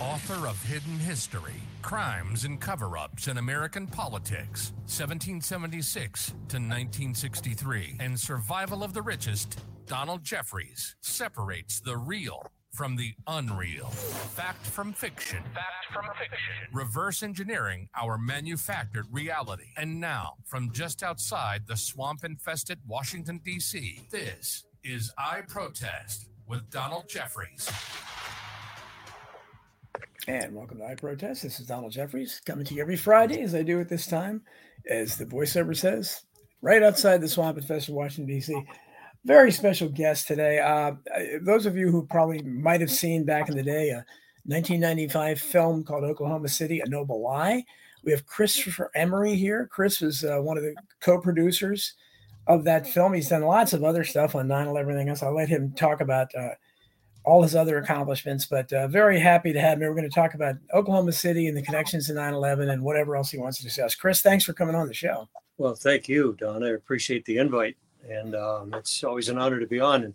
[0.00, 8.18] author of Hidden History Crimes and Cover Ups in American Politics, 1776 to 1963, and
[8.18, 13.86] Survival of the Richest, Donald Jeffries separates the real from the unreal.
[13.86, 15.42] Fact from fiction.
[15.54, 16.68] Fact from fiction.
[16.72, 19.72] Reverse engineering our manufactured reality.
[19.76, 26.68] And now, from just outside the swamp infested Washington, D.C., this is I Protest with
[26.68, 27.70] Donald Jeffries.
[30.28, 31.42] And welcome to I Protest.
[31.42, 34.42] This is Donald Jeffries coming to you every Friday, as I do at this time,
[34.90, 36.24] as the voiceover says,
[36.62, 38.66] right outside the swamp infested Washington, D.C
[39.26, 40.60] very special guest today.
[40.60, 40.92] Uh,
[41.42, 44.06] those of you who probably might have seen back in the day a
[44.44, 47.64] 1995 film called Oklahoma City, A Noble Lie.
[48.04, 49.68] We have Christopher Emery here.
[49.70, 51.94] Chris was uh, one of the co-producers
[52.46, 53.14] of that film.
[53.14, 55.24] He's done lots of other stuff on 9/11 everything else.
[55.24, 56.50] I'll let him talk about uh,
[57.26, 59.88] all his other accomplishments, but uh, very happy to have him.
[59.88, 63.30] We're going to talk about Oklahoma City and the connections to 9/11 and whatever else
[63.30, 63.94] he wants to discuss.
[63.94, 65.28] Chris, thanks for coming on the show.
[65.58, 66.62] Well, thank you, Don.
[66.62, 67.76] I appreciate the invite
[68.08, 70.04] and um, it's always an honor to be on.
[70.04, 70.14] And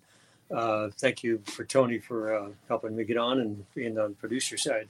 [0.56, 4.16] uh, thank you for Tony for uh, helping me get on and being on the
[4.16, 4.88] producer side.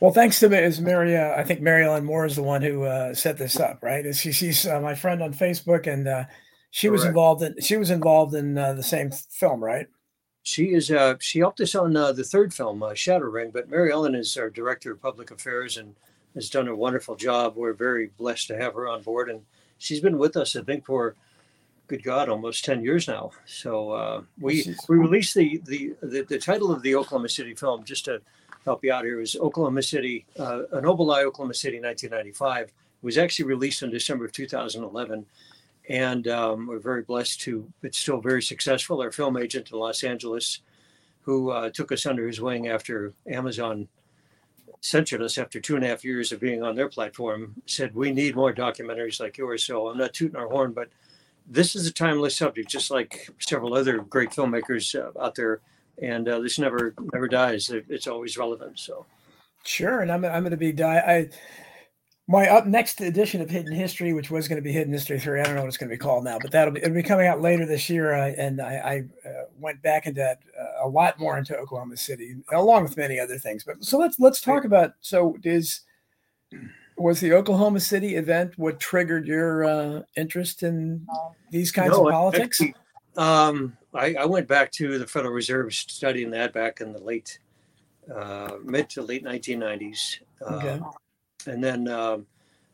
[0.00, 1.16] Well, thanks to is Mary.
[1.16, 4.14] Uh, I think Mary Ellen Moore is the one who uh, set this up, right?
[4.14, 6.24] She, she's uh, my friend on Facebook, and uh,
[6.70, 6.92] she Correct.
[6.92, 9.86] was involved in she was involved in the same film, right?
[10.44, 10.92] She is.
[11.20, 13.50] she helped us on the third film, Shadow Ring.
[13.50, 15.94] But Mary Ellen is our director of public affairs and
[16.34, 17.56] has done a wonderful job.
[17.56, 19.40] We're very blessed to have her on board, and
[19.78, 21.16] she's been with us, I think, for
[21.88, 23.30] good God, almost 10 years now.
[23.46, 27.84] So uh, we we released the, the, the the title of the Oklahoma City film
[27.84, 28.20] just to
[28.64, 32.68] help you out here is Oklahoma City, uh, A Noble Oklahoma City, 1995.
[32.68, 32.72] It
[33.02, 35.26] was actually released in December of 2011,
[35.88, 37.70] and um, we're very blessed to.
[37.82, 39.00] It's still very successful.
[39.00, 40.60] Our film agent in Los Angeles,
[41.22, 43.88] who uh, took us under his wing after Amazon
[44.80, 48.12] censored us after two and a half years of being on their platform, said we
[48.12, 49.64] need more documentaries like yours.
[49.64, 50.90] So I'm not tooting our horn, but
[51.46, 55.60] this is a timeless subject, just like several other great filmmakers uh, out there,
[56.00, 57.70] and uh, this never never dies.
[57.70, 58.78] It's always relevant.
[58.78, 59.06] So,
[59.64, 60.98] sure, and I'm I'm going to be die.
[60.98, 61.30] I
[62.26, 65.40] my up next edition of Hidden History, which was going to be Hidden History Three.
[65.40, 67.02] I don't know what it's going to be called now, but that'll be it'll be
[67.02, 68.14] coming out later this year.
[68.14, 71.96] Uh, and I, I uh, went back into that uh, a lot more into Oklahoma
[71.96, 73.62] City, along with many other things.
[73.64, 74.94] But so let's let's talk about.
[75.00, 75.82] So is
[76.96, 81.06] was the Oklahoma City event what triggered your uh, interest in
[81.50, 82.60] these kinds no, of politics?
[82.60, 82.74] Actually,
[83.16, 87.38] um, I, I, went back to the Federal Reserve studying that back in the late,
[88.12, 90.18] uh, mid to late 1990s.
[90.42, 90.80] Okay.
[91.46, 92.26] Uh, and then um,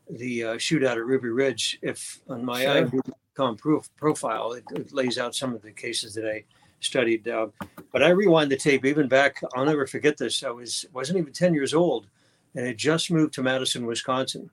[0.09, 2.87] the uh, shootout at Ruby Ridge, if on my sure.
[2.87, 6.43] IMDb profile, it, it, lays out some of the cases that I
[6.79, 7.27] studied.
[7.27, 7.47] Uh,
[7.91, 10.43] but I rewind the tape even back, I'll never forget this.
[10.43, 12.07] I was, wasn't even 10 years old
[12.55, 14.49] and had just moved to Madison, Wisconsin.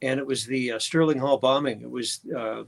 [0.00, 1.82] And it was the uh, Sterling Hall bombing.
[1.82, 2.64] It was uh,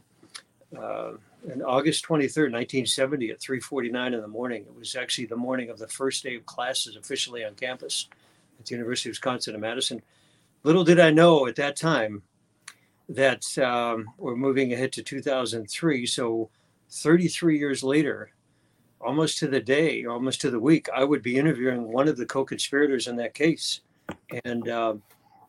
[0.76, 1.12] uh,
[1.52, 4.62] on August 23rd, 1970 at 3.49 in the morning.
[4.62, 8.08] It was actually the morning of the first day of classes officially on campus
[8.58, 10.02] at the University of Wisconsin in Madison.
[10.64, 12.22] Little did I know at that time
[13.08, 16.06] that um, we're moving ahead to 2003.
[16.06, 16.50] So
[16.90, 18.30] 33 years later,
[19.00, 22.26] almost to the day, almost to the week, I would be interviewing one of the
[22.26, 23.80] co-conspirators in that case
[24.44, 24.94] and uh,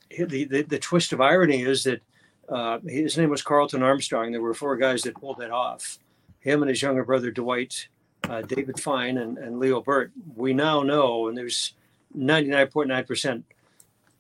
[0.10, 2.02] the, the, the twist of irony is that
[2.50, 4.32] uh, his name was Karleton Armstrong.
[4.32, 5.98] There were four guys that pulled that off.
[6.40, 7.88] Him and his younger brother Dwight,
[8.30, 10.12] uh, David Fine, and, and Leo Burt.
[10.36, 11.74] We now know, and there's
[12.16, 13.44] 99.9%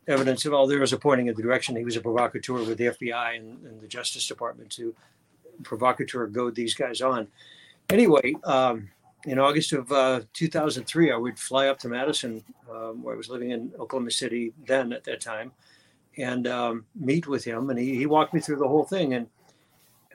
[0.07, 2.77] evidence of all there was a pointing in the direction he was a provocateur with
[2.77, 4.95] the FBI and, and the Justice Department to
[5.63, 7.27] provocateur goad these guys on.
[7.89, 8.89] Anyway, um,
[9.25, 13.29] in August of uh, 2003, I would fly up to Madison, um, where I was
[13.29, 15.51] living in Oklahoma City then at that time,
[16.17, 17.69] and um, meet with him.
[17.69, 19.13] And he, he walked me through the whole thing.
[19.13, 19.27] And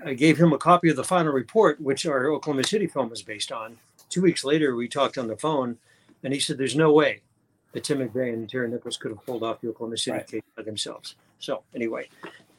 [0.05, 3.23] I gave him a copy of the final report, which our Oklahoma City film was
[3.23, 3.79] based on.
[4.09, 5.79] Two weeks later, we talked on the phone,
[6.23, 7.23] and he said, There's no way
[7.72, 10.26] that Tim McVeigh and Terry Nichols could have pulled off the Oklahoma City right.
[10.26, 11.17] case by themselves.
[11.38, 12.08] So, anyway,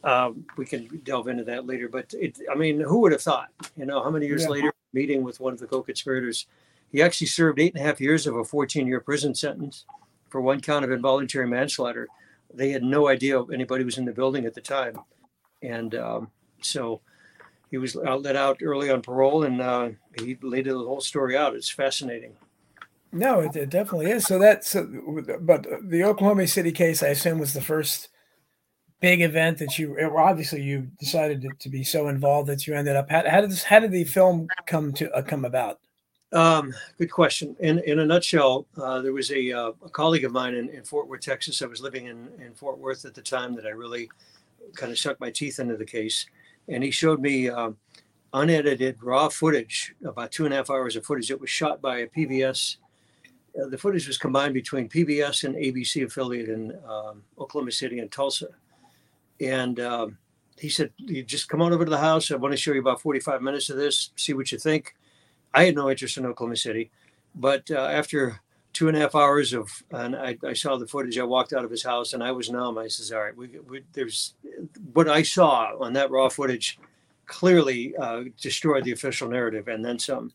[0.04, 1.88] um, we can delve into that later.
[1.88, 3.50] But it, I mean, who would have thought?
[3.76, 4.50] You know, how many years yeah.
[4.50, 6.48] later, meeting with one of the co-conspirators,
[6.92, 9.86] he actually served eight and a half years of a 14-year prison sentence
[10.30, 12.08] for one count of involuntary manslaughter.
[12.54, 14.98] They had no idea anybody was in the building at the time,
[15.62, 16.32] and um,
[16.62, 17.00] so
[17.70, 21.56] he was let out early on parole, and uh, he laid the whole story out.
[21.56, 22.34] It's fascinating.
[23.12, 24.26] No, it, it definitely is.
[24.26, 24.76] So that's,
[25.42, 28.10] but the Oklahoma City case, I assume, was the first
[29.02, 32.96] big event that you obviously you decided to, to, be so involved that you ended
[32.96, 35.80] up how, how did this how did the film come to uh, come about
[36.32, 37.56] Um, good question.
[37.60, 40.84] In in a nutshell, uh, there was a, uh, a, colleague of mine in, in,
[40.84, 41.62] Fort Worth, Texas.
[41.62, 44.08] I was living in, in Fort Worth at the time that I really
[44.76, 46.26] kind of stuck my teeth into the case,
[46.70, 47.72] and he showed me uh,
[48.34, 51.98] unedited raw footage, about two and a half hours of footage that was shot by
[52.00, 52.78] a PBS.
[53.60, 58.12] Uh, the footage was combined between PBS and ABC affiliate in um, Oklahoma City and
[58.12, 58.48] Tulsa,
[59.40, 60.18] and um,
[60.58, 62.32] he said, "You just come on over to the house.
[62.32, 64.12] I want to show you about 45 minutes of this.
[64.16, 64.96] See what you think."
[65.54, 66.92] I had no interest in Oklahoma City,
[67.36, 68.40] but uh, after
[68.74, 71.18] two and a half hours of, and I, I, saw the footage.
[71.18, 72.78] I walked out of his house and I was numb.
[72.78, 74.36] I says, "All right, we, we, there's
[74.94, 76.80] what I saw on that raw footage
[77.26, 80.32] clearly uh, destroyed the official narrative and then some."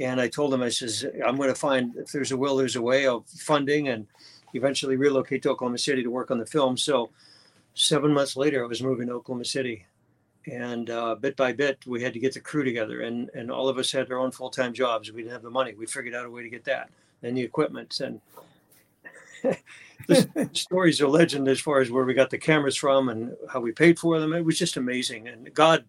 [0.00, 2.76] And I told him, I says, "I'm going to find if there's a will, there's
[2.76, 4.06] a way of funding and
[4.54, 7.10] eventually relocate to Oklahoma City to work on the film." So,
[7.74, 9.86] seven months later, I was moving to Oklahoma City.
[10.50, 13.68] And uh, bit by bit we had to get the crew together and and all
[13.68, 15.12] of us had our own full-time jobs.
[15.12, 15.74] We didn't have the money.
[15.74, 16.90] We figured out a way to get that
[17.22, 18.00] and the equipment.
[18.00, 18.20] And
[20.08, 23.60] the stories are legend as far as where we got the cameras from and how
[23.60, 24.32] we paid for them.
[24.32, 25.28] It was just amazing.
[25.28, 25.84] And god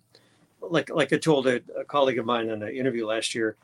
[0.70, 3.58] like like i told a, a colleague of mine in an interview last year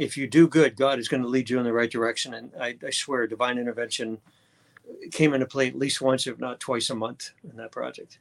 [0.00, 2.50] if you do good god is going to lead you in the right direction and
[2.60, 4.18] i, I swear divine intervention
[5.12, 8.18] came into play at least once if not twice a month in that project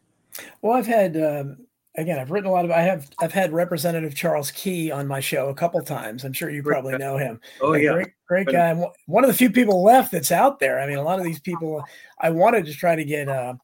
[0.62, 1.58] well i've had um
[2.00, 2.72] again, I've written a lot of.
[2.72, 6.24] I have I've had Representative Charles Key on my show a couple times.
[6.24, 7.40] I'm sure you probably know him.
[7.62, 8.74] Oh yeah, great, great guy.
[9.06, 10.80] One of the few people left that's out there.
[10.80, 11.84] I mean, a lot of these people.
[12.20, 13.28] I wanted to try to get.
[13.28, 13.56] Uh,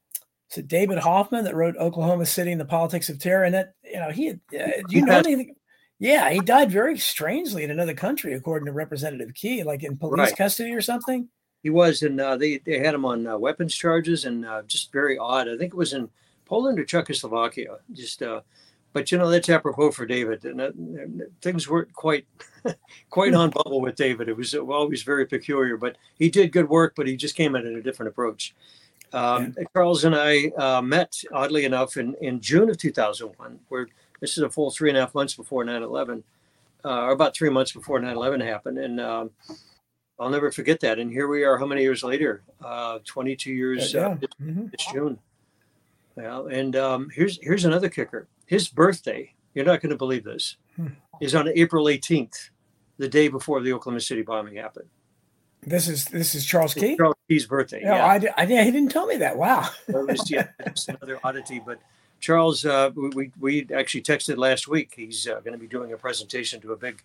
[0.50, 4.00] so David Hoffman that wrote Oklahoma City and the Politics of Terror, and that you
[4.00, 4.32] know he.
[4.32, 4.36] Uh,
[4.88, 5.56] do you know anything?
[6.00, 10.30] Yeah, he died very strangely in another country, according to Representative Key, like in police
[10.30, 10.38] right.
[10.38, 11.30] custody or something.
[11.64, 14.92] He was, and uh, they they had him on uh, weapons charges, and uh, just
[14.92, 15.48] very odd.
[15.48, 16.10] I think it was in
[16.46, 17.78] Poland or Czechoslovakia.
[17.92, 18.42] Just, uh,
[18.94, 22.28] but you know that's apropos for David, and, things weren't quite
[23.10, 24.30] quite on bubble with David.
[24.30, 26.94] It was always very peculiar, but he did good work.
[26.96, 28.54] But he just came at it a different approach.
[29.14, 29.64] Um, yeah.
[29.74, 33.88] Charles and I uh, met, oddly enough, in, in June of 2001, where
[34.20, 36.24] this is a full three and a half months before 9 11,
[36.84, 38.78] uh, or about three months before 9 11 happened.
[38.78, 39.32] And um,
[40.20, 41.00] I'll never forget that.
[41.00, 42.44] And here we are, how many years later?
[42.64, 44.08] Uh, 22 years yeah.
[44.08, 44.68] Uh, this, mm-hmm.
[44.68, 45.20] this June.
[46.16, 48.28] Well, and um, here's here's another kicker.
[48.46, 50.88] His birthday, you're not going to believe this, hmm.
[51.20, 52.52] is on April 18th,
[52.98, 54.88] the day before the Oklahoma City bombing happened.
[55.64, 56.96] This is this is Charles Key.
[56.96, 57.82] Charles Key's birthday.
[57.84, 59.36] No, yeah, I, I, he didn't tell me that.
[59.36, 59.68] Wow.
[59.88, 61.60] was, yeah, it's another oddity.
[61.60, 61.80] But
[62.20, 64.94] Charles, uh, we we actually texted last week.
[64.96, 67.02] He's uh, going to be doing a presentation to a big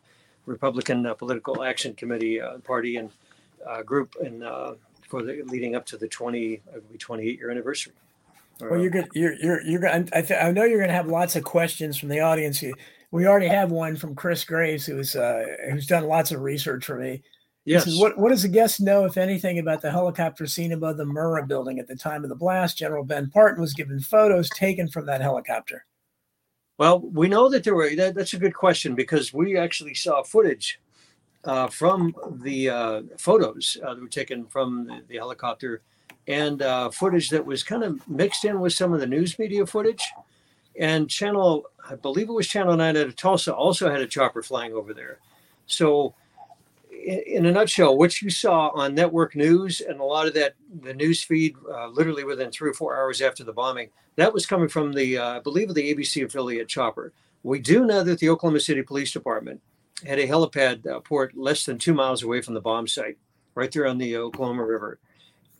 [0.47, 3.11] Republican uh, political action committee uh, party and
[3.69, 4.75] uh, group, and uh,
[5.09, 6.61] for the leading up to the 20
[6.99, 7.93] 28 year anniversary.
[8.61, 9.05] Well, you're.
[9.15, 9.89] You're you're you're.
[9.89, 12.63] I, th- I know you're going to have lots of questions from the audience.
[13.11, 15.17] We already have one from Chris Graves, who's
[15.71, 17.23] who's done lots of research for me.
[17.65, 17.85] Yes.
[17.85, 21.05] Says, what what does the guest know, if anything, about the helicopter seen above the
[21.05, 22.79] Murrah building at the time of the blast?
[22.79, 25.85] General Ben Partin was given photos taken from that helicopter.
[26.79, 27.95] Well, we know that there were.
[27.95, 30.81] That, that's a good question because we actually saw footage
[31.45, 35.83] uh, from the uh, photos uh, that were taken from the, the helicopter
[36.27, 39.67] and uh, footage that was kind of mixed in with some of the news media
[39.67, 40.03] footage.
[40.79, 44.43] And channel, I believe it was Channel 9 out of Tulsa, also had a chopper
[44.43, 45.19] flying over there.
[45.67, 46.15] So,
[47.11, 50.95] in, a nutshell, what you saw on network news and a lot of that, the
[50.95, 54.69] news feed, uh, literally within three or four hours after the bombing, that was coming
[54.69, 57.13] from the, uh, I believe, the ABC affiliate Chopper.
[57.43, 59.61] We do know that the Oklahoma City Police Department
[60.07, 63.19] had a helipad uh, port less than two miles away from the bomb site,
[63.55, 64.99] right there on the Oklahoma River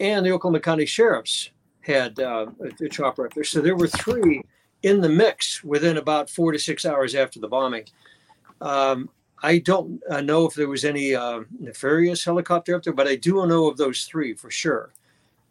[0.01, 1.51] and the Oklahoma County Sheriffs
[1.83, 3.45] had uh, a, a chopper up there.
[3.45, 4.43] So there were three
[4.83, 7.85] in the mix within about four to six hours after the bombing.
[8.63, 9.11] Um,
[9.43, 13.17] I don't uh, know if there was any uh, nefarious helicopter up there, but I
[13.17, 14.93] do know of those three for sure.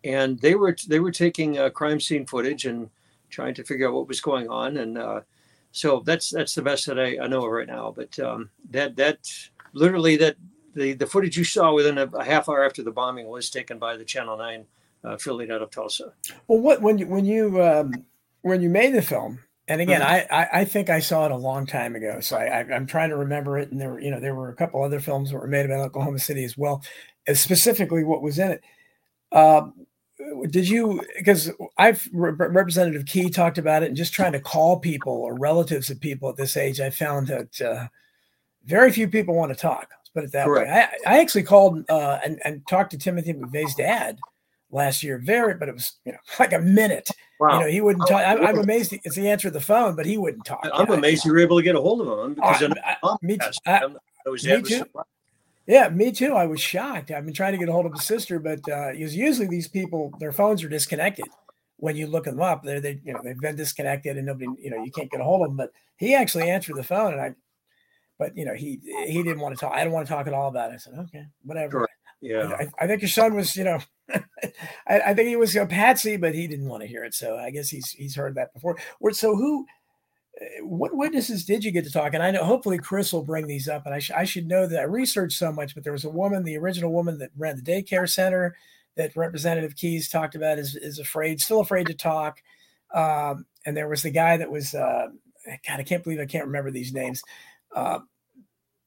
[0.03, 2.89] And they were they were taking uh, crime scene footage and
[3.29, 4.77] trying to figure out what was going on.
[4.77, 5.21] And uh,
[5.71, 7.93] so that's that's the best that I, I know of right now.
[7.95, 9.19] But um, that that
[9.73, 10.35] literally that
[10.73, 13.79] the, the footage you saw within a, a, half hour after the bombing was taken
[13.79, 14.65] by the Channel Nine
[15.03, 16.13] uh, affiliate out of Tulsa.
[16.47, 18.05] Well, what when you when you um,
[18.41, 20.01] when you made the film, and again.
[20.01, 22.85] I, I, I think I saw it a long time ago, so I, I am
[22.85, 23.71] trying to remember it.
[23.71, 25.79] And there were you know there were a couple other films that were made about
[25.79, 26.83] Oklahoma City as well,
[27.27, 28.63] as specifically what was in it.
[29.31, 29.85] Um,
[30.49, 35.13] did you because I've Representative Key talked about it and just trying to call people
[35.13, 37.87] or relatives of people at this age, I found that uh,
[38.65, 40.69] very few people want to talk put it that Correct.
[40.69, 40.87] way.
[41.05, 44.19] I, I actually called uh, and, and talked to Timothy McVeigh's dad
[44.71, 45.17] last year.
[45.17, 47.09] Very, but it was you know like a minute.
[47.39, 47.53] Wow.
[47.53, 48.19] You know, he wouldn't talk.
[48.19, 50.67] I, am amazed it's he answered the phone, but he wouldn't talk.
[50.73, 53.37] I'm amazed you were able to get a hold of him because I, I, me,
[53.65, 54.83] I, me too.
[55.65, 56.33] Yeah, me too.
[56.33, 57.11] I was shocked.
[57.11, 60.11] I've been trying to get a hold of his sister, but uh, usually these people,
[60.19, 61.27] their phones are disconnected.
[61.77, 64.69] When you look them up, they're they you know they've been disconnected and nobody you
[64.69, 65.57] know you can't get a hold of them.
[65.57, 67.35] But he actually answered the phone, and I,
[68.17, 69.71] but you know he he didn't want to talk.
[69.71, 70.73] I didn't want to talk at all about it.
[70.73, 71.87] I said okay, whatever.
[72.21, 73.79] Yeah, I, I, think your son was you know,
[74.87, 77.13] I, I, think he was a patsy, but he didn't want to hear it.
[77.13, 78.77] So I guess he's he's heard that before.
[79.13, 79.65] So who
[80.61, 82.13] what witnesses did you get to talk?
[82.13, 83.85] And I know hopefully Chris will bring these up.
[83.85, 86.09] And I, sh- I should know that I researched so much, but there was a
[86.09, 88.55] woman, the original woman that ran the daycare center
[88.95, 92.41] that Representative Keys talked about is, is afraid, still afraid to talk.
[92.93, 95.07] Um, and there was the guy that was, uh,
[95.67, 97.21] God, I can't believe I can't remember these names.
[97.75, 97.99] Uh,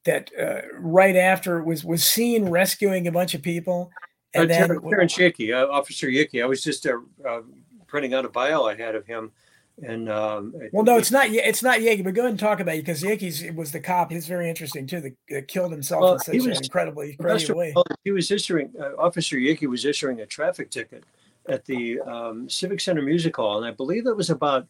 [0.04, 3.90] that uh, right after was was seen rescuing a bunch of people.
[4.34, 6.42] And uh, then Terrence Yeakey, uh, Officer Yeakey.
[6.42, 7.42] I was just uh, uh,
[7.86, 9.32] printing out a bio I had of him
[9.80, 11.28] and um, well, no, it's not.
[11.30, 14.12] It's not Yeakey, but go ahead and talk about it because Yeakey's was the cop.
[14.12, 15.12] He's very interesting too.
[15.30, 17.74] That killed himself well, in such was, an incredibly crazy way.
[18.04, 21.04] He was issuing uh, Officer Yeakey was issuing a traffic ticket
[21.48, 24.66] at the um, Civic Center Music Hall, and I believe it was about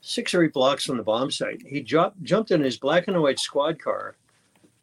[0.00, 1.62] six or eight blocks from the bomb site.
[1.64, 4.16] He dropped, jumped in his black and white squad car,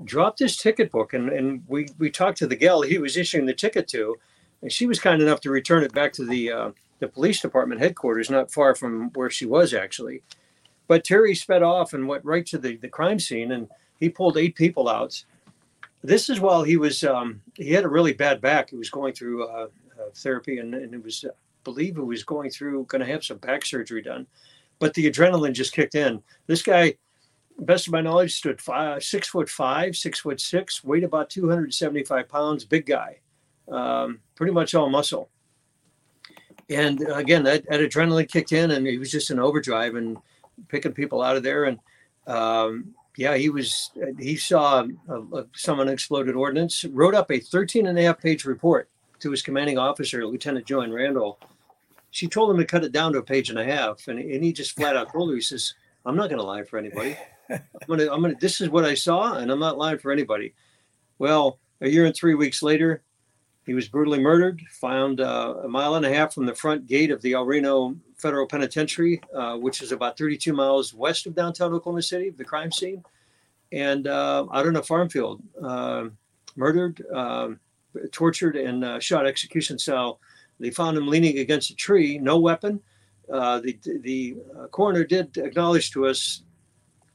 [0.03, 3.45] dropped his ticket book, and, and we we talked to the gal he was issuing
[3.45, 4.15] the ticket to,
[4.61, 7.81] and she was kind enough to return it back to the uh, the police department
[7.81, 10.21] headquarters, not far from where she was actually.
[10.87, 13.67] But Terry sped off and went right to the, the crime scene and
[13.99, 15.23] he pulled eight people out.
[16.03, 18.69] This is while he was, um, he had a really bad back.
[18.69, 19.67] He was going through uh,
[19.99, 23.23] uh, therapy and, and it was, I believe he was going through, going to have
[23.23, 24.25] some back surgery done.
[24.79, 26.21] But the adrenaline just kicked in.
[26.45, 26.95] This guy,
[27.59, 32.29] best of my knowledge, stood five, six foot five, six foot six, weighed about 275
[32.29, 33.19] pounds, big guy,
[33.67, 35.29] um, pretty much all muscle
[36.69, 40.17] and again, that, that, adrenaline kicked in, and he was just in overdrive and
[40.67, 41.65] picking people out of there.
[41.65, 41.79] And
[42.25, 43.91] um, yeah, he was.
[44.19, 46.83] He saw a, a, some unexploded ordnance.
[46.85, 50.91] Wrote up a 13 and a half page report to his commanding officer, Lieutenant Joanne
[50.91, 51.39] Randall.
[52.11, 54.43] She told him to cut it down to a page and a half, and, and
[54.43, 55.73] he just flat out told her, he says,
[56.05, 57.15] "I'm not going to lie for anybody.
[57.49, 58.35] I'm gonna, I'm gonna.
[58.39, 60.53] This is what I saw, and I'm not lying for anybody."
[61.19, 63.01] Well, a year and three weeks later,
[63.65, 67.11] he was brutally murdered, found uh, a mile and a half from the front gate
[67.11, 71.73] of the El Reno Federal Penitentiary, uh, which is about 32 miles west of downtown
[71.73, 73.03] Oklahoma City, the crime scene,
[73.71, 76.17] and uh, out in a farm field, um,
[76.55, 77.59] murdered, um,
[78.11, 80.19] tortured, and uh, shot execution cell.
[80.59, 82.79] They found him leaning against a tree, no weapon.
[83.31, 86.43] Uh, the the uh, coroner did acknowledge to us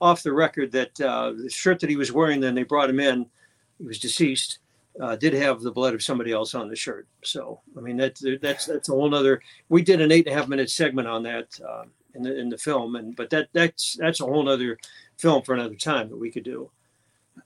[0.03, 3.27] off the record that the shirt that he was wearing, then they brought him in,
[3.79, 4.59] he was deceased
[5.01, 7.07] uh, did have the blood of somebody else on the shirt.
[7.25, 9.41] So I mean that's that's that's a whole other.
[9.69, 12.49] We did an eight and a half minute segment on that uh, in the in
[12.49, 14.79] the film, and but that that's that's a whole other
[15.19, 16.71] film for another time that we could do.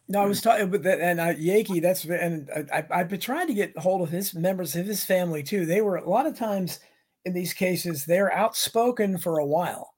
[0.09, 1.81] No, I was talking, but that and uh, Yankee.
[1.81, 5.43] That's and I, I've been trying to get hold of his members of his family
[5.43, 5.67] too.
[5.67, 6.81] They were a lot of times
[7.25, 9.93] in these cases they're outspoken for a while.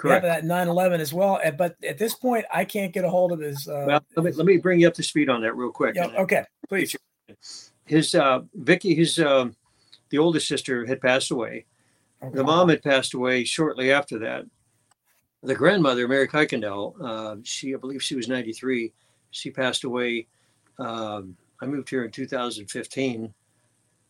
[0.00, 0.24] Correct.
[0.24, 1.38] Yeah, that 9/11 as well.
[1.58, 3.68] But at this point, I can't get a hold of his.
[3.68, 5.94] Uh, well, let me let me bring you up to speed on that real quick.
[5.94, 6.96] Yeah, okay, please.
[7.84, 9.50] His uh, Vicky, his uh,
[10.08, 11.66] the oldest sister, had passed away.
[12.22, 12.34] Okay.
[12.34, 14.46] The mom had passed away shortly after that.
[15.42, 18.94] The grandmother, Mary Kuykendall, uh, she I believe she was 93.
[19.32, 20.26] She passed away.
[20.78, 23.34] Um, I moved here in 2015.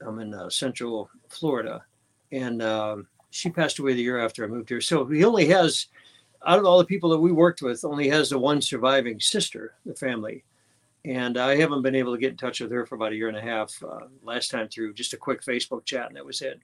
[0.07, 1.83] I'm in uh, Central Florida,
[2.31, 4.81] and um, she passed away the year after I moved here.
[4.81, 5.87] So he only has,
[6.47, 9.75] out of all the people that we worked with, only has the one surviving sister,
[9.87, 10.45] the family.
[11.05, 13.29] And I haven't been able to get in touch with her for about a year
[13.29, 13.83] and a half.
[13.83, 16.61] Uh, last time through just a quick Facebook chat, and that was it.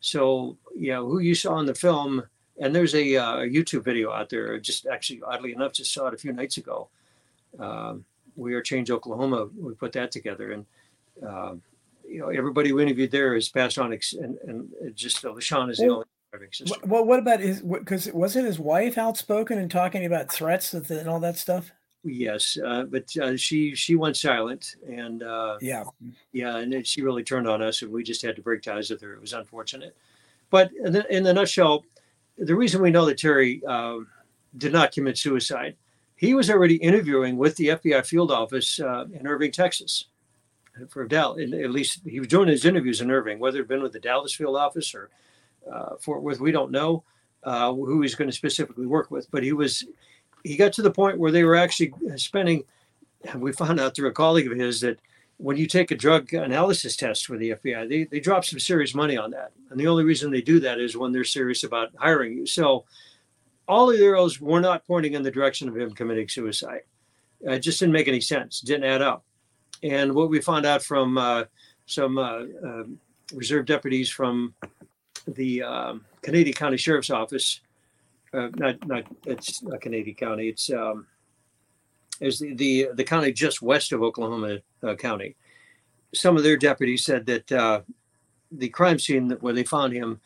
[0.00, 2.22] So, yeah, who you saw in the film,
[2.60, 4.58] and there's a, uh, YouTube video out there.
[4.58, 6.88] Just actually, oddly enough, just saw it a few nights ago.
[7.58, 8.04] Um,
[8.36, 9.48] we are Change Oklahoma.
[9.58, 10.66] We put that together, and
[11.26, 11.62] um,
[12.06, 15.70] you know, everybody we interviewed there has passed on, ex- and, and just uh, LaShawn
[15.70, 16.80] is the well, only surviving sister.
[16.86, 17.60] Well, what about his?
[17.62, 21.72] Because wasn't his wife outspoken and talking about threats and all that stuff?
[22.04, 25.84] Yes, uh, but uh, she she went silent, and uh, yeah,
[26.32, 29.00] yeah, and she really turned on us, and we just had to break ties with
[29.02, 29.14] her.
[29.14, 29.96] It was unfortunate,
[30.50, 31.84] but in the, in the nutshell,
[32.38, 34.08] the reason we know that Terry um,
[34.58, 35.76] did not commit suicide,
[36.16, 40.06] he was already interviewing with the FBI field office uh, in Irving, Texas
[40.88, 41.52] for Dallas.
[41.52, 44.34] At least he was doing his interviews in Irving, whether it'd been with the Dallas
[44.34, 45.10] field office or
[45.70, 47.04] uh, Fort Worth, we don't know
[47.44, 49.30] uh, who he's going to specifically work with.
[49.30, 49.84] But he was,
[50.44, 52.64] he got to the point where they were actually spending.
[53.36, 54.98] We found out through a colleague of his that
[55.36, 58.94] when you take a drug analysis test for the FBI, they, they drop some serious
[58.94, 59.52] money on that.
[59.70, 62.46] And the only reason they do that is when they're serious about hiring you.
[62.46, 62.84] So
[63.68, 66.82] all of the arrows were not pointing in the direction of him committing suicide.
[67.40, 68.60] It just didn't make any sense.
[68.60, 69.24] Didn't add up.
[69.82, 71.44] And what we found out from uh,
[71.86, 72.84] some uh, uh,
[73.34, 74.54] reserve deputies from
[75.26, 77.60] the um, Canadian County Sheriff's Office,
[78.32, 81.06] uh, not not it's not Canadian County, it's um,
[82.20, 85.34] is the, the the county just west of Oklahoma uh, County.
[86.14, 87.80] Some of their deputies said that uh,
[88.52, 90.20] the crime scene where they found him,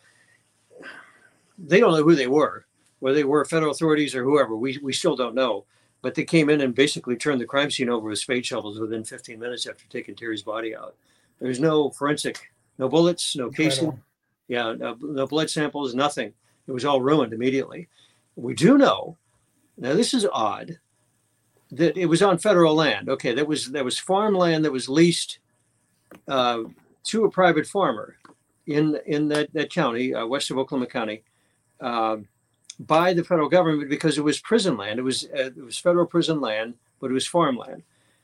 [1.59, 2.67] they don't know who they were,
[2.99, 4.55] whether they were federal authorities or whoever.
[4.57, 5.65] We we still don't know.
[6.07, 9.03] But they came in and basically turned the crime scene over with spade shovels within
[9.03, 10.95] 15 minutes after taking Terry's body out.
[11.41, 14.01] There's no forensic, no bullets, no casing,
[14.47, 16.33] yeah, no, no blood samples, nothing.
[16.69, 17.89] It was all ruined immediately.
[18.37, 19.17] We do know.
[19.77, 20.79] Now this is odd
[21.73, 23.09] that it was on federal land.
[23.09, 25.41] Okay, that was that was farmland that was leased
[26.29, 26.61] uh,
[27.07, 28.17] to a private farmer
[28.69, 31.25] in in that, that county, uh, west of Oklahoma County,
[31.81, 32.19] uh,
[32.79, 34.99] by the federal government because it was prison land.
[34.99, 37.83] It was uh, it was federal prison land, but it was farmland.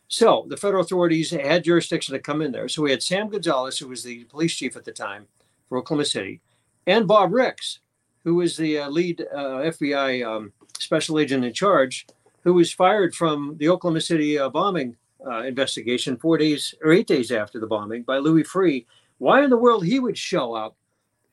[0.09, 2.69] So the federal authorities had jurisdiction to come in there.
[2.69, 5.27] So we had Sam Gonzales, who was the police chief at the time
[5.69, 6.41] for Oklahoma City,
[6.87, 7.79] and Bob Ricks,
[8.25, 12.07] who was the uh, lead uh, FBI um, special agent in charge
[12.45, 17.07] who was fired from the Oklahoma City uh, bombing uh, investigation four days or eight
[17.07, 18.85] days after the bombing by Louis Freeh.
[19.19, 20.77] Why in the world he would show up?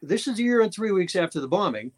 [0.02, 1.92] This is a year and three weeks after the bombing.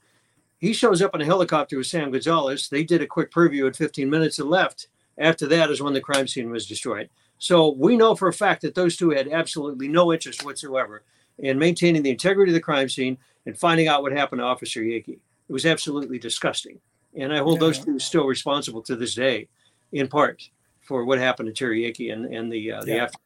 [0.62, 2.70] He shows up in a helicopter with Sam Gonzales.
[2.70, 4.88] They did a quick preview in 15 minutes and left.
[5.18, 7.10] After that is when the crime scene was destroyed.
[7.40, 11.04] So we know for a fact that those two had absolutely no interest whatsoever
[11.40, 14.82] in maintaining the integrity of the crime scene and finding out what happened to Officer
[14.82, 15.18] Yeakey.
[15.50, 16.80] It was absolutely disgusting.
[17.16, 17.68] And I hold yeah.
[17.68, 19.48] those two still responsible to this day,
[19.92, 20.48] in part,
[20.82, 23.04] for what happened to Terry Yeakey and, and the uh, the yeah.
[23.06, 23.18] after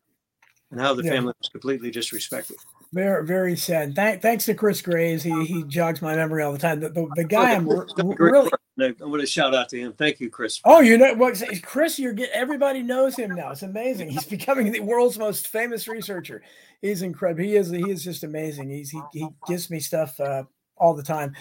[0.71, 1.11] and how the yeah.
[1.11, 2.55] family was completely disrespected.
[2.95, 3.93] Very, very sad.
[3.93, 5.21] Thank, thanks to Chris Graves.
[5.21, 6.79] He he jogs my memory all the time.
[6.79, 8.49] The, the, the guy I'm really.
[8.77, 9.91] I'm going to shout out to him.
[9.91, 10.61] Thank you, Chris.
[10.63, 11.99] Oh, you know what, Chris?
[11.99, 13.51] You're get everybody knows him now.
[13.51, 14.11] It's amazing.
[14.11, 16.41] He's becoming the world's most famous researcher.
[16.81, 17.43] He's incredible.
[17.43, 17.69] He is.
[17.69, 18.69] He is just amazing.
[18.69, 20.43] He's he, he gives me stuff uh,
[20.77, 21.35] all the time.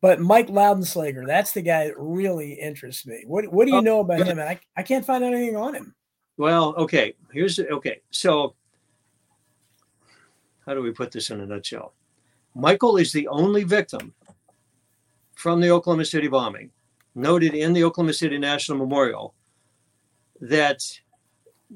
[0.00, 3.22] But Mike Loudenslager, that's the guy that really interests me.
[3.26, 4.38] What What do you oh, know about him?
[4.38, 5.94] And I, I can't find anything on him.
[6.38, 7.14] Well, okay.
[7.32, 8.00] Here's okay.
[8.12, 8.54] So,
[10.66, 11.94] how do we put this in a nutshell?
[12.54, 14.14] Michael is the only victim
[15.34, 16.70] from the Oklahoma City bombing,
[17.14, 19.34] noted in the Oklahoma City National Memorial,
[20.40, 20.82] that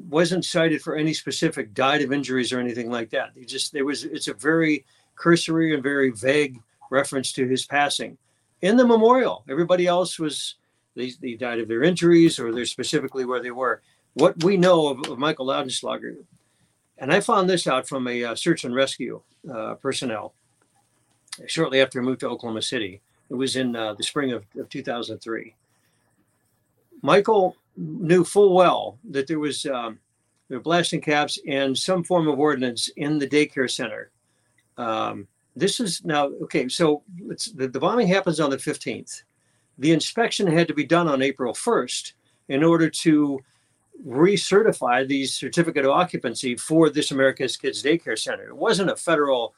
[0.08, 3.30] wasn't cited for any specific died of injuries or anything like that.
[3.34, 4.84] He just there was it's a very
[5.16, 8.16] cursory and very vague reference to his passing
[8.62, 9.44] in the memorial.
[9.48, 10.56] Everybody else was
[10.94, 13.82] they, they died of their injuries or they're specifically where they were.
[14.14, 16.16] What we know of, of Michael Loudenslager,
[17.00, 20.34] and I found this out from a uh, search and rescue uh, personnel
[21.46, 23.00] shortly after I moved to Oklahoma City.
[23.30, 25.54] It was in uh, the spring of, of 2003.
[27.02, 29.98] Michael knew full well that there was um,
[30.48, 34.10] there were blasting caps and some form of ordnance in the daycare center.
[34.76, 36.68] Um, this is now okay.
[36.68, 37.02] So
[37.54, 39.22] the, the bombing happens on the 15th.
[39.78, 42.12] The inspection had to be done on April 1st
[42.48, 43.40] in order to
[44.06, 48.48] recertify these certificate of occupancy for this America's Kids Daycare Center.
[48.48, 49.54] It wasn't a federal,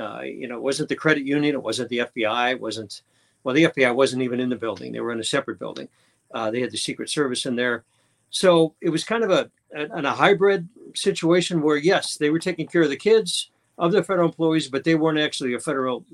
[0.00, 3.02] uh, you know, it wasn't the credit union, it wasn't the FBI, it wasn't,
[3.44, 4.92] well, the FBI wasn't even in the building.
[4.92, 5.88] They were in a separate building.
[6.32, 7.84] Uh, they had the Secret Service in there.
[8.30, 12.66] So it was kind of a, a, a hybrid situation where, yes, they were taking
[12.66, 16.04] care of the kids, of the federal employees, but they weren't actually a federal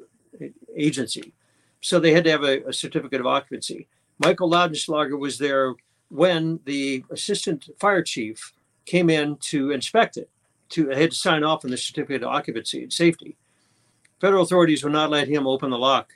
[0.77, 1.33] agency.
[1.81, 3.87] So they had to have a, a certificate of occupancy.
[4.19, 5.75] Michael Loudenslager was there
[6.11, 8.53] when the assistant fire chief
[8.87, 10.31] came in to inspect it,
[10.71, 13.37] to had to sign off on the certificate of occupancy and safety.
[14.21, 16.12] Federal authorities would not let him open the lock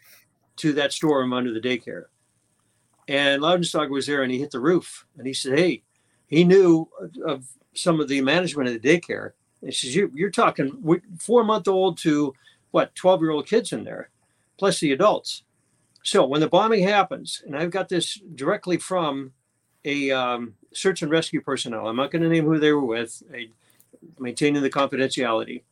[0.57, 2.05] to that storeroom under the daycare.
[3.09, 5.83] And Loudenslager was there and he hit the roof and he said, Hey,
[6.27, 6.89] he knew
[7.27, 9.33] of some of the management of the daycare
[9.71, 12.35] she says, you, you're talking four month old to
[12.73, 14.09] what, 12 year old kids in there,
[14.59, 15.45] plus the adults.
[16.03, 19.33] So when the bombing happens, and I've got this directly from
[19.85, 23.23] a um, search and rescue personnel, I'm not going to name who they were with,
[23.33, 23.51] a,
[24.19, 25.63] maintaining the confidentiality.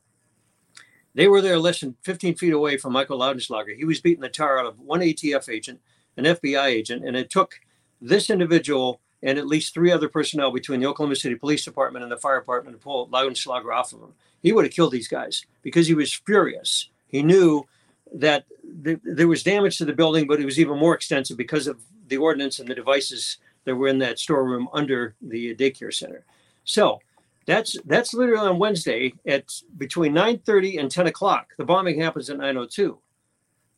[1.15, 3.77] They were there less than 15 feet away from Michael Loudenslager.
[3.77, 5.81] He was beating the tar out of one ATF agent,
[6.17, 7.61] an FBI agent, and it took
[8.01, 12.11] this individual and at least three other personnel between the Oklahoma City Police Department and
[12.11, 14.13] the fire department to pull Loudenslager off of him.
[14.43, 16.89] He would have killed these guys because he was furious.
[17.07, 17.67] He knew
[18.15, 18.47] that
[18.83, 21.83] th- there was damage to the building, but it was even more extensive because of
[22.07, 26.25] the ordinance and the devices that were in that storeroom under the daycare center.
[26.65, 27.01] So
[27.47, 29.45] that's that's literally on Wednesday at
[29.79, 31.49] between 9:30 and 10 o'clock.
[31.59, 32.99] The bombing happens at 9:02.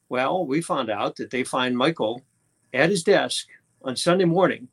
[0.09, 2.23] Well, we found out that they find Michael
[2.75, 3.47] at his desk
[3.83, 4.69] on Sunday morning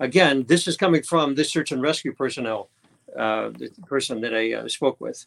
[0.00, 2.70] again, this is coming from this search and rescue personnel
[3.18, 5.24] uh, the person that I uh, spoke with.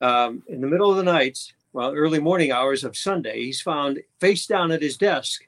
[0.00, 1.38] Um, in the middle of the night,
[1.72, 5.46] well, early morning hours of Sunday, he's found face down at his desk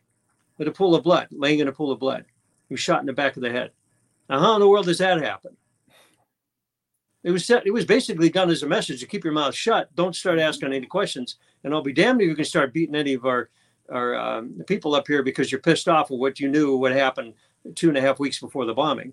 [0.58, 2.24] with a pool of blood, laying in a pool of blood.
[2.74, 3.70] He was shot in the back of the head.
[4.28, 5.56] Now, how in the world does that happen?
[7.22, 9.94] It was set, it was basically done as a message to keep your mouth shut.
[9.94, 13.14] Don't start asking any questions, and I'll be damned if you can start beating any
[13.14, 13.48] of our
[13.90, 17.34] our um, people up here because you're pissed off with what you knew what happened
[17.74, 19.12] two and a half weeks before the bombing.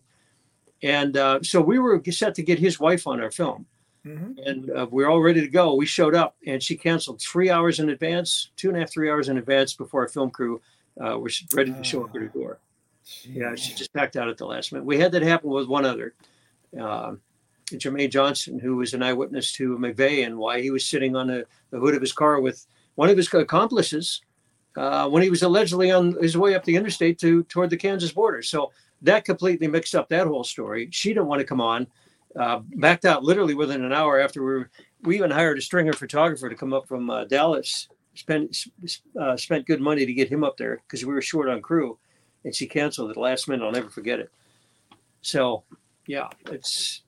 [0.81, 3.65] And uh, so we were set to get his wife on our film.
[4.05, 4.31] Mm-hmm.
[4.45, 5.75] And uh, we are all ready to go.
[5.75, 9.09] We showed up, and she canceled three hours in advance, two and a half, three
[9.09, 10.61] hours in advance before our film crew
[10.99, 12.59] uh, were ready to show up at her door.
[13.23, 14.85] Yeah, she just backed out at the last minute.
[14.85, 16.13] We had that happen with one other,
[16.79, 17.13] uh,
[17.67, 21.45] Jermaine Johnson, who was an eyewitness to McVeigh and why he was sitting on the,
[21.69, 24.21] the hood of his car with one of his accomplices
[24.75, 28.11] uh, when he was allegedly on his way up the interstate to toward the Kansas
[28.11, 28.41] border.
[28.41, 28.71] So
[29.01, 30.89] that completely mixed up that whole story.
[30.91, 31.87] She didn't want to come on
[32.35, 34.69] uh, backed out literally within an hour after we were,
[35.03, 37.87] we even hired a stringer photographer to come up from uh, Dallas.
[38.13, 38.65] Spent
[39.19, 41.97] uh, spent good money to get him up there because we were short on crew,
[42.43, 43.65] and she canceled at the last minute.
[43.65, 44.31] I'll never forget it.
[45.21, 45.63] So,
[46.07, 47.01] yeah, it's.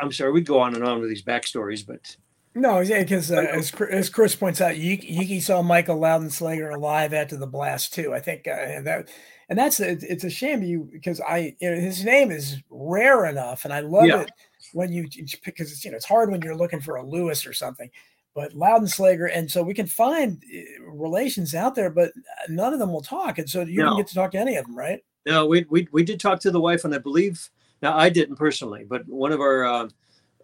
[0.00, 2.16] I'm sorry, we go on and on with these backstories, but
[2.56, 7.36] no, yeah, because uh, as, as Chris points out, Yeakey saw Michael Loudenslager alive after
[7.36, 8.14] the blast too.
[8.14, 9.10] I think uh, that
[9.50, 13.66] and that's it's a shame you because I you know, his name is rare enough,
[13.66, 14.22] and I love yeah.
[14.22, 14.30] it
[14.72, 15.06] when you
[15.44, 17.90] because it's you know it's hard when you're looking for a Lewis or something,
[18.36, 22.12] but Loudenslager, and so we can find eh, relations out there, but
[22.50, 23.84] none of them will talk, and so you no.
[23.86, 25.02] didn't get to talk to any of them, right?
[25.24, 27.48] No, we we we did talk to the wife, and I believe
[27.82, 29.88] now I didn't personally, but one of our uh,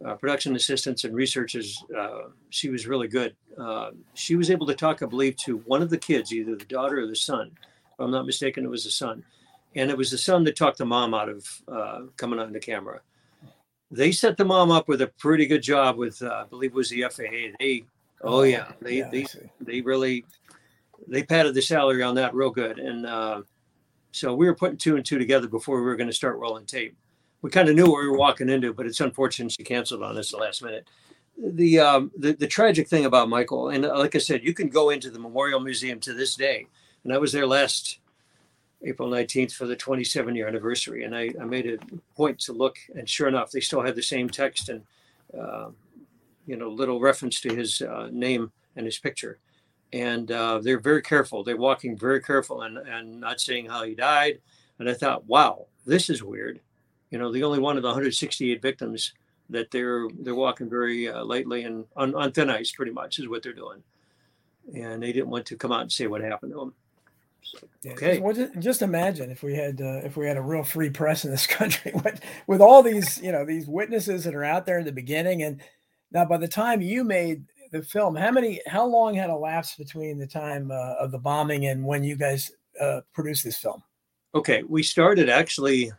[0.04, 3.36] uh, production assistants and researchers, uh, she was really good.
[3.58, 6.64] Uh, she was able to talk, I believe, to one of the kids, either the
[6.64, 9.22] daughter or the son If I'm not mistaken, it was the son.
[9.74, 12.60] And it was the son that talked the mom out of uh, coming on the
[12.60, 13.00] camera.
[13.92, 16.76] They set the mom up with a pretty good job with, uh, I believe, it
[16.76, 17.54] was the FAA.
[17.60, 17.84] They,
[18.22, 19.26] oh, oh yeah, they yeah, they
[19.60, 20.24] they really
[21.06, 22.78] they patted the salary on that real good.
[22.78, 23.42] And uh,
[24.10, 26.66] so we were putting two and two together before we were going to start rolling
[26.66, 26.96] tape.
[27.42, 30.16] We kind of knew what we were walking into, but it's unfortunate she canceled on
[30.16, 30.88] us the last minute.
[31.36, 34.68] The, um, the the tragic thing about Michael, and uh, like I said, you can
[34.68, 36.66] go into the Memorial Museum to this day
[37.04, 37.98] and I was there last
[38.84, 41.04] April 19th for the 27 year anniversary.
[41.04, 41.78] And I, I made a
[42.16, 44.82] point to look, and sure enough, they still had the same text and,
[45.38, 45.68] uh,
[46.46, 49.38] you know, little reference to his uh, name and his picture.
[49.92, 51.44] And uh, they're very careful.
[51.44, 54.40] They're walking very careful and, and not saying how he died.
[54.78, 56.60] And I thought, wow, this is weird.
[57.10, 59.12] You know, the only one of the 168 victims
[59.50, 63.28] that they're they're walking very uh, lightly and on, on thin ice, pretty much, is
[63.28, 63.82] what they're doing.
[64.74, 66.74] And they didn't want to come out and say what happened to him.
[67.82, 68.22] Yeah, okay.
[68.34, 71.30] Just, just, imagine if we had uh, if we had a real free press in
[71.30, 74.84] this country with, with all these you know these witnesses that are out there in
[74.84, 75.60] the beginning and
[76.12, 80.18] now by the time you made the film how many how long had elapsed between
[80.18, 83.82] the time uh, of the bombing and when you guys uh, produced this film?
[84.34, 85.92] Okay, we started actually.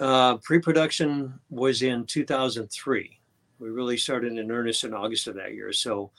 [0.00, 3.20] Uh, pre-production was in 2003.
[3.60, 5.72] We really started in earnest in August of that year.
[5.72, 6.10] So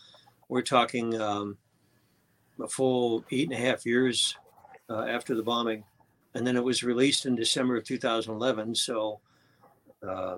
[0.47, 1.57] we're talking um,
[2.61, 4.37] a full eight and a half years
[4.89, 5.83] uh, after the bombing,
[6.33, 8.75] and then it was released in December of 2011.
[8.75, 9.19] So,
[10.07, 10.37] uh,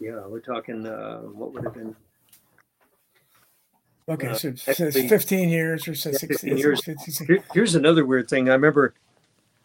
[0.00, 1.96] yeah, we're talking uh, what would have been.
[4.08, 6.84] Okay, uh, so, so 15 years or so, yeah, 16 years.
[6.84, 8.48] Here, here's another weird thing.
[8.48, 8.94] I remember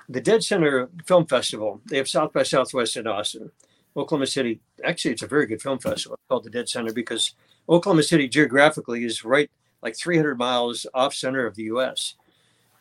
[0.10, 1.80] the Dead Center Film Festival.
[1.86, 3.52] They have South by Southwest in Austin.
[3.96, 7.36] Oklahoma City, actually, it's a very good film festival called the Dead Center because
[7.68, 12.16] Oklahoma City geographically is right like 300 miles off center of the U.S.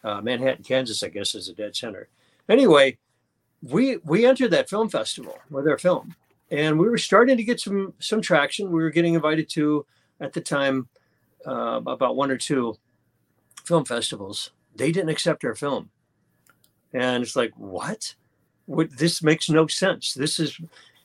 [0.04, 2.08] Uh, Manhattan, Kansas, I guess, is a dead center.
[2.48, 2.98] Anyway,
[3.62, 6.14] we we entered that film festival with our film,
[6.50, 8.70] and we were starting to get some some traction.
[8.70, 9.86] We were getting invited to
[10.20, 10.88] at the time
[11.46, 12.76] uh, about one or two
[13.64, 14.50] film festivals.
[14.74, 15.90] They didn't accept our film,
[16.92, 18.14] and it's like what?
[18.66, 18.96] What?
[18.96, 20.14] This makes no sense.
[20.14, 20.58] This is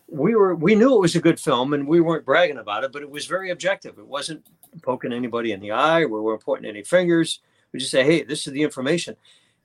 [0.07, 2.91] we were we knew it was a good film and we weren't bragging about it
[2.91, 4.45] but it was very objective it wasn't
[4.81, 6.05] poking anybody in the eye.
[6.05, 7.39] We weren't pointing any fingers.
[7.71, 9.15] We just say, hey, this is the information.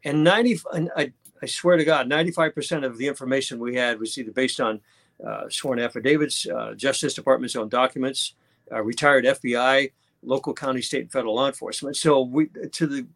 [0.05, 0.61] And 90,
[0.96, 4.81] I, I swear to God, 95% of the information we had was either based on
[5.24, 8.35] uh, sworn affidavits, uh, Justice Department's own documents,
[8.72, 11.96] uh, retired FBI, local, county, state, and federal law enforcement.
[11.96, 13.07] So we to the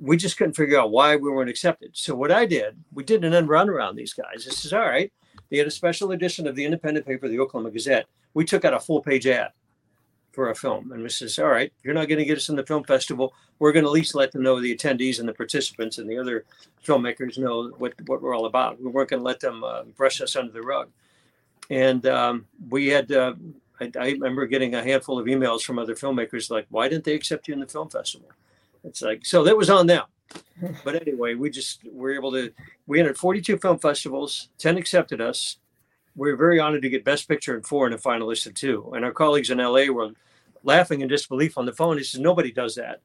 [0.00, 1.90] we just couldn't figure out why we weren't accepted.
[1.94, 4.44] So what I did, we did an end run around these guys.
[4.44, 5.12] This is all right.
[5.50, 8.06] They had a special edition of the independent paper, the Oklahoma Gazette.
[8.34, 9.52] We took out a full page ad
[10.32, 10.92] for a film.
[10.92, 13.34] And we says, all right, you're not going to get us in the film festival.
[13.58, 16.18] We're going to at least let them know the attendees and the participants and the
[16.18, 16.44] other
[16.86, 18.80] filmmakers know what, what we're all about.
[18.80, 20.88] We weren't going to let them uh, brush us under the rug.
[21.70, 23.10] and um, we had.
[23.12, 23.34] Uh,
[23.80, 27.14] I, I, remember getting a handful of emails from other filmmakers like, "Why didn't they
[27.14, 28.28] accept you in the film festival?"
[28.84, 30.04] It's like so that was on them.
[30.84, 32.52] but anyway, we just were able to.
[32.86, 34.48] We entered 42 film festivals.
[34.58, 35.58] 10 accepted us.
[36.16, 38.92] We are very honored to get Best Picture in four and a finalist in two.
[38.94, 40.10] And our colleagues in LA were
[40.64, 41.96] laughing in disbelief on the phone.
[41.96, 43.00] He says, "Nobody does that."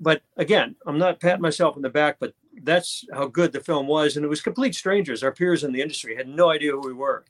[0.00, 3.86] But again, I'm not patting myself on the back, but that's how good the film
[3.86, 4.16] was.
[4.16, 5.22] And it was complete strangers.
[5.22, 7.24] Our peers in the industry had no idea who we were.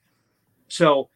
[0.69, 1.11] So,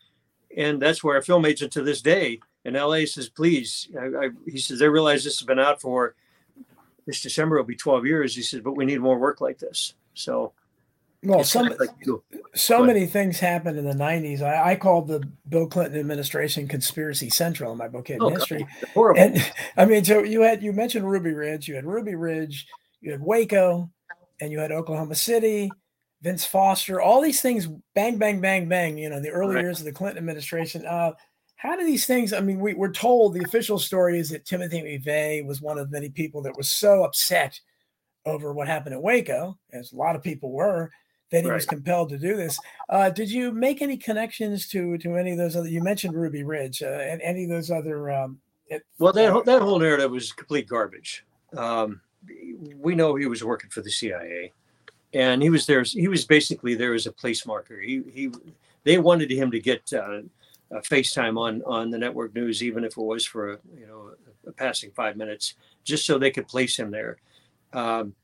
[0.56, 4.28] and that's where our film agent to this day in LA says, please, I, I,
[4.46, 6.14] he says, they realize this has been out for
[7.08, 8.36] this December will be 12 years.
[8.36, 9.94] He says, but we need more work like this.
[10.12, 10.52] So,
[11.22, 11.88] well, some like
[12.54, 14.42] so many things happened in the 90s.
[14.42, 18.66] I, I, called the Bill Clinton administration conspiracy central in my book Hidden oh, History.
[19.16, 19.42] And
[19.78, 22.66] I mean, so you had you mentioned Ruby Ridge, you had Ruby Ridge,
[23.00, 23.90] you had Waco,
[24.40, 25.70] and you had Oklahoma City,
[26.20, 28.98] Vince Foster, all these things, bang, bang, bang, bang.
[28.98, 29.64] You know, the early right.
[29.64, 30.84] years of the Clinton administration.
[30.84, 31.12] Uh,
[31.58, 32.32] how do these things?
[32.32, 35.90] I mean, we, we're told the official story is that Timothy McVeigh was one of
[35.90, 37.60] many people that was so upset
[38.24, 40.90] over what happened at Waco, as a lot of people were,
[41.32, 41.56] that he right.
[41.56, 42.60] was compelled to do this.
[42.88, 45.68] Uh, did you make any connections to to any of those other?
[45.68, 48.08] You mentioned Ruby Ridge uh, and any of those other.
[48.10, 51.24] Um, it, well, that uh, that whole narrative was complete garbage.
[51.56, 52.00] Um,
[52.76, 54.52] we know he was working for the CIA,
[55.12, 55.82] and he was there.
[55.82, 57.80] He was basically there as a place marker.
[57.80, 58.30] He he
[58.84, 59.90] they wanted him to get
[60.74, 64.12] uh, FaceTime on on the network news, even if it was for a, you know
[64.46, 65.54] a, a passing five minutes,
[65.84, 67.18] just so they could place him there.
[67.72, 68.14] Um,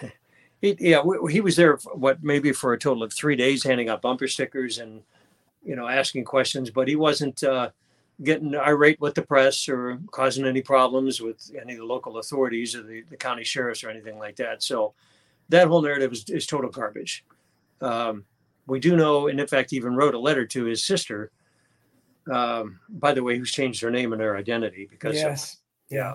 [0.60, 1.76] yeah, he was there.
[1.94, 5.02] What maybe for a total of three days, handing out bumper stickers and
[5.64, 7.42] you know asking questions, but he wasn't.
[7.42, 7.70] Uh,
[8.22, 12.76] getting irate with the press or causing any problems with any of the local authorities
[12.76, 14.62] or the, the county sheriffs or anything like that.
[14.62, 14.92] So
[15.48, 17.24] that whole narrative is, is total garbage.
[17.80, 18.24] Um,
[18.66, 21.30] we do know, and in fact, even wrote a letter to his sister,
[22.30, 26.14] um, by the way, who's changed their name and their identity because yes, yeah.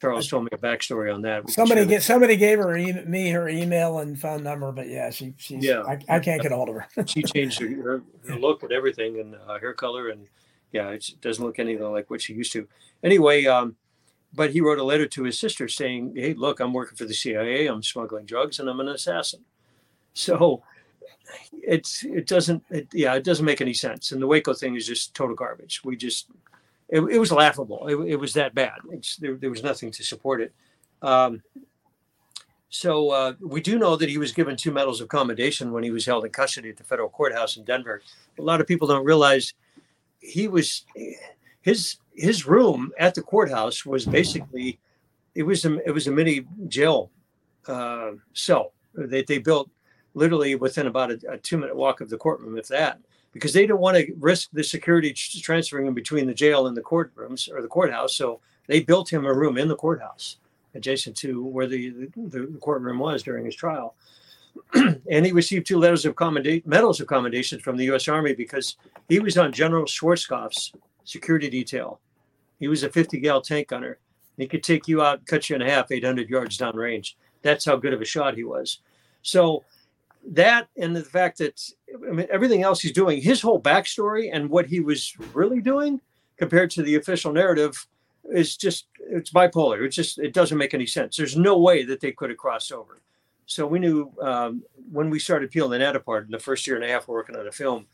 [0.00, 1.48] Charles told me a backstory on that.
[1.48, 5.32] somebody get somebody gave her e- me her email and phone number, but yeah, she
[5.36, 5.82] she's yeah.
[5.82, 6.88] I, I can't get a hold of her.
[7.06, 10.26] she changed her, her, her, look and everything and uh, hair color and
[10.72, 12.66] yeah, it doesn't look anything like what she used to.
[13.04, 13.76] Anyway, um,
[14.34, 17.14] but he wrote a letter to his sister saying, "Hey, look, I'm working for the
[17.14, 17.66] CIA.
[17.66, 19.44] I'm smuggling drugs, and I'm an assassin."
[20.14, 20.64] So
[21.52, 24.12] it's it doesn't it, yeah it doesn't make any sense.
[24.12, 25.82] And the Waco thing is just total garbage.
[25.84, 26.28] We just
[26.88, 27.86] it, it was laughable.
[27.88, 28.80] It, it, was that bad.
[29.18, 30.52] There, there was nothing to support it.
[31.00, 31.42] Um,
[32.68, 35.90] so uh, we do know that he was given two medals of commendation when he
[35.90, 38.02] was held in custody at the federal courthouse in Denver.
[38.38, 39.54] A lot of people don't realize
[40.20, 40.84] he was
[41.62, 44.78] his his room at the courthouse was basically
[45.34, 47.10] it was a it was a mini jail
[47.66, 49.70] uh, cell that they built
[50.14, 52.98] literally within about a, a, two minute walk of the courtroom, if that,
[53.32, 56.82] because they didn't want to risk the security transferring him between the jail and the
[56.82, 58.14] courtrooms or the courthouse.
[58.14, 60.36] So they built him a room in the courthouse
[60.74, 63.94] adjacent to where the, the, the courtroom was during his trial.
[64.74, 68.08] and he received two letters of commendation, medals of commendation from the U.S.
[68.08, 68.76] Army because
[69.08, 70.72] he was on General Schwarzkopf's
[71.04, 72.00] security detail.
[72.58, 73.98] He was a 50 gal tank gunner.
[74.36, 77.14] He could take you out, cut you in half, 800 yards downrange.
[77.42, 78.78] That's how good of a shot he was.
[79.22, 79.64] So
[80.30, 81.60] that and the fact that
[82.08, 86.00] I mean everything else he's doing, his whole backstory and what he was really doing
[86.36, 87.86] compared to the official narrative
[88.32, 89.84] is just it's bipolar.
[89.84, 91.16] It's just it doesn't make any sense.
[91.16, 93.00] There's no way that they could have crossed over.
[93.46, 96.76] So we knew um, when we started peeling the net apart in the first year
[96.76, 97.86] and a half working on a film,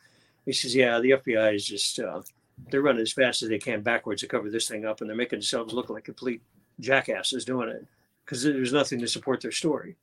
[0.45, 2.23] he says, "Yeah, the FBI is just uh,
[2.71, 5.17] they're running as fast as they can backwards to cover this thing up, and they're
[5.17, 6.43] making themselves look like complete
[6.81, 7.87] jackasses doing it
[8.25, 9.97] because there's nothing to support their story."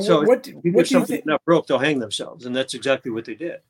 [0.00, 3.10] So what, what, you what give something enough rope, they'll hang themselves, and that's exactly
[3.10, 3.60] what they did.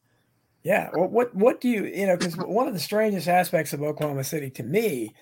[0.63, 0.91] Yeah.
[0.95, 2.17] Well, what what do you you know?
[2.17, 5.13] Because one of the strangest aspects of Oklahoma City to me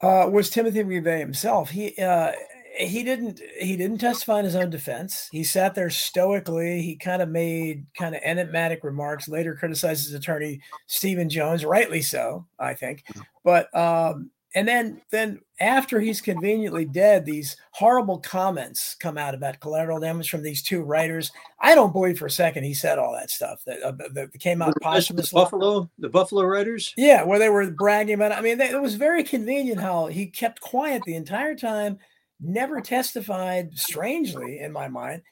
[0.00, 1.70] uh, was Timothy McVeigh himself.
[1.70, 2.32] He uh,
[2.76, 5.28] he didn't he didn't testify in his own defense.
[5.30, 6.82] He sat there stoically.
[6.82, 9.28] He kind of made kind of enigmatic remarks.
[9.28, 13.04] Later criticized his attorney Stephen Jones, rightly so, I think.
[13.12, 13.22] Mm.
[13.44, 19.60] But um, and then then after he's conveniently dead, these horrible comments come out about
[19.60, 21.30] collateral damage from these two writers.
[21.60, 24.62] I don't believe for a second he said all that stuff that, uh, that came
[24.62, 25.38] out posthumously.
[25.38, 26.92] The Buffalo, the Buffalo writers.
[26.96, 28.32] Yeah, where they were bragging about.
[28.32, 28.38] It.
[28.38, 31.98] I mean, they, it was very convenient how he kept quiet the entire time
[32.40, 35.22] never testified, strangely, in my mind.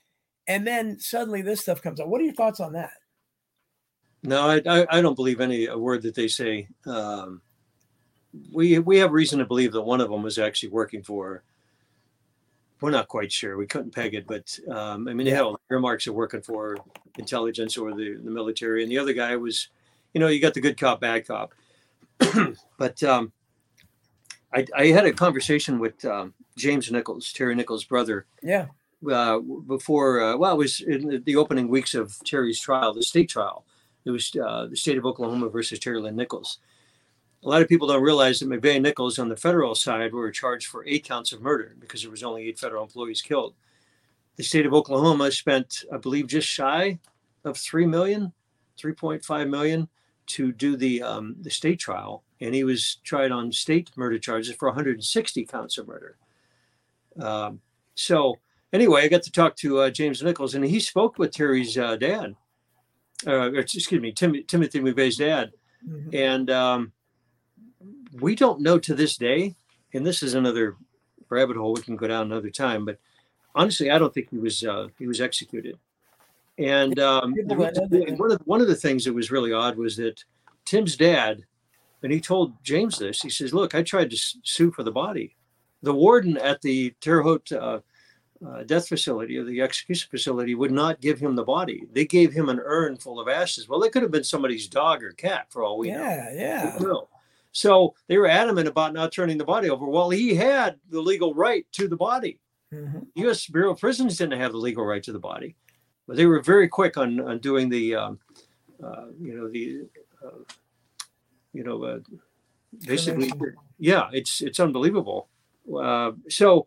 [0.46, 2.08] And then suddenly this stuff comes out.
[2.08, 2.92] What are your thoughts on that?
[4.22, 6.68] No, I, I, I don't believe any a word that they say.
[6.86, 7.40] Um,
[8.52, 11.42] we we have reason to believe that one of them was actually working for
[12.80, 13.56] we're not quite sure.
[13.56, 16.76] We couldn't peg it, but um, I mean, hell, earmarks are working for
[17.18, 19.68] intelligence or the, the military, and the other guy was,
[20.14, 21.54] you know, you got the good cop, bad cop.
[22.78, 23.32] but um,
[24.52, 28.26] I, I had a conversation with um, James Nichols, Terry Nichols' brother.
[28.42, 28.66] Yeah.
[29.08, 33.28] Uh, before, uh, well, it was in the opening weeks of Terry's trial, the state
[33.28, 33.64] trial.
[34.04, 36.58] It was uh, the state of Oklahoma versus Terry Lynn Nichols.
[37.44, 40.30] A lot of people don't realize that McVeigh and Nichols on the federal side were
[40.30, 43.54] charged for eight counts of murder because there was only eight federal employees killed.
[44.36, 46.98] The state of Oklahoma spent, I believe, just shy
[47.44, 48.32] of three million,
[48.80, 49.88] 3.5 million
[50.26, 54.54] to do the um, the state trial, and he was tried on state murder charges
[54.54, 56.16] for 160 counts of murder.
[57.18, 57.60] Um,
[57.94, 58.36] so
[58.72, 61.96] anyway, I got to talk to uh, James Nichols, and he spoke with Terry's uh,
[61.96, 62.36] dad,
[63.26, 65.52] uh, excuse me, Tim, Timothy McVeigh's dad,
[65.86, 66.14] mm-hmm.
[66.14, 66.92] and um,
[68.20, 69.54] we don't know to this day,
[69.92, 70.76] and this is another
[71.28, 72.84] rabbit hole we can go down another time.
[72.84, 72.98] But
[73.54, 75.78] honestly, I don't think he was uh, he was executed.
[76.58, 80.24] And um, one of one of the things that was really odd was that
[80.64, 81.44] Tim's dad,
[82.02, 83.22] and he told James this.
[83.22, 85.36] He says, "Look, I tried to sue for the body.
[85.82, 87.80] The warden at the Terre Haute uh,
[88.44, 91.84] uh, death facility or the execution facility would not give him the body.
[91.92, 93.68] They gave him an urn full of ashes.
[93.68, 96.04] Well, it could have been somebody's dog or cat for all we yeah, know.
[96.04, 96.78] Yeah, yeah.
[97.58, 99.84] So they were adamant about not turning the body over.
[99.84, 102.38] Well, he had the legal right to the body.
[102.72, 103.00] Mm-hmm.
[103.16, 103.46] U.S.
[103.46, 105.56] Bureau of Prisons didn't have the legal right to the body,
[106.06, 108.20] but they were very quick on, on doing the, um,
[108.82, 109.88] uh, you know, the,
[110.24, 110.54] uh,
[111.52, 111.98] you know, uh,
[112.86, 113.32] basically,
[113.78, 115.28] yeah, it's it's unbelievable.
[115.74, 116.66] Uh, so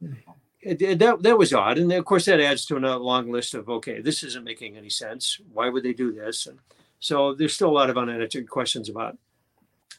[0.65, 4.01] that that was odd, and of course that adds to a long list of okay,
[4.01, 5.39] this isn't making any sense.
[5.54, 6.47] Why would they do this?
[6.47, 6.60] And
[6.99, 9.17] so there's still a lot of unanswered questions about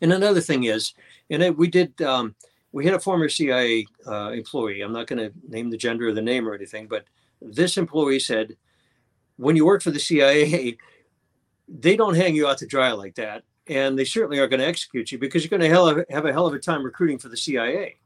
[0.00, 0.94] and another thing is,
[1.30, 2.34] and it, we did, um,
[2.72, 4.80] we had a former CIA uh, employee.
[4.80, 7.04] I'm not going to name the gender or the name or anything, but
[7.40, 8.56] this employee said,
[9.36, 10.76] when you work for the CIA,
[11.68, 13.42] they don't hang you out to dry like that.
[13.68, 16.46] And they certainly are going to execute you because you're going to have a hell
[16.46, 17.96] of a time recruiting for the CIA.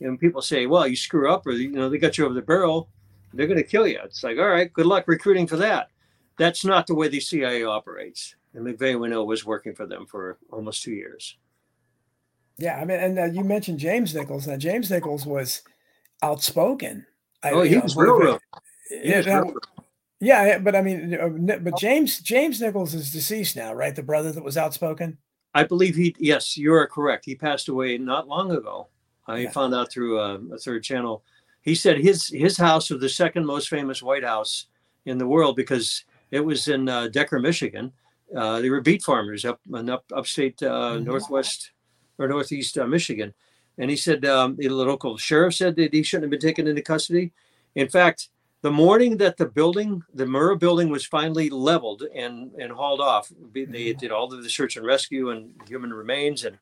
[0.00, 2.42] And people say, well, you screw up or, you know, they got you over the
[2.42, 2.88] barrel,
[3.32, 4.00] they're going to kill you.
[4.04, 5.90] It's like, all right, good luck recruiting for that.
[6.36, 10.06] That's not the way the CIA operates and McVeigh we know was working for them
[10.06, 11.36] for almost two years.
[12.58, 14.46] Yeah, I mean, and uh, you mentioned James Nichols.
[14.48, 15.62] Now, James Nichols was
[16.22, 17.06] outspoken.
[17.44, 18.40] Oh, I, he was railroad.
[18.90, 19.52] Yeah,
[20.20, 23.94] yeah, but I mean, uh, but James James Nichols is deceased now, right?
[23.94, 25.18] The brother that was outspoken.
[25.54, 26.14] I believe he.
[26.18, 27.24] Yes, you are correct.
[27.24, 28.88] He passed away not long ago.
[29.28, 29.50] I yeah.
[29.50, 31.22] found out through a, uh, a third channel.
[31.62, 34.66] He said his his house was the second most famous White House
[35.04, 37.92] in the world because it was in uh, Decker, Michigan,
[38.36, 41.04] uh, they were beet farmers up in up upstate uh, mm-hmm.
[41.04, 41.72] northwest
[42.18, 43.32] or northeast uh, Michigan,
[43.78, 46.82] and he said um, the local sheriff said that he shouldn't have been taken into
[46.82, 47.32] custody.
[47.74, 48.28] In fact,
[48.62, 53.30] the morning that the building, the Murrah building, was finally leveled and and hauled off,
[53.52, 53.98] they mm-hmm.
[53.98, 56.58] did all of the search and rescue and human remains and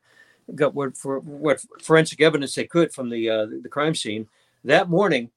[0.55, 4.27] got what for what forensic evidence they could from the uh, the crime scene.
[4.63, 5.31] That morning,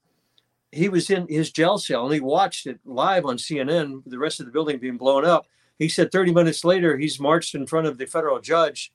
[0.71, 4.03] he was in his jail cell and he watched it live on CNN.
[4.07, 5.47] The rest of the building being blown up
[5.81, 8.93] he said 30 minutes later, he's marched in front of the federal judge.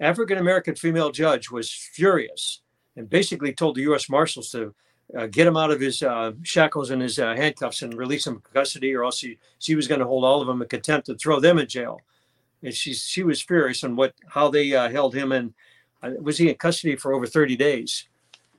[0.00, 2.62] African American female judge was furious
[2.96, 4.08] and basically told the U.S.
[4.08, 4.74] Marshals to
[5.16, 8.40] uh, get him out of his uh, shackles and his uh, handcuffs and release him
[8.40, 11.10] from custody, or else she, she was going to hold all of them in contempt
[11.10, 12.00] and throw them in jail.
[12.62, 15.52] And she she was furious on what how they uh, held him and
[16.02, 18.08] uh, was he in custody for over 30 days.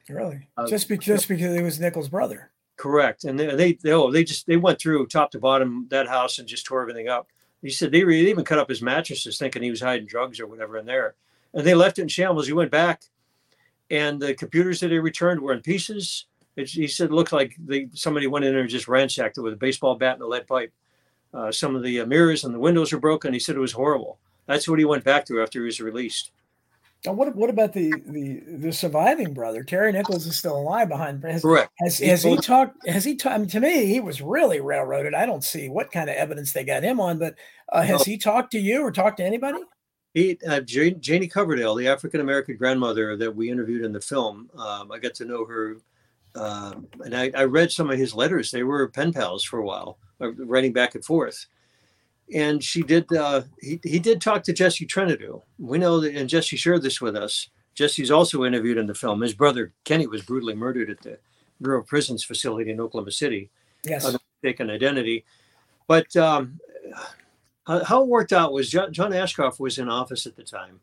[0.08, 0.48] Really?
[0.56, 2.52] Uh, just because just because he was Nichols' brother.
[2.78, 3.24] Correct.
[3.24, 6.38] And they, they, they oh they just they went through top to bottom that house
[6.38, 7.28] and just tore everything up.
[7.66, 10.78] He said they even cut up his mattresses thinking he was hiding drugs or whatever
[10.78, 11.16] in there.
[11.52, 12.46] And they left it in shambles.
[12.46, 13.02] He went back
[13.90, 16.28] and the computers that he returned were in pieces.
[16.56, 19.42] It, he said it looked like they, somebody went in there and just ransacked it
[19.42, 20.72] with a baseball bat and a lead pipe.
[21.34, 23.34] Uh, some of the uh, mirrors and the windows were broken.
[23.34, 24.20] He said it was horrible.
[24.46, 26.34] That's what he went back to after he was released.
[27.06, 29.64] Now, what what about the the the surviving brother?
[29.64, 31.24] Terry Nichols is still alive behind.
[31.24, 31.72] Has, Correct.
[31.80, 32.88] Has, has he talked?
[32.88, 33.36] Has he talked?
[33.36, 35.14] I mean, to me, he was really railroaded.
[35.14, 37.36] I don't see what kind of evidence they got him on, but
[37.72, 39.60] uh, has he talked to you or talked to anybody?
[40.14, 44.92] He, uh, Janie Coverdale, the African American grandmother that we interviewed in the film, um,
[44.92, 45.78] I got to know her,
[46.36, 48.50] um, and I, I, read some of his letters.
[48.50, 51.46] They were pen pals for a while, uh, writing back and forth
[52.34, 53.12] and she did.
[53.14, 55.42] Uh, he he did talk to Jesse Trentadue.
[55.60, 57.50] We know that, and Jesse shared this with us.
[57.76, 59.22] Jesse's also interviewed in the film.
[59.22, 61.20] His brother Kenny was brutally murdered at the
[61.62, 63.50] Bureau of Prisons facility in Oklahoma City.
[63.84, 65.26] Yes, mistaken identity.
[65.88, 66.60] But um,
[67.68, 70.80] how it worked out was John, John Ashcroft was in office at the time,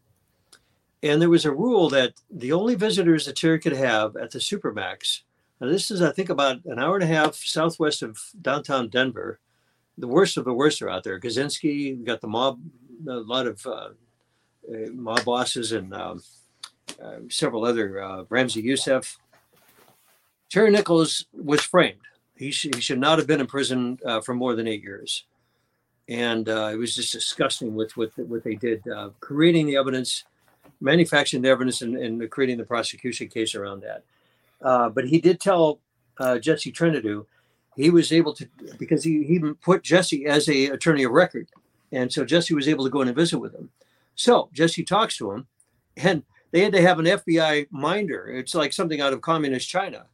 [1.03, 4.39] and there was a rule that the only visitors that Terry could have at the
[4.39, 5.23] Supermax
[5.61, 9.39] Now, this is, I think, about an hour and a half southwest of downtown Denver.
[9.99, 11.21] The worst of the worst are out there.
[11.21, 12.61] Kaczynski, got the mob,
[13.07, 16.23] a lot of uh, uh mob bosses, and um,
[17.03, 19.17] uh, several other uh, Ramzi Yousef.
[20.51, 22.01] Terry Nichols was framed.
[22.37, 25.25] He, sh- he should not have been in prison uh, for more than eight years
[26.09, 28.83] and uh, it was just disgusting with what what they did,
[29.21, 30.25] creating the evidence,
[30.81, 34.03] manufacturing the evidence, and, and creating the prosecution case around that.
[34.95, 35.79] But he did tell
[36.41, 37.25] Jesse Trentadue
[37.77, 38.49] he was able to
[38.79, 41.49] because he he put Jesse as a attorney of record,
[41.91, 43.71] and so Jesse was able to go in and visit with him.
[44.15, 45.47] So Jesse talks to him,
[45.97, 48.27] and they had to have an FBI minder.
[48.27, 50.07] It's like something out of communist China.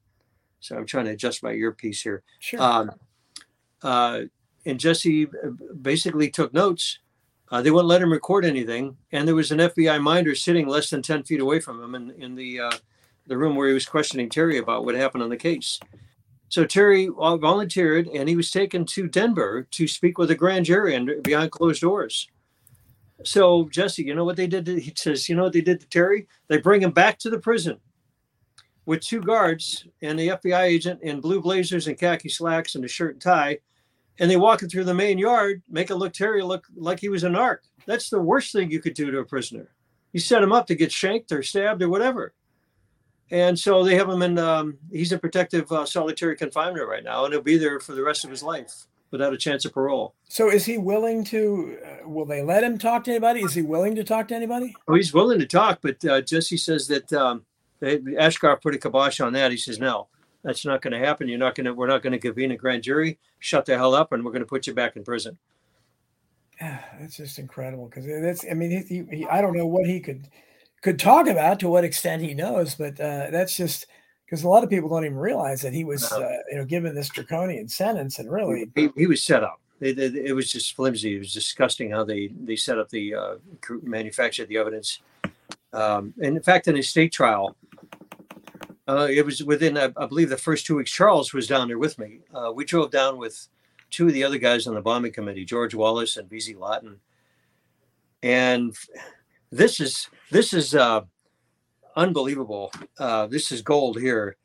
[0.61, 2.23] So I'm trying to adjust my earpiece here.
[2.39, 2.61] Sure.
[2.61, 2.91] Um,
[3.83, 4.23] uh,
[4.67, 5.51] and Jesse uh,
[5.81, 6.99] basically took notes.
[7.51, 10.91] Uh, they wouldn't let him record anything, and there was an FBI minder sitting less
[10.91, 12.73] than ten feet away from him in in the uh,
[13.27, 15.81] the room where he was questioning Terry about what happened on the case.
[16.49, 20.95] So Terry volunteered, and he was taken to Denver to speak with a grand jury
[20.95, 22.29] and behind closed doors.
[23.25, 24.65] So Jesse, you know what they did?
[24.67, 26.27] To, he says, you know what they did to Terry?
[26.49, 27.79] They bring him back to the prison
[28.87, 32.89] with two guards and the FBI agent in blue blazers and khaki slacks and a
[32.89, 33.59] shirt and tie
[34.19, 37.09] and they walk him through the main yard, make a look Terry look like he
[37.09, 37.59] was a narc.
[37.87, 39.71] That's the worst thing you could do to a prisoner.
[40.13, 42.35] You set him up to get shanked or stabbed or whatever.
[43.31, 47.25] And so they have him in, um, he's in protective uh, solitary confinement right now,
[47.25, 50.15] and he'll be there for the rest of his life without a chance of parole.
[50.29, 53.41] So is he willing to, uh, will they let him talk to anybody?
[53.41, 54.75] Is he willing to talk to anybody?
[54.87, 57.45] Oh, he's willing to talk, but uh, Jesse says that um,
[57.81, 59.51] they, Ashcroft put a kibosh on that.
[59.51, 60.09] He says, no,
[60.43, 61.29] that's not going to happen.
[61.29, 61.75] You're not going to.
[61.75, 63.19] We're not going to convene a grand jury.
[63.39, 65.39] Shut the hell up, and we're going to put you back in prison.
[66.61, 68.45] Yeah, that's just incredible because that's.
[68.51, 70.29] I mean, he, he, I don't know what he could
[70.83, 73.87] could talk about to what extent he knows, but uh, that's just
[74.25, 76.95] because a lot of people don't even realize that he was, uh, you know, given
[76.95, 79.61] this draconian sentence and really he, he was set up.
[79.81, 81.17] It, it, it, was just flimsy.
[81.17, 83.35] It was disgusting how they they set up the uh,
[83.83, 85.01] manufactured the evidence.
[85.73, 87.57] Um, and in fact, in his state trial,
[88.89, 90.91] uh, it was within, I, I, believe, the first two weeks.
[90.91, 92.21] Charles was down there with me.
[92.35, 93.47] Uh, we drove down with
[93.91, 96.99] two of the other guys on the bombing committee, George Wallace and BZ Lawton.
[98.23, 98.75] And
[99.51, 101.03] this is this is uh,
[101.97, 102.73] unbelievable.
[102.99, 104.37] Uh, this is gold here.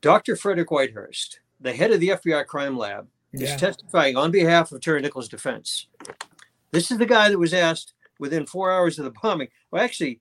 [0.00, 0.34] Dr.
[0.34, 3.44] Frederick Whitehurst, the head of the FBI crime lab, yeah.
[3.44, 5.86] is testifying on behalf of Terry Nichols' defense.
[6.70, 9.48] This is the guy that was asked within four hours of the bombing.
[9.70, 10.20] Well, actually,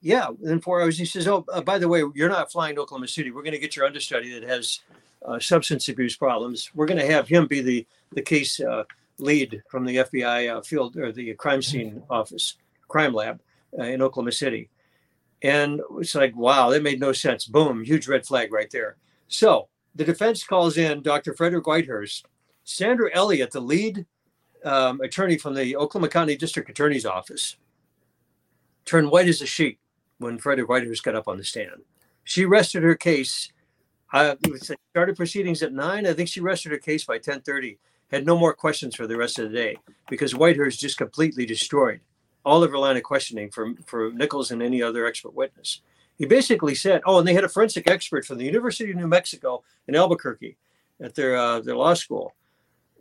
[0.00, 2.82] yeah, within four hours, he says, "Oh, uh, by the way, you're not flying to
[2.82, 3.30] Oklahoma City.
[3.30, 4.80] We're going to get your understudy that has
[5.24, 6.70] uh, substance abuse problems.
[6.74, 8.84] We're going to have him be the the case uh,
[9.18, 12.56] lead from the FBI uh, field or the crime scene office,
[12.86, 13.40] crime lab
[13.76, 14.70] uh, in Oklahoma City."
[15.42, 17.46] And it's like, wow, that made no sense.
[17.46, 18.96] Boom, huge red flag right there.
[19.28, 21.34] So the defense calls in Dr.
[21.34, 22.24] Frederick Whitehurst,
[22.64, 24.06] Sandra Elliott, the lead
[24.64, 27.56] um, attorney from the Oklahoma County District Attorney's Office,
[28.84, 29.78] turned white as a sheet
[30.18, 31.82] when Frederick Whitehurst got up on the stand.
[32.24, 33.52] She rested her case.
[34.12, 34.36] Uh,
[34.90, 36.06] started proceedings at nine.
[36.06, 37.78] I think she rested her case by ten thirty.
[38.10, 39.76] Had no more questions for the rest of the day
[40.08, 42.00] because Whitehurst just completely destroyed
[42.44, 45.82] all of her line of questioning for for Nichols and any other expert witness.
[46.16, 49.08] He basically said, "Oh, and they had a forensic expert from the University of New
[49.08, 50.56] Mexico in Albuquerque
[51.00, 52.34] at their uh, their law school."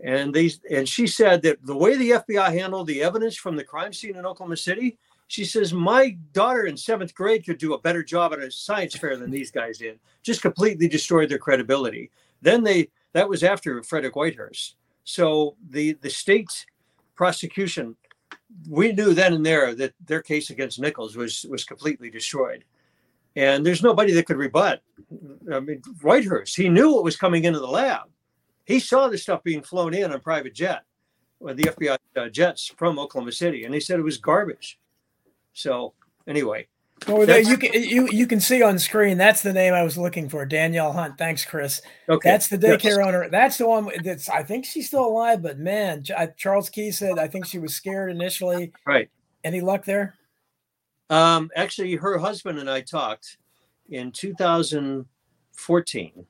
[0.04, 3.64] And they and she said that the way the FBI handled the evidence from the
[3.64, 7.82] crime scene in Oklahoma City she says, My daughter in seventh grade could do a
[7.82, 10.00] better job at a science fair than these guys did.
[10.24, 12.12] Just completely destroyed their credibility.
[12.42, 14.76] Then they, that was after Frederick Whitehurst.
[15.04, 16.66] So the, the state
[17.16, 17.96] prosecution,
[18.70, 22.64] we knew then and there that their case against Nichols was, was completely destroyed.
[23.36, 24.82] And there's nobody that could rebut.
[25.54, 28.10] I mean, Whitehurst, he knew what was coming into the lab.
[28.66, 30.84] He saw the stuff being flown in on private jet,
[31.40, 34.80] the FBI uh, jets from Oklahoma City, and he said it was garbage.
[35.54, 35.94] So
[36.28, 36.68] anyway.
[37.08, 39.18] Well, there, you can you you can see on screen.
[39.18, 41.18] That's the name I was looking for, Danielle Hunt.
[41.18, 41.82] Thanks, Chris.
[42.10, 42.98] Okay, that's the daycare yes.
[42.98, 43.30] owner.
[43.30, 44.30] That's the one that's.
[44.30, 46.04] I think she's still alive, but man,
[46.36, 48.74] Charles Key said I think she was scared initially.
[48.86, 49.10] Right.
[49.44, 50.16] Any luck there?
[51.10, 53.38] Um, actually, her husband and I talked
[53.90, 56.26] in 2014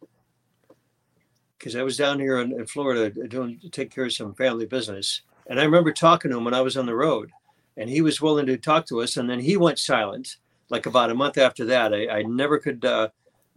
[1.57, 4.67] because I was down here in, in Florida doing to take care of some family
[4.67, 7.31] business, and I remember talking to him when I was on the road
[7.77, 9.17] and he was willing to talk to us.
[9.17, 10.37] And then he went silent.
[10.69, 13.09] Like about a month after that, I, I never could uh,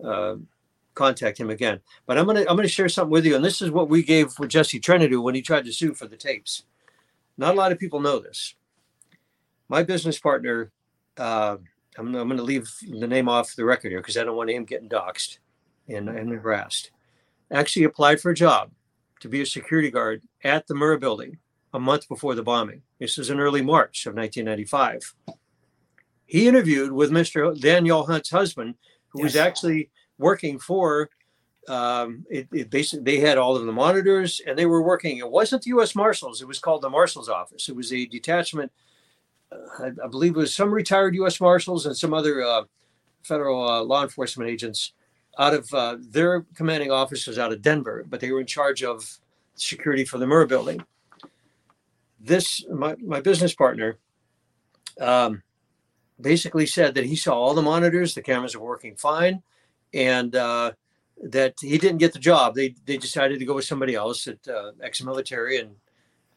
[0.02, 0.36] uh,
[0.94, 1.80] contact him again.
[2.06, 4.34] But I'm gonna I'm gonna share something with you, and this is what we gave
[4.48, 6.64] Jesse Trentadue when he tried to sue for the tapes.
[7.36, 8.54] Not a lot of people know this.
[9.68, 10.72] My business partner,
[11.16, 11.56] uh,
[11.96, 14.64] I'm, I'm to leave the name off the record here because I don't want him
[14.64, 15.38] getting doxxed.
[15.88, 16.90] and, and harassed.
[17.50, 18.70] Actually applied for a job
[19.20, 21.38] to be a security guard at the Murrah building
[21.72, 22.82] a month before the bombing.
[22.98, 25.14] This was in early March of 1995.
[26.30, 27.58] He interviewed with Mr.
[27.60, 28.76] Danielle Hunt's husband,
[29.08, 29.24] who yes.
[29.24, 31.10] was actually working for
[31.68, 35.18] um, it, it, basically they had all of the monitors and they were working.
[35.18, 35.96] It wasn't the U.S.
[35.96, 37.68] Marshals; it was called the Marshals Office.
[37.68, 38.70] It was a detachment.
[39.50, 41.40] Uh, I, I, believe it was some retired U.S.
[41.40, 42.62] Marshals and some other uh,
[43.24, 44.92] federal uh, law enforcement agents
[45.36, 49.18] out of uh, their commanding officers out of Denver, but they were in charge of
[49.56, 50.80] security for the Murrah building.
[52.20, 53.98] This my my business partner.
[55.00, 55.42] Um,
[56.20, 59.42] basically said that he saw all the monitors, the cameras were working fine,
[59.92, 60.72] and uh,
[61.22, 62.54] that he didn't get the job.
[62.54, 65.76] They they decided to go with somebody else at uh, ex-military, and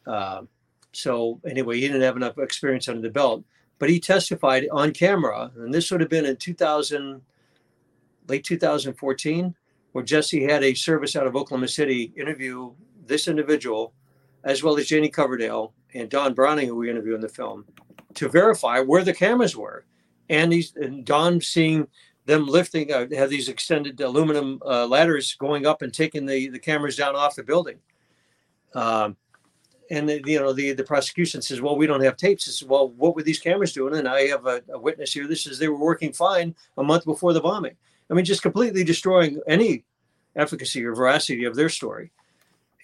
[0.06, 0.42] uh,
[0.92, 3.44] so anyway, he didn't have enough experience under the belt.
[3.78, 7.20] But he testified on camera, and this would have been in 2000,
[8.28, 9.54] late 2014,
[9.92, 12.72] where Jesse had a service out of Oklahoma City interview
[13.06, 13.92] this individual,
[14.44, 17.64] as well as Janie Coverdale and Don Browning, who we interview in the film,
[18.14, 19.84] to verify where the cameras were.
[20.28, 21.86] And he's and Don seeing
[22.26, 26.58] them lifting uh, have these extended aluminum uh, ladders going up and taking the, the
[26.58, 27.78] cameras down off the building.
[28.74, 29.16] Um,
[29.90, 32.46] and the, you know the the prosecution says, well, we don't have tapes.
[32.46, 33.94] Says, well, what were these cameras doing?
[33.94, 35.26] And I have a, a, witness here.
[35.26, 37.76] This is they were working fine a month before the bombing.
[38.10, 39.84] I mean, just completely destroying any
[40.36, 42.10] efficacy or veracity of their story.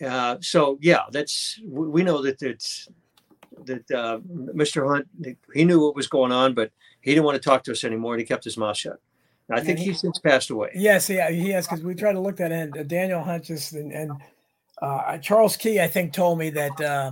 [0.04, 2.88] Uh, so yeah, that's we know that it's
[3.66, 4.18] that uh,
[4.54, 4.86] Mr.
[4.88, 5.08] Hunt
[5.54, 8.14] he knew what was going on, but he didn't want to talk to us anymore,
[8.14, 9.00] and he kept his mouth shut.
[9.50, 10.70] I think he, he's since passed away.
[10.74, 12.72] Yes, yeah, he has because we tried to look that in.
[12.78, 14.12] Uh, Daniel Hunches and, and
[14.80, 17.10] uh, Charles Key, I think, told me that uh,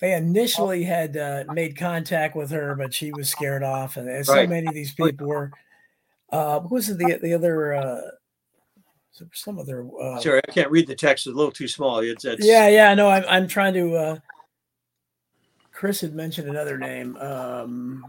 [0.00, 4.46] they initially had uh, made contact with her, but she was scared off, and so
[4.46, 5.50] many of these people were.
[6.32, 7.74] Uh, what was the the other?
[7.74, 8.00] Uh,
[9.32, 9.86] some other.
[10.00, 11.98] Uh, Sorry, I can't read the text; it's a little too small.
[12.00, 12.44] It's, it's...
[12.44, 12.94] yeah, yeah.
[12.94, 13.94] No, I'm I'm trying to.
[13.94, 14.18] Uh,
[15.84, 17.14] Chris had mentioned another name.
[17.16, 18.06] Um,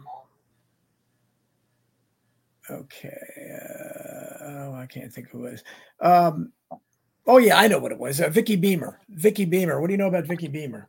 [2.70, 3.10] Okay.
[3.54, 5.64] Uh, oh, I can't think who it was.
[6.00, 6.54] Um,
[7.28, 8.22] oh yeah, I know what it was.
[8.22, 8.96] Uh, Vicki Beemer.
[9.10, 9.80] Vicki Beemer.
[9.82, 10.86] What do you know about Vicki Beemer?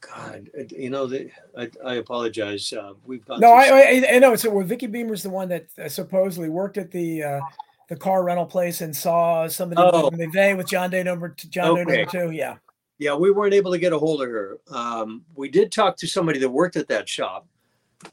[0.00, 2.72] God, uh, you know, the, I, I apologize.
[2.72, 3.38] Uh, we've gone.
[3.38, 4.34] No, I, I, I, know.
[4.34, 7.40] So well, Vicki Beemer's the one that uh, supposedly worked at the uh,
[7.88, 10.10] the car rental place and saw somebody oh.
[10.10, 11.84] McVeigh with John Doe number two, John okay.
[11.84, 12.30] Day number two.
[12.32, 12.56] Yeah.
[12.98, 14.58] Yeah, we weren't able to get a hold of her.
[14.70, 17.46] Um, we did talk to somebody that worked at that shop,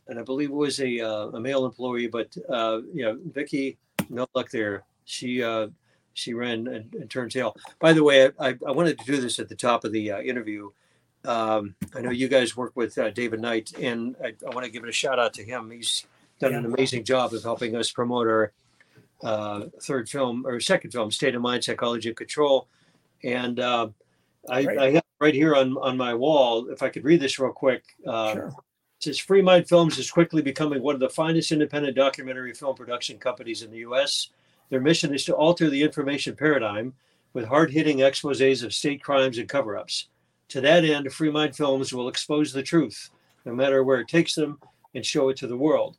[0.07, 3.77] and I believe it was a, uh, a male employee, but uh, you know, Vicky,
[4.09, 4.84] no luck there.
[5.05, 5.67] She uh,
[6.13, 7.55] she ran and, and, turned tail.
[7.79, 10.21] By the way, I, I wanted to do this at the top of the uh,
[10.21, 10.71] interview.
[11.25, 14.71] Um, I know you guys work with uh, David Knight, and I, I want to
[14.71, 15.69] give it a shout out to him.
[15.69, 16.05] He's
[16.39, 18.51] done an amazing job of helping us promote our
[19.23, 22.67] uh, third film or second film, State of Mind, Psychology of Control.
[23.23, 23.89] And uh,
[24.50, 24.78] I, right.
[24.78, 27.84] I, have right here on, on my wall, if I could read this real quick.
[28.06, 28.56] Uh, sure
[29.02, 33.18] says Free Mind Films is quickly becoming one of the finest independent documentary film production
[33.18, 34.30] companies in the U.S.
[34.70, 36.94] Their mission is to alter the information paradigm
[37.34, 40.08] with hard hitting exposes of state crimes and cover ups.
[40.50, 43.10] To that end, Free Mind Films will expose the truth,
[43.46, 44.60] no matter where it takes them,
[44.94, 45.98] and show it to the world.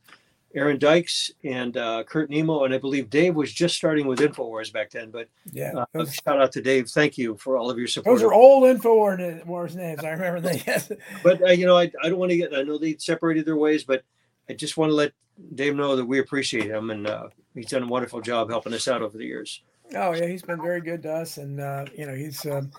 [0.55, 4.71] Aaron Dykes and uh, Kurt Nimmo, and I believe Dave was just starting with Infowars
[4.71, 5.09] back then.
[5.09, 6.89] But yeah, uh, those, shout out to Dave.
[6.89, 8.15] Thank you for all of your support.
[8.15, 10.03] Those are old Infowars names.
[10.03, 10.91] I remember that.
[11.23, 12.55] but uh, you know, I, I don't want to get.
[12.55, 14.03] I know they separated their ways, but
[14.47, 15.13] I just want to let
[15.55, 18.87] Dave know that we appreciate him, and uh, he's done a wonderful job helping us
[18.87, 19.61] out over the years.
[19.95, 22.45] Oh yeah, he's been very good to us, and uh, you know, he's.
[22.45, 22.71] Um,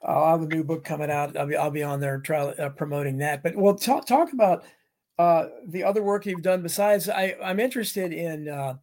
[0.00, 1.36] I'll have a new book coming out.
[1.36, 3.42] I'll be I'll be on there try, uh, promoting that.
[3.42, 4.64] But we'll talk talk about
[5.18, 8.74] uh, the other work you've done besides I, I'm interested in uh,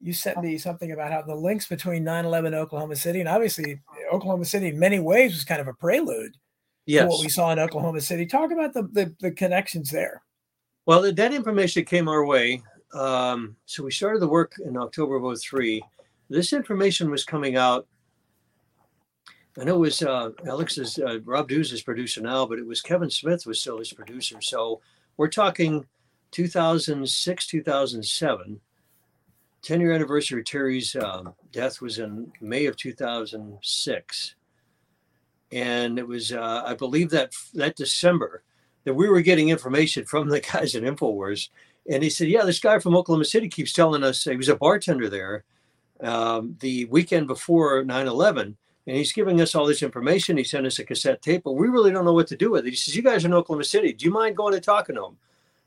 [0.00, 3.80] you sent me something about how the links between 9-11 Oklahoma City and obviously
[4.12, 6.36] Oklahoma City in many ways was kind of a prelude
[6.86, 7.02] yes.
[7.02, 8.26] to what we saw in Oklahoma City.
[8.26, 10.22] Talk about the, the, the connections there.
[10.86, 12.62] Well, that information came our way.
[12.92, 15.82] Um, so we started the work in October of 03.
[16.28, 17.86] This information was coming out.
[19.58, 22.80] I know it was uh, Alex's, uh, Rob Dews is producer now, but it was
[22.80, 24.40] Kevin Smith was still his producer.
[24.40, 24.80] So
[25.16, 25.86] we're talking
[26.32, 28.60] 2006, 2007.
[29.62, 34.34] 10 year anniversary of Terry's um, death was in May of 2006.
[35.52, 38.42] And it was, uh, I believe, that that December
[38.84, 41.50] that we were getting information from the guys at InfoWars.
[41.88, 44.56] And he said, Yeah, this guy from Oklahoma City keeps telling us he was a
[44.56, 45.44] bartender there
[46.00, 48.56] um, the weekend before 9 11
[48.86, 50.36] and he's giving us all this information.
[50.36, 52.66] He sent us a cassette tape, but we really don't know what to do with
[52.66, 52.70] it.
[52.70, 53.92] He says, "You guys are in Oklahoma City.
[53.92, 55.16] Do you mind going and talking to him?"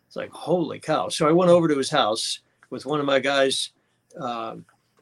[0.08, 1.10] It's like, holy cow!
[1.10, 2.40] So I went over to his house
[2.70, 3.72] with one of my guys
[4.20, 4.56] uh,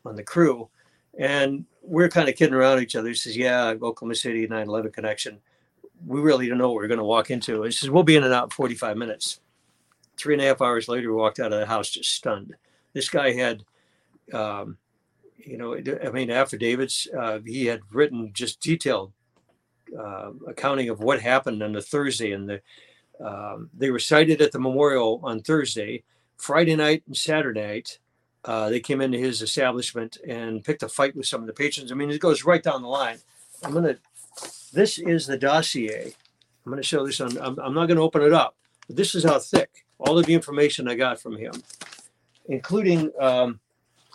[0.05, 0.69] on the crew,
[1.17, 3.09] And we're kind of kidding around each other.
[3.09, 5.39] He says, Yeah, Oklahoma City 9 11 connection.
[6.05, 7.63] We really don't know what we're going to walk into.
[7.63, 9.39] He says, We'll be in and out in 45 minutes.
[10.17, 12.55] Three and a half hours later, we walked out of the house just stunned.
[12.93, 13.63] This guy had,
[14.31, 14.77] um,
[15.45, 17.07] you know, I mean, affidavits.
[17.17, 19.11] Uh, he had written just detailed
[19.97, 22.61] uh, accounting of what happened on the Thursday, and the
[23.23, 26.03] um, they were cited at the memorial on Thursday,
[26.37, 27.99] Friday night, and Saturday night.
[28.45, 31.91] Uh, they came into his establishment and picked a fight with some of the patrons.
[31.91, 33.17] I mean, it goes right down the line.
[33.63, 33.97] I'm gonna.
[34.73, 36.13] This is the dossier.
[36.65, 37.37] I'm gonna show this on.
[37.37, 38.55] I'm, I'm not gonna open it up.
[38.89, 41.53] This is how thick all of the information I got from him,
[42.47, 43.59] including um,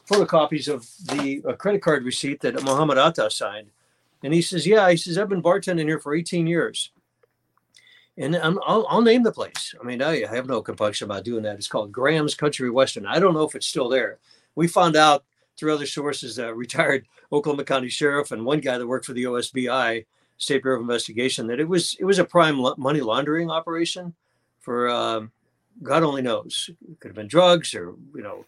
[0.08, 3.70] photocopies of the uh, credit card receipt that Muhammad Atta signed.
[4.22, 6.90] And he says, "Yeah," he says, "I've been bartending here for 18 years."
[8.18, 9.74] and i will I'll name the place.
[9.80, 11.54] I mean, I have no compunction about doing that.
[11.54, 13.06] It's called Graham's Country Western.
[13.06, 14.18] I don't know if it's still there.
[14.56, 15.24] We found out
[15.56, 19.24] through other sources, a retired Oklahoma County Sheriff and one guy that worked for the
[19.24, 20.04] OSBI,
[20.36, 24.14] State Bureau of Investigation, that it was it was a prime money laundering operation
[24.60, 25.30] for um,
[25.82, 26.70] God only knows.
[26.90, 28.44] It could have been drugs or you know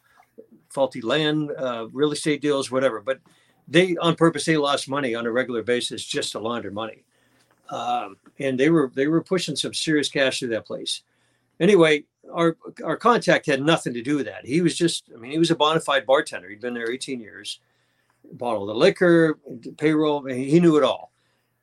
[0.70, 3.00] faulty land, uh, real estate deals, whatever.
[3.00, 3.20] But
[3.68, 7.04] they on purpose they lost money on a regular basis just to launder money
[7.70, 11.02] um, and they were they were pushing some serious cash through that place.
[11.60, 14.46] Anyway, our our contact had nothing to do with that.
[14.46, 16.48] He was just, I mean, he was a bona fide bartender.
[16.48, 17.60] He'd been there 18 years,
[18.40, 19.38] all the liquor,
[19.76, 21.12] payroll, he knew it all.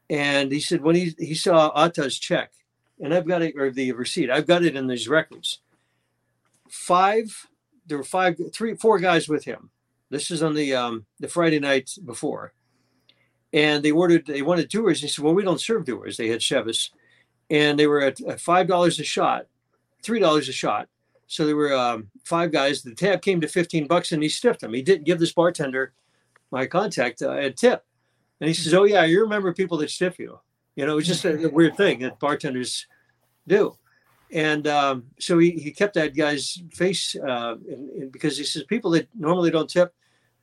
[0.09, 2.51] And he said when he he saw Atta's check,
[3.01, 5.59] and I've got it or the receipt, I've got it in these records.
[6.69, 7.47] Five,
[7.87, 9.69] there were five, three, four guys with him.
[10.09, 12.53] This is on the um, the Friday night before
[13.53, 15.01] and they ordered they wanted Dewar's.
[15.01, 16.91] He said, "Well, we don't serve Dewar's." They had Chivas,
[17.49, 19.47] and they were at, five dollars a shot,
[20.03, 20.89] three dollars a shot.
[21.27, 22.81] So there were um, five guys.
[22.81, 24.73] The tab came to fifteen bucks, and he stiffed them.
[24.73, 25.93] He didn't give this bartender
[26.51, 27.85] my contact uh, a tip,
[28.41, 30.39] and he says, "Oh yeah, you remember people that stiff you."
[30.75, 32.85] You know, it was just a, a weird thing that bartenders
[33.47, 33.77] do.
[34.31, 37.55] And um, so he, he kept that guy's face uh,
[38.11, 39.93] because he says people that normally don't tip,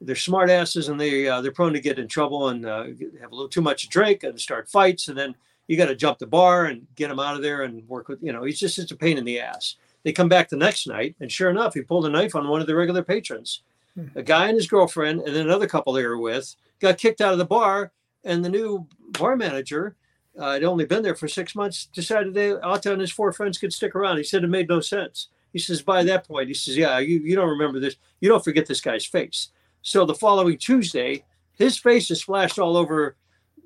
[0.01, 2.85] they're smart asses and they uh, they're prone to get in trouble and uh,
[3.20, 5.09] have a little too much to drink and start fights.
[5.09, 5.35] And then
[5.66, 8.22] you got to jump the bar and get them out of there and work with
[8.22, 9.76] you know he's just it's a pain in the ass.
[10.03, 12.61] They come back the next night and sure enough he pulled a knife on one
[12.61, 13.62] of the regular patrons.
[13.95, 14.07] Hmm.
[14.16, 17.32] a guy and his girlfriend and then another couple they were with got kicked out
[17.32, 17.93] of the bar
[18.24, 19.95] and the new bar manager
[20.39, 23.59] uh, had only been there for six months decided they Atta and his four friends
[23.59, 26.55] could stick around he said it made no sense he says by that point he
[26.55, 29.51] says yeah you, you don't remember this you don't forget this guy's face
[29.85, 33.16] so the following Tuesday, his face is flashed all over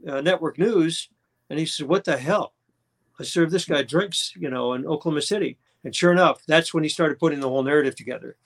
[0.06, 1.08] uh, network news.
[1.48, 2.54] And he says, What the hell?
[3.20, 5.58] I served this guy drinks, you know, in Oklahoma City.
[5.84, 8.36] And sure enough, that's when he started putting the whole narrative together.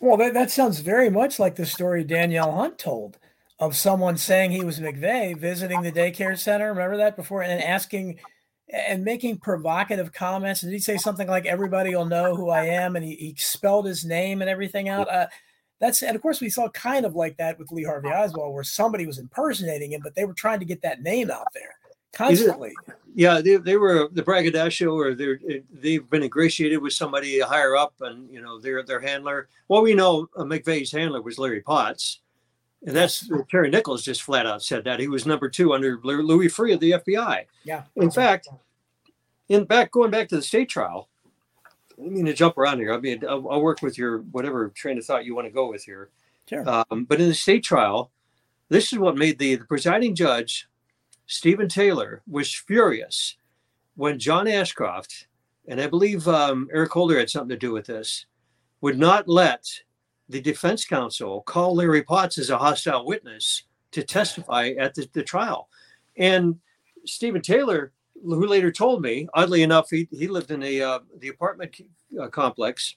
[0.00, 3.18] Well, that, that sounds very much like the story Danielle Hunt told
[3.60, 6.68] of someone saying he was McVeigh visiting the daycare center.
[6.68, 7.42] Remember that before?
[7.42, 8.18] And asking
[8.70, 10.62] and making provocative comments.
[10.62, 12.96] And did he say something like, everybody will know who I am?
[12.96, 15.10] And he, he spelled his name and everything out.
[15.10, 15.26] Uh,
[15.80, 18.64] that's and of course we saw kind of like that with Lee Harvey Oswald, where
[18.64, 21.76] somebody was impersonating him, but they were trying to get that name out there
[22.12, 22.72] constantly.
[23.14, 25.38] Yeah, they, they were the braggadocio, or they're
[25.72, 29.48] they've been ingratiated with somebody higher up, and you know their their handler.
[29.68, 32.20] Well, we know uh, McVeigh's handler was Larry Potts,
[32.86, 36.48] and that's Terry Nichols just flat out said that he was number two under Louis
[36.48, 37.44] Freeh of the FBI.
[37.64, 37.82] Yeah.
[37.96, 38.48] In fact,
[39.48, 41.08] in back going back to the state trial,
[41.98, 42.92] I mean to jump around here.
[42.92, 45.68] I mean, I'll, I'll, work with your whatever train of thought you want to go
[45.68, 46.10] with here.
[46.48, 46.68] Sure.
[46.68, 48.10] Um, but in the state trial,
[48.68, 50.68] this is what made the, the presiding judge,
[51.26, 53.36] Stephen Taylor, was furious
[53.96, 55.26] when John Ashcroft,
[55.66, 58.26] and I believe um, Eric Holder had something to do with this,
[58.80, 59.66] would not let
[60.28, 65.22] the defense counsel call Larry Potts as a hostile witness to testify at the, the
[65.22, 65.68] trial.
[66.16, 66.58] And
[67.04, 67.92] Stephen Taylor
[68.24, 71.80] who later told me, oddly enough, he, he lived in a uh, the apartment
[72.20, 72.96] uh, complex,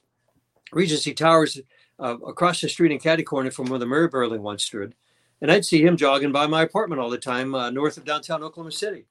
[0.72, 1.60] Regency Towers,
[1.98, 4.94] uh, across the street in Caddy Corner from where the Murrah Building once stood.
[5.40, 8.42] And I'd see him jogging by my apartment all the time uh, north of downtown
[8.42, 9.06] Oklahoma City.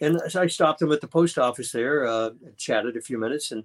[0.00, 3.64] And I stopped him at the post office there, uh, chatted a few minutes, and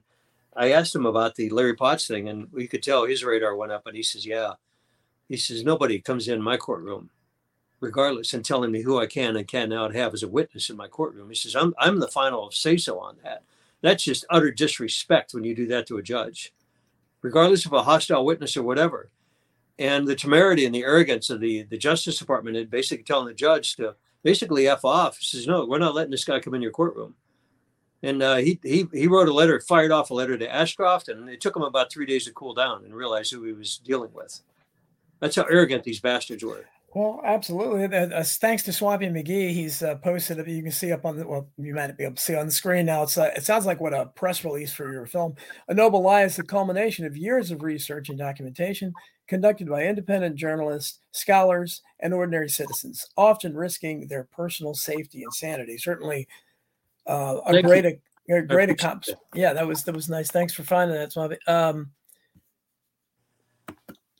[0.55, 2.29] I asked him about the Larry Potts thing.
[2.29, 3.87] And we could tell his radar went up.
[3.87, 4.53] And he says, Yeah.
[5.29, 7.09] He says, Nobody comes in my courtroom
[7.81, 10.87] regardless, and telling me who I can and cannot have as a witness in my
[10.87, 11.27] courtroom.
[11.27, 13.43] He says, I'm, I'm the final say so on that.
[13.81, 16.53] That's just utter disrespect when you do that to a judge,
[17.23, 19.09] regardless of a hostile witness or whatever.
[19.79, 23.33] And the temerity and the arrogance of the, the Justice Department is basically telling the
[23.33, 25.17] judge to basically F off.
[25.17, 27.15] He says, No, we're not letting this guy come in your courtroom.
[28.03, 31.29] And uh, he, he, he wrote a letter, fired off a letter to Ashcroft, and
[31.29, 34.11] it took him about three days to cool down and realize who he was dealing
[34.13, 34.41] with.
[35.19, 36.65] That's how arrogant these bastards were.
[36.93, 37.85] Well, absolutely.
[37.85, 40.45] Uh, thanks to Swampy McGee, he's uh, posted.
[40.45, 42.51] You can see up on the well, you might be able to see on the
[42.51, 43.03] screen now.
[43.03, 45.35] It's uh, it sounds like what a press release for your film.
[45.69, 48.93] A Noble Lie is the culmination of years of research and documentation
[49.29, 55.77] conducted by independent journalists, scholars, and ordinary citizens, often risking their personal safety and sanity.
[55.77, 56.27] Certainly,
[57.07, 58.35] uh, a Thank great, you.
[58.35, 59.19] a, great accomplishment.
[59.33, 60.29] Yeah, that was that was nice.
[60.29, 61.37] Thanks for finding that, Swampy.
[61.47, 61.91] Um,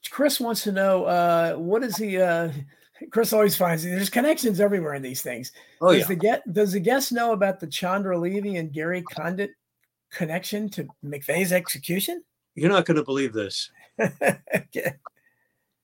[0.09, 2.17] Chris wants to know uh, what is he?
[2.17, 2.51] Uh,
[3.09, 5.51] Chris always finds there's connections everywhere in these things.
[5.79, 6.07] Oh, does yeah.
[6.07, 9.51] the get does the guest know about the Chandra Levy and Gary Condit
[10.11, 12.23] connection to McVeigh's execution?
[12.55, 13.71] You're not going to believe this.
[14.01, 14.93] okay.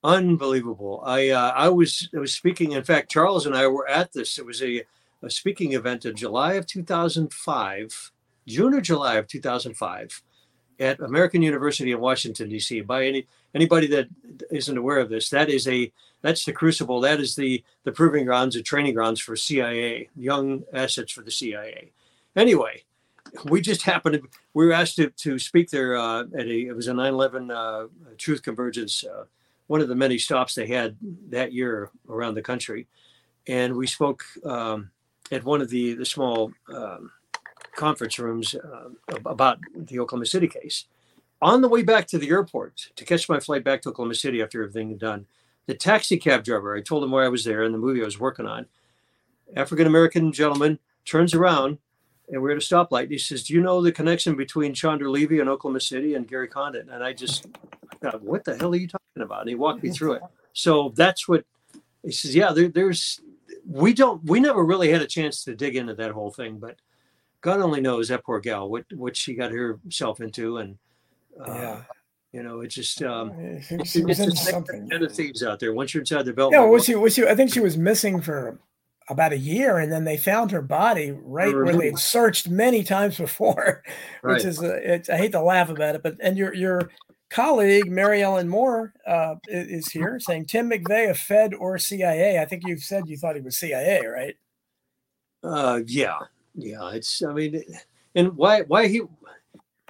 [0.04, 1.02] Unbelievable.
[1.06, 2.74] I uh, I was I was speaking.
[2.74, 4.38] In fact, Charles and I were at this.
[4.38, 4.84] It was a,
[5.24, 8.11] a speaking event in July of 2005,
[8.47, 10.22] June or July of 2005,
[10.80, 12.82] at American University in Washington D.C.
[12.82, 14.07] By any anybody that
[14.51, 15.91] isn't aware of this, that is a
[16.22, 17.01] that's the crucible.
[17.01, 21.32] That is the the proving grounds, the training grounds for CIA, young assets for the
[21.32, 21.91] CIA.
[22.36, 22.84] Anyway,
[23.45, 26.76] we just happened to we were asked to, to speak there uh, at a it
[26.76, 27.88] was a 9/11 uh,
[28.18, 29.26] Truth Convergence, uh,
[29.68, 30.95] one of the many stops they had
[31.30, 32.88] that year around the country,
[33.47, 34.91] and we spoke um,
[35.32, 37.11] at one of the the small um,
[37.75, 38.89] conference rooms uh,
[39.25, 40.86] about the Oklahoma City case.
[41.41, 44.41] On the way back to the airport to catch my flight back to Oklahoma City
[44.41, 45.28] after everything had done,
[45.67, 48.05] the taxi cab driver, I told him why I was there in the movie I
[48.05, 48.65] was working on,
[49.55, 51.78] African American gentleman turns around
[52.30, 53.09] and we're at a stoplight.
[53.09, 56.47] He says, Do you know the connection between Chandra Levy and Oklahoma City and Gary
[56.47, 56.88] Condit?
[56.89, 57.47] And I just,
[58.19, 59.41] what the hell are you talking about?
[59.41, 60.21] And he walked me through it.
[60.53, 61.45] So that's what
[62.03, 62.36] he says.
[62.36, 63.21] Yeah, there, there's,
[63.70, 66.78] we don't, we never really had a chance to dig into that whole thing, but
[67.41, 70.78] God only knows that poor gal what what she got herself into, and
[71.39, 71.82] uh, yeah.
[72.34, 74.89] You know, it's just um, she, was it's something.
[74.89, 75.74] Kind of thieves out there.
[75.74, 76.63] Once you're inside the belt, yeah.
[76.65, 76.95] Was she?
[76.95, 77.26] Was she?
[77.26, 78.59] I think she was missing for
[79.07, 83.18] about a year, and then they found her body right where they'd searched many times
[83.26, 83.82] before,
[84.22, 84.45] which right.
[84.45, 86.89] is a, I hate to laugh about it, but and your your
[87.30, 92.39] colleague Mary Ellen Moore uh, is here saying Tim McVeigh, a Fed or CIA.
[92.39, 94.36] I think you've said you thought he was CIA, right?
[95.43, 96.17] Uh, yeah,
[96.55, 97.21] yeah, it's.
[97.23, 97.63] I mean,
[98.15, 98.61] and why?
[98.63, 99.01] Why he?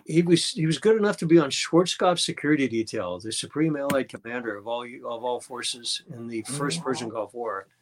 [0.05, 4.07] He was he was good enough to be on Schwarzkopf security detail, the supreme Allied
[4.07, 6.83] commander of all of all forces in the 1st mm-hmm.
[6.83, 7.67] Persian Gulf War.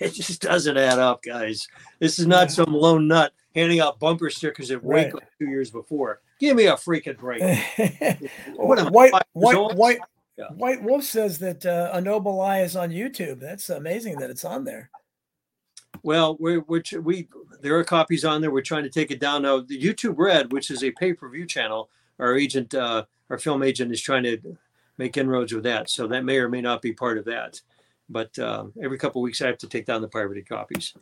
[0.00, 1.66] It just doesn't add up, guys.
[1.98, 5.28] This is not some lone nut handing out bumper stickers at Waco right.
[5.38, 6.20] two years before.
[6.42, 7.40] Give me a freaking break.
[8.56, 9.98] white white white
[10.36, 10.46] yeah.
[10.56, 13.38] White Wolf says that uh, a noble lie is on YouTube.
[13.38, 14.90] That's amazing that it's on there.
[16.02, 17.28] Well, we're, we're we
[17.60, 18.50] there are copies on there.
[18.50, 19.60] We're trying to take it down now.
[19.60, 23.62] The YouTube Red, which is a pay per view channel, our agent, uh, our film
[23.62, 24.58] agent, is trying to
[24.98, 25.90] make inroads with that.
[25.90, 27.60] So that may or may not be part of that.
[28.08, 30.92] But uh, every couple weeks, I have to take down the pirated copies.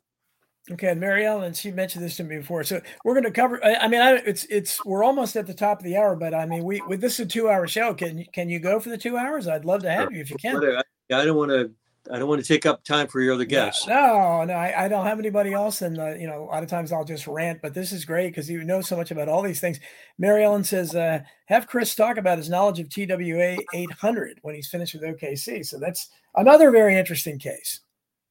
[0.73, 2.63] Okay, and Mary Ellen, she mentioned this to me before.
[2.63, 3.65] So we're going to cover.
[3.65, 6.33] I, I mean, I, it's it's we're almost at the top of the hour, but
[6.33, 7.95] I mean, we with this is a two hour show.
[7.95, 9.49] Can can you go for the two hours?
[9.49, 10.57] I'd love to have you if you can.
[10.65, 11.73] I, I don't want to
[12.11, 13.87] I don't want to take up time for your other guests.
[13.87, 16.69] No, no, I, I don't have anybody else, and uh, you know, a lot of
[16.69, 17.61] times I'll just rant.
[17.61, 19.81] But this is great because you know so much about all these things.
[20.19, 24.69] Mary Ellen says, uh, "Have Chris talk about his knowledge of TWA 800 when he's
[24.69, 27.81] finished with OKC." So that's another very interesting case.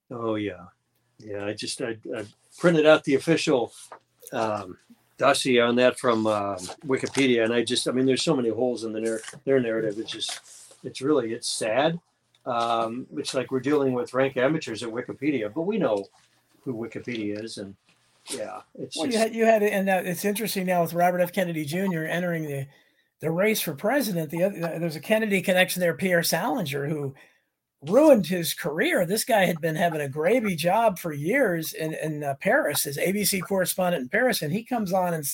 [0.09, 0.65] Oh yeah,
[1.20, 1.45] yeah.
[1.45, 2.26] I just I, I
[2.57, 3.74] printed out the official
[4.34, 4.78] um,
[5.17, 6.55] dossier on that from uh,
[6.86, 9.99] Wikipedia, and I just I mean, there's so many holes in the their their narrative.
[9.99, 11.99] It's just it's really it's sad
[12.45, 16.05] um, it's like we're dealing with rank amateurs at Wikipedia, but we know
[16.63, 17.76] who Wikipedia is, and
[18.32, 18.97] yeah, it's.
[18.97, 19.13] Well, just...
[19.13, 21.32] you had you had, and uh, it's interesting now with Robert F.
[21.32, 22.05] Kennedy Jr.
[22.05, 22.67] entering the
[23.20, 24.32] the race for president.
[24.32, 27.13] The other, there's a Kennedy connection there, Pierre Salinger, who
[27.88, 29.05] ruined his career.
[29.05, 32.97] This guy had been having a gravy job for years in in uh, Paris as
[32.97, 35.25] ABC correspondent in Paris, and he comes on and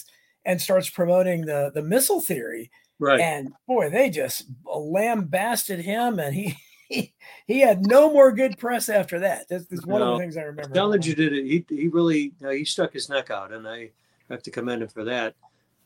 [0.46, 2.72] and starts promoting the the missile theory.
[2.98, 3.20] Right.
[3.20, 6.56] And boy, they just lambasted him, and he
[6.90, 7.14] he,
[7.48, 9.48] he had no more good press after that.
[9.50, 10.74] That's, that's one no, of the things I remember.
[10.74, 11.46] Salinger did it.
[11.46, 13.92] He, he really he stuck his neck out, and I
[14.30, 15.36] have to commend him for that.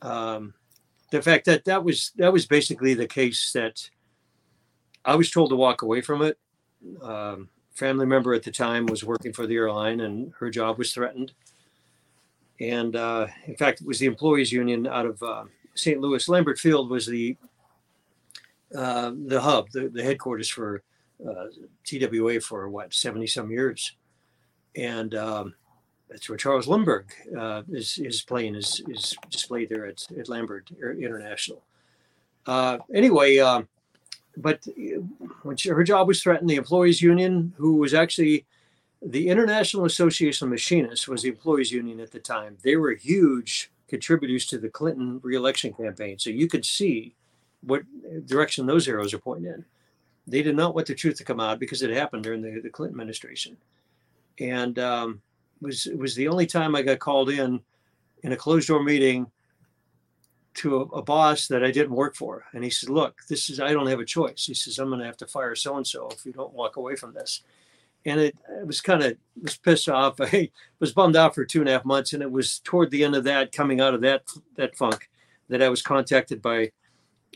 [0.01, 0.53] Um,
[1.11, 3.89] the fact that that was that was basically the case that
[5.05, 6.37] I was told to walk away from it.
[7.01, 10.93] Um, family member at the time was working for the airline, and her job was
[10.93, 11.33] threatened.
[12.59, 15.99] And uh, in fact, it was the employees union out of uh, St.
[15.99, 16.27] Louis.
[16.27, 17.37] Lambert Field was the
[18.75, 20.83] uh, the hub, the, the headquarters for
[21.27, 21.45] uh,
[21.85, 23.95] TWA for what seventy some years,
[24.75, 25.55] and um,
[26.09, 30.69] that's where Charles Lindbergh uh, is is playing is is displayed there at, at Lambert
[30.81, 31.63] International.
[32.45, 33.67] Uh, anyway, um,
[34.41, 34.65] but
[35.43, 38.45] when she, her job was threatened, the employees union, who was actually
[39.01, 42.57] the International Association of Machinists, was the employees union at the time.
[42.63, 47.15] They were huge contributors to the Clinton reelection campaign, so you could see
[47.61, 47.83] what
[48.25, 49.65] direction those arrows are pointing in.
[50.25, 52.69] They did not want the truth to come out because it happened during the, the
[52.69, 53.57] Clinton administration,
[54.39, 55.21] and um,
[55.61, 57.59] was it was the only time I got called in
[58.23, 59.29] in a closed door meeting
[60.55, 62.45] to a, a, boss that I didn't work for.
[62.53, 64.45] And he said, Look, this is, I don't have a choice.
[64.45, 66.77] He says, I'm going to have to fire so and so if you don't walk
[66.77, 67.43] away from this.
[68.05, 70.15] And it, it was kind of was pissed off.
[70.19, 72.13] I was bummed out for two and a half months.
[72.13, 74.23] And it was toward the end of that, coming out of that
[74.55, 75.09] that funk,
[75.49, 76.71] that I was contacted by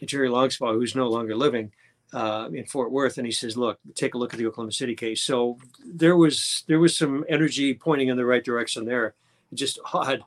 [0.04, 1.72] Jerry Longspaugh, who's no longer living
[2.14, 3.18] uh, in Fort Worth.
[3.18, 5.22] And he says, Look, take a look at the Oklahoma City case.
[5.22, 9.14] So there was there was some energy pointing in the right direction there.
[9.54, 10.24] Just odd.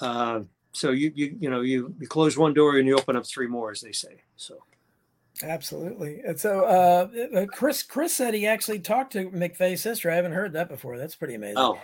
[0.00, 0.40] Uh,
[0.74, 3.46] so you you you know you you close one door and you open up three
[3.46, 4.22] more, as they say.
[4.36, 4.58] So.
[5.42, 6.20] Absolutely.
[6.20, 10.08] And so, uh, uh, Chris, Chris said he actually talked to McVeigh's sister.
[10.08, 10.96] I haven't heard that before.
[10.96, 11.58] That's pretty amazing.
[11.58, 11.76] Oh,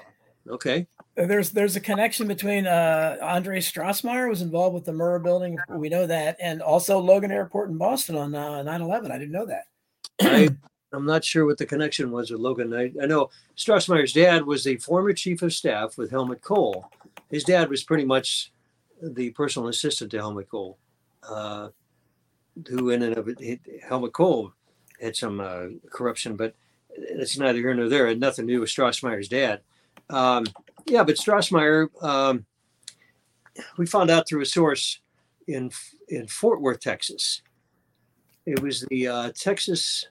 [0.49, 0.87] okay.
[1.19, 5.59] Uh, there's there's a connection between uh, Andre Strassmeir was involved with the Murrah building.
[5.69, 9.11] We know that, and also Logan Airport in Boston on uh, 9/11.
[9.11, 9.65] I didn't know that.
[10.23, 10.49] I,
[10.93, 12.73] I'm not sure what the connection was with Logan.
[12.73, 16.91] I, I know Strassmeir's dad was the former chief of staff with Helmut Kohl.
[17.31, 18.53] His dad was pretty much
[19.03, 20.79] the personal assistant to Helmut Kohl,
[21.29, 21.69] uh,
[22.69, 24.53] who in and of it, Helmut Kohl
[25.01, 26.55] had some uh, corruption, but
[26.91, 28.07] it's neither here nor there.
[28.07, 29.61] It had nothing to do with Strassmeir's dad.
[30.09, 30.45] Um,
[30.87, 32.45] yeah, but Strassmeir, um,
[33.77, 35.01] we found out through a source
[35.47, 35.71] in
[36.09, 37.43] in Fort Worth, Texas.
[38.47, 40.07] It was the uh, Texas.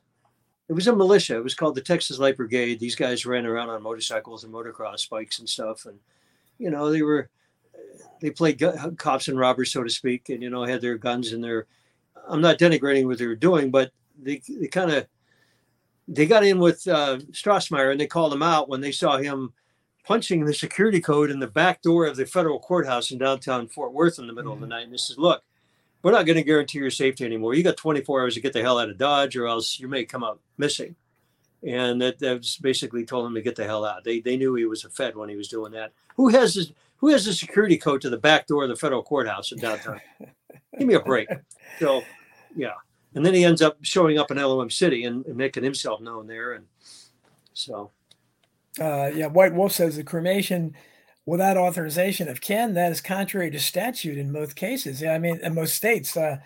[0.67, 1.35] It was a militia.
[1.35, 2.79] It was called the Texas Light Brigade.
[2.79, 5.99] These guys ran around on motorcycles and motocross bikes and stuff, and
[6.57, 7.29] you know they were
[8.19, 8.61] they played
[8.97, 11.67] cops and robbers, so to speak, and you know had their guns and their.
[12.27, 13.91] I'm not denigrating what they were doing, but
[14.21, 15.07] they they kind of
[16.07, 19.53] they got in with uh, Strassmeir and they called him out when they saw him
[20.03, 23.93] punching the security code in the back door of the federal courthouse in downtown Fort
[23.93, 24.63] Worth in the middle mm-hmm.
[24.63, 24.79] of the mm-hmm.
[24.79, 24.83] night.
[24.85, 25.43] And they says, "Look,
[26.01, 27.53] we're not going to guarantee your safety anymore.
[27.53, 30.05] You got 24 hours to get the hell out of Dodge, or else you may
[30.05, 30.95] come out missing."
[31.61, 34.03] And that, that was basically told him to get the hell out.
[34.03, 35.91] They they knew he was a Fed when he was doing that.
[36.15, 36.71] Who has this?
[36.99, 40.01] Who has a security code to the back door of the federal courthouse in downtown?
[40.77, 41.29] Give me a break.
[41.79, 42.03] So,
[42.55, 42.73] yeah.
[43.15, 46.27] And then he ends up showing up in Elohim City and, and making himself known
[46.27, 46.53] there.
[46.53, 46.65] And
[47.53, 47.91] so.
[48.79, 50.75] Uh, yeah, White Wolf says the cremation
[51.25, 55.01] without authorization of Ken, that is contrary to statute in most cases.
[55.01, 56.15] Yeah, I mean, in most states.
[56.17, 56.37] Uh,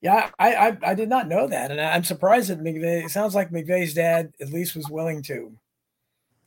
[0.00, 3.04] yeah, I, I, I did not know that, and I'm surprised that McVeigh.
[3.04, 5.56] It sounds like McVeigh's dad at least was willing to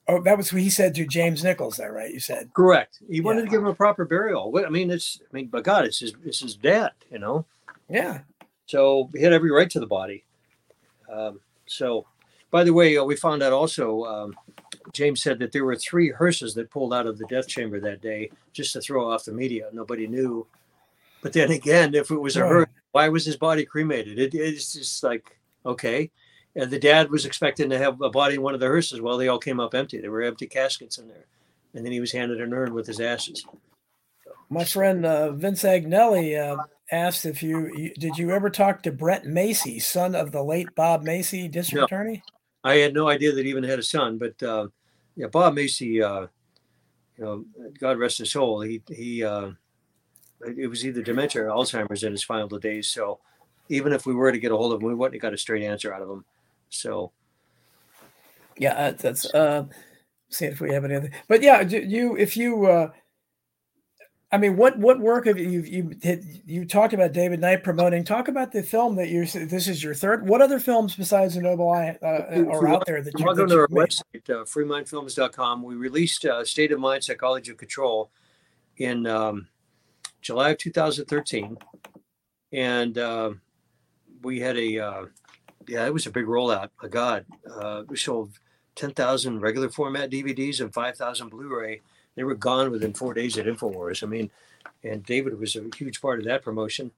[0.10, 2.14] Oh, that was what he said to James Nichols, that right?
[2.14, 3.00] You said correct.
[3.10, 3.46] He wanted yeah.
[3.46, 4.54] to give him a proper burial.
[4.66, 7.46] I mean, it's I mean, but God, it's his it's his dad, you know.
[7.90, 8.20] Yeah.
[8.68, 10.24] So he had every right to the body.
[11.12, 12.06] Um, so,
[12.52, 14.04] by the way, uh, we found out also.
[14.06, 14.36] Um,
[14.94, 18.02] James said that there were three hearses that pulled out of the death chamber that
[18.02, 19.68] day just to throw off the media.
[19.74, 20.48] Nobody knew.
[21.22, 24.18] But then again, if it was a hearse, why was his body cremated?
[24.18, 26.12] It, it's just like okay
[26.58, 29.00] and the dad was expecting to have a body in one of the hearses.
[29.00, 30.00] Well, they all came up empty.
[30.00, 31.26] There were empty caskets in there,
[31.74, 33.46] and then he was handed an urn with his ashes.
[34.50, 38.92] My friend uh, Vince Agnelli uh, asked if you, you, did you ever talk to
[38.92, 42.24] Brett Macy, son of the late Bob Macy, district no, attorney?
[42.64, 44.68] I had no idea that he even had a son, but uh,
[45.16, 46.28] yeah, Bob Macy, uh,
[47.18, 47.46] you know,
[47.80, 48.62] God rest his soul.
[48.62, 49.52] He he, uh,
[50.42, 52.90] it was either dementia or Alzheimer's in his final days.
[52.90, 53.20] So
[53.70, 55.38] even if we were to get a hold of him, we wouldn't have got a
[55.38, 56.26] straight answer out of him.
[56.70, 57.12] So,
[58.58, 59.66] yeah, uh, that's uh,
[60.30, 61.12] see if we have any other.
[61.28, 62.92] But yeah, you if you, uh,
[64.32, 65.98] I mean, what what work have you you
[66.46, 68.04] you talked about David Knight promoting?
[68.04, 69.26] Talk about the film that you're.
[69.26, 70.28] This is your third.
[70.28, 73.26] What other films besides the Noble Lie uh, are out there that you?
[73.26, 75.64] Log on to our website, uh, freemindfilms.com.
[75.64, 78.12] We released uh, State of Mind: Psychology of Control
[78.78, 79.48] in um,
[80.22, 81.58] July of 2013,
[82.52, 83.32] and uh,
[84.24, 85.06] we had a uh,
[85.68, 86.70] yeah, it was a big rollout.
[86.82, 88.32] My God, uh, we sold
[88.76, 91.82] 10,000 regular format DVDs and 5,000 Blu-ray.
[92.16, 94.04] They were gone within four days at Infowars.
[94.04, 94.32] I mean,
[94.84, 96.92] and David was a huge part of that promotion.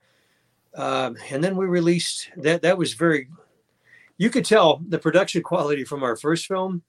[0.75, 2.61] Um, and then we released that.
[2.61, 3.27] That was very.
[4.17, 6.83] You could tell the production quality from our first film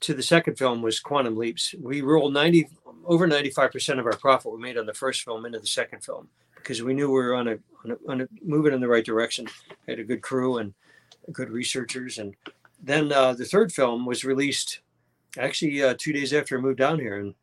[0.00, 1.74] to the second film was quantum leaps.
[1.80, 2.68] We rolled 90
[3.04, 6.28] over 95% of our profit we made on the first film into the second film
[6.56, 9.04] because we knew we were on a, on a, on a moving in the right
[9.04, 9.46] direction.
[9.86, 10.72] Had a good crew and
[11.32, 12.18] good researchers.
[12.18, 12.34] And
[12.82, 14.80] then uh, the third film was released
[15.38, 17.34] actually uh, two days after I moved down here in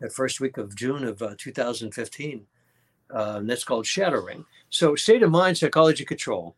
[0.00, 2.46] that first week of June of uh, 2015.
[3.14, 4.44] Uh, and that's called Shadow Ring.
[4.68, 6.56] So, State of Mind Psychology Control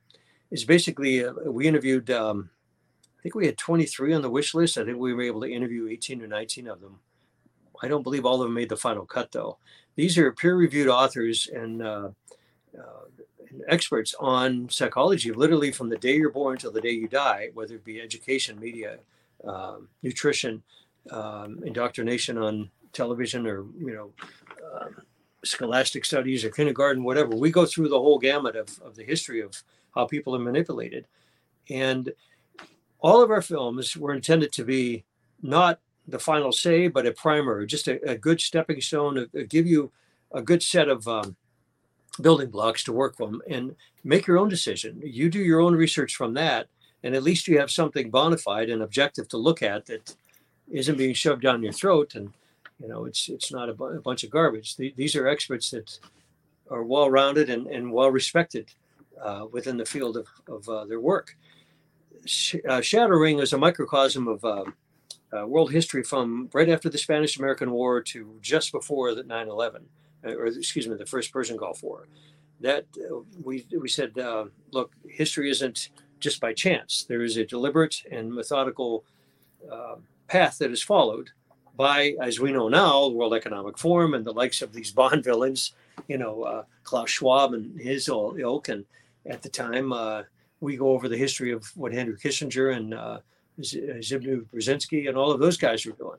[0.50, 2.10] is basically uh, we interviewed.
[2.10, 2.50] Um,
[3.18, 4.78] I think we had 23 on the wish list.
[4.78, 7.00] I think we were able to interview 18 or 19 of them.
[7.82, 9.58] I don't believe all of them made the final cut though.
[9.96, 12.10] These are peer-reviewed authors and, uh,
[12.78, 13.17] uh,
[13.68, 17.74] experts on psychology, literally from the day you're born until the day you die, whether
[17.74, 18.98] it be education, media,
[19.44, 20.62] um, nutrition,
[21.10, 24.10] um, indoctrination on television, or you know,
[24.74, 24.96] um,
[25.44, 27.36] scholastic studies or kindergarten, whatever.
[27.36, 29.62] We go through the whole gamut of, of the history of
[29.94, 31.06] how people are manipulated.
[31.70, 32.12] And
[33.00, 35.04] all of our films were intended to be
[35.42, 39.66] not the final say, but a primer, just a, a good stepping stone, to give
[39.66, 39.92] you
[40.32, 41.36] a good set of um,
[42.22, 45.00] building blocks to work from and make your own decision.
[45.04, 46.68] You do your own research from that,
[47.02, 50.14] and at least you have something bona fide and objective to look at that
[50.70, 52.30] isn't being shoved down your throat and
[52.78, 54.76] you know it's it's not a, bu- a bunch of garbage.
[54.76, 55.98] The, these are experts that
[56.70, 58.70] are well rounded and, and well respected
[59.22, 61.36] uh, within the field of, of uh, their work.
[62.24, 64.74] Sh- uh, shattering is a microcosm of um,
[65.32, 69.76] uh, world history from right after the spanish american war to just before the 9-11
[69.76, 69.78] uh,
[70.24, 72.08] or excuse me the first persian gulf war
[72.60, 74.12] that uh, we, we said
[74.72, 75.90] look history isn't
[76.20, 79.04] just by chance there is a deliberate and methodical
[80.28, 81.30] path that is followed
[81.78, 85.24] by, as we know now, the World Economic Forum and the likes of these Bond
[85.24, 85.72] villains,
[86.08, 88.68] you know, uh, Klaus Schwab and his ilk.
[88.68, 88.84] And
[89.26, 90.24] at the time, uh,
[90.60, 93.20] we go over the history of what Henry Kissinger and uh,
[93.60, 96.18] Zbigniew Brzezinski and all of those guys were doing.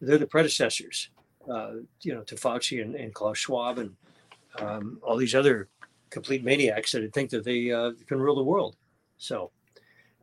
[0.00, 1.10] They're the predecessors,
[1.48, 1.72] uh,
[2.02, 3.94] you know, to Fauci and, and Klaus Schwab and
[4.58, 5.68] um, all these other
[6.10, 8.76] complete maniacs that think that they uh, can rule the world.
[9.18, 9.50] So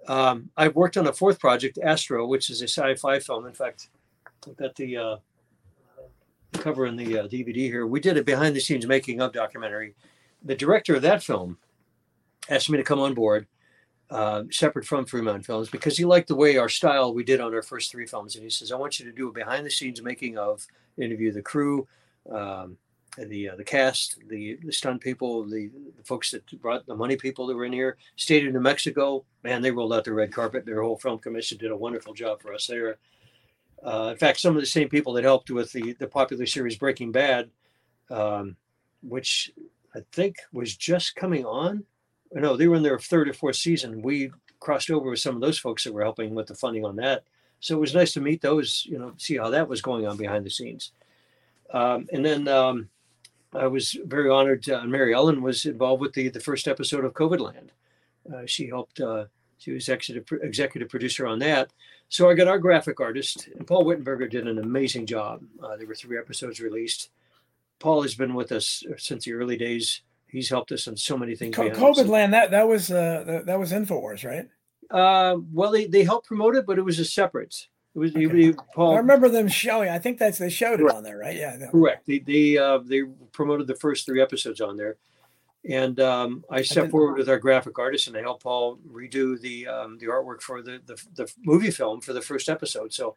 [0.07, 3.45] um, I've worked on a fourth project, Astro, which is a sci-fi film.
[3.45, 3.89] In fact,
[4.45, 5.18] We've got the uh,
[6.53, 7.88] cover in the uh, DVD here.
[7.88, 9.95] We did a behind the scenes making of documentary.
[10.43, 11.57] The director of that film
[12.49, 13.47] asked me to come on board,
[14.10, 17.41] uh, separate from Free Mind Films, because he liked the way our style we did
[17.41, 18.36] on our first three films.
[18.36, 20.66] And he says, I want you to do a behind the scenes making of,
[20.97, 21.88] interview the crew,
[22.32, 22.78] um,
[23.18, 27.16] the uh, the cast, the, the stunt people, the, the, folks that brought the money
[27.16, 27.97] people that were in here.
[28.16, 30.66] State of New Mexico, man, they rolled out the red carpet.
[30.66, 32.97] Their whole film commission did a wonderful job for us there.
[33.84, 36.78] Uh, in fact, some of the same people that helped with the, the popular series
[36.78, 37.49] Breaking Bad,
[38.10, 38.55] um,
[39.01, 39.51] which
[39.95, 41.84] I think was just coming on.
[42.34, 44.01] No, they were in their third or fourth season.
[44.01, 46.95] We crossed over with some of those folks that were helping with the funding on
[46.97, 47.23] that.
[47.59, 50.17] So it was nice to meet those, you know, see how that was going on
[50.17, 50.91] behind the scenes.
[51.73, 52.89] Um, and then um,
[53.53, 54.69] I was very honored.
[54.69, 57.71] Uh, Mary Ellen was involved with the, the first episode of COVID Land.
[58.34, 59.25] Uh, she helped, uh,
[59.57, 61.71] she was executive, executive producer on that.
[62.09, 65.43] So I got our graphic artist, and Paul Wittenberger did an amazing job.
[65.61, 67.09] Uh, there were three episodes released.
[67.80, 70.01] Paul has been with us since the early days.
[70.28, 71.55] He's helped us on so many things.
[71.55, 74.47] Co- COVID Land that that was uh, that was Infowars, right?
[74.89, 77.67] Uh, well, they, they helped promote it, but it was a separate.
[77.95, 78.53] It was okay.
[78.75, 78.93] Paul.
[78.93, 79.89] I remember them showing.
[79.89, 81.36] I think that's they showed it on there, right?
[81.36, 81.57] Yeah.
[81.71, 82.05] Correct.
[82.05, 84.97] They they uh, they promoted the first three episodes on there.
[85.67, 89.67] And um, I stepped forward with our graphic artist, and I helped Paul redo the
[89.67, 92.93] um, the artwork for the, the, the movie film for the first episode.
[92.93, 93.15] So,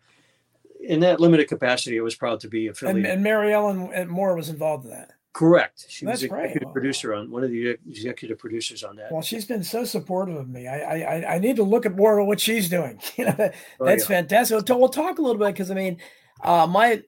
[0.80, 3.04] in that limited capacity, I was proud to be affiliated.
[3.04, 5.12] And, and Mary Ellen Moore was involved in that.
[5.32, 5.86] Correct.
[5.88, 6.72] She That's was executive right.
[6.72, 9.12] producer on one of the executive producers on that.
[9.12, 10.66] Well, she's been so supportive of me.
[10.66, 13.00] I I, I need to look at more of what she's doing.
[13.16, 14.16] You know, that, oh, that's yeah.
[14.16, 14.68] fantastic.
[14.68, 15.98] We'll talk a little bit because I mean,
[16.42, 17.02] uh, my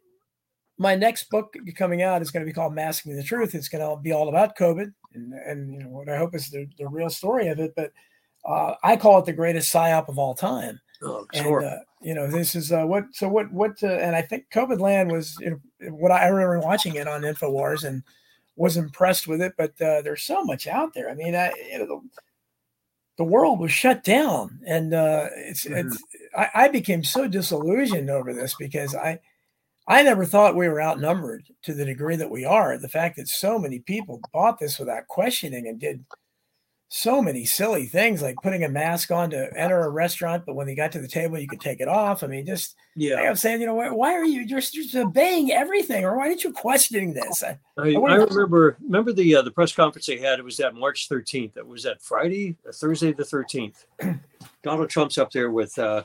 [0.78, 3.54] my next book coming out is going to be called Masking the Truth.
[3.54, 6.50] It's going to be all about COVID and, and you know what I hope is
[6.50, 7.72] the, the real story of it.
[7.74, 7.92] But
[8.44, 10.80] uh, I call it the greatest psyop of all time.
[11.02, 11.60] Oh, sure.
[11.60, 13.04] And, uh, you know, this is uh, what.
[13.12, 13.52] So what?
[13.52, 13.82] What?
[13.82, 17.08] Uh, and I think COVID Land was you know, what I, I remember watching it
[17.08, 18.02] on Infowars and
[18.56, 19.54] was impressed with it.
[19.56, 21.10] But uh, there's so much out there.
[21.10, 22.00] I mean, I, you know, the,
[23.18, 25.88] the world was shut down, and uh, it's mm-hmm.
[25.88, 26.02] it's.
[26.36, 29.20] I, I became so disillusioned over this because I
[29.88, 32.78] I never thought we were outnumbered to the degree that we are.
[32.78, 36.04] The fact that so many people bought this without questioning and did
[36.94, 40.66] so many silly things like putting a mask on to enter a restaurant, but when
[40.66, 42.22] they got to the table, you could take it off.
[42.22, 45.50] I mean, just yeah, I'm saying, you know, why, why are you you're just obeying
[45.52, 47.42] everything, or why aren't you questioning this?
[47.42, 50.38] I, I, I remember remember the uh, the press conference they had.
[50.38, 51.56] It was that March 13th.
[51.56, 53.86] It was that Friday, Thursday the 13th.
[54.62, 55.78] Donald Trump's up there with.
[55.78, 56.04] Uh,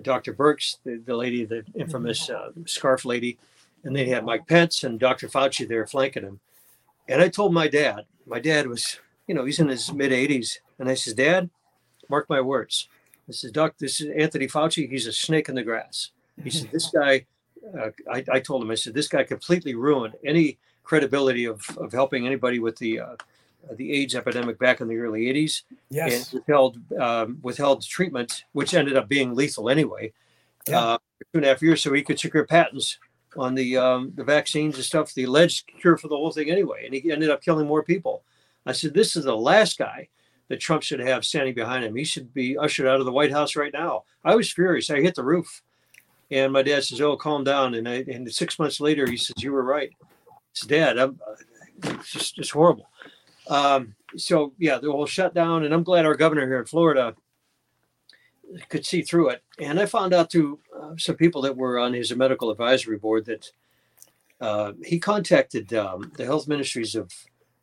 [0.00, 0.32] Dr.
[0.32, 3.36] Birx, the, the lady, the infamous uh, scarf lady,
[3.84, 5.28] and they had Mike Pence and Dr.
[5.28, 6.40] Fauci there flanking him.
[7.08, 10.58] And I told my dad, my dad was, you know, he's in his mid 80s.
[10.78, 11.50] And I says, Dad,
[12.08, 12.88] mark my words.
[13.26, 14.88] This is Doc, this is Anthony Fauci.
[14.88, 16.10] He's a snake in the grass.
[16.42, 17.26] He said, This guy,
[17.78, 21.92] uh, I, I, told him, I said, this guy completely ruined any credibility of, of
[21.92, 23.16] helping anybody with the uh,
[23.76, 25.62] the AIDS epidemic back in the early 80s.
[25.88, 26.32] Yes.
[26.32, 30.12] And withheld, um, withheld treatment, which ended up being lethal anyway,
[30.68, 30.80] yeah.
[30.80, 32.98] uh, two and a half years so he could secure patents
[33.36, 36.84] on the um, the vaccines and stuff, the alleged cure for the whole thing anyway.
[36.84, 38.24] And he ended up killing more people.
[38.64, 40.08] I said, this is the last guy
[40.48, 41.96] that Trump should have standing behind him.
[41.96, 44.04] He should be ushered out of the White House right now.
[44.24, 44.90] I was furious.
[44.90, 45.62] I hit the roof.
[46.30, 47.74] And my dad says, oh, calm down.
[47.74, 49.90] And, I, and six months later, he says, you were right.
[50.52, 50.98] It's dad.
[50.98, 51.18] I'm,
[51.82, 52.88] it's just it's horrible.
[53.48, 57.14] Um, so yeah, the whole shutdown, and I'm glad our governor here in Florida
[58.68, 59.42] could see through it.
[59.58, 63.24] And I found out through uh, some people that were on his medical advisory board
[63.26, 63.50] that
[64.40, 67.10] uh, he contacted um, the health ministries of,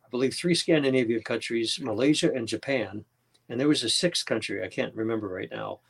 [0.10, 3.06] I believe, three Scandinavian countries, Malaysia and Japan,
[3.48, 5.82] and there was a sixth country I can't remember right now.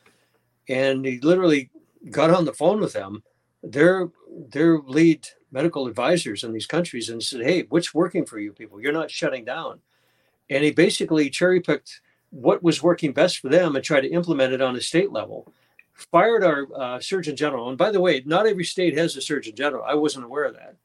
[0.67, 1.69] And he literally
[2.11, 3.23] got on the phone with them,
[3.63, 4.09] their
[4.51, 8.81] their lead medical advisors in these countries, and said, "Hey, what's working for you people?
[8.81, 9.79] You're not shutting down."
[10.49, 12.01] And he basically cherry picked
[12.31, 15.53] what was working best for them and tried to implement it on a state level.
[15.93, 19.55] Fired our uh, Surgeon General, and by the way, not every state has a Surgeon
[19.55, 19.85] General.
[19.85, 20.75] I wasn't aware of that,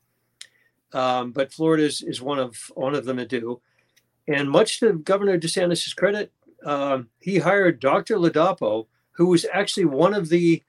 [0.94, 3.60] um, but Florida is, is one of one of them that do.
[4.26, 6.32] And much to Governor DeSantis' credit,
[6.64, 8.16] um, he hired Dr.
[8.16, 10.62] Ladapo, who was actually one of the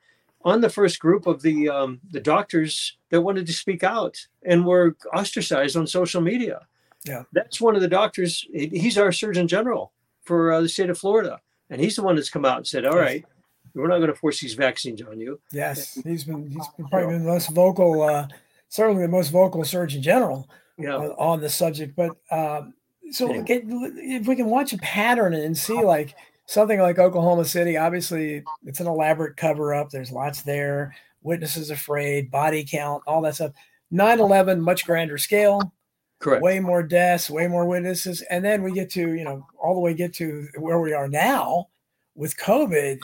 [0.43, 4.65] on the first group of the um, the doctors that wanted to speak out and
[4.65, 6.67] were ostracized on social media.
[7.03, 8.45] Yeah, that's one of the doctors.
[8.53, 9.91] He's our Surgeon General
[10.23, 12.85] for uh, the state of Florida, and he's the one that's come out and said,
[12.85, 13.25] "All right,
[13.73, 17.13] we're not going to force these vaccines on you." Yes, he's been he's been probably
[17.13, 18.27] been the most vocal, uh,
[18.75, 20.95] certainly the most vocal Surgeon General yeah.
[20.97, 21.95] on, on the subject.
[21.95, 22.73] But um,
[23.11, 23.41] so yeah.
[23.41, 26.15] get, if we can watch a pattern and see like
[26.45, 29.89] something like Oklahoma City, obviously it's an elaborate cover up.
[29.89, 30.93] There's lots there.
[31.23, 33.53] Witnesses afraid, body count, all that stuff.
[33.91, 35.71] 9 11, much grander scale.
[36.19, 36.43] Correct.
[36.43, 38.21] Way more deaths, way more witnesses.
[38.29, 41.07] And then we get to, you know, all the way get to where we are
[41.07, 41.67] now
[42.13, 42.99] with COVID.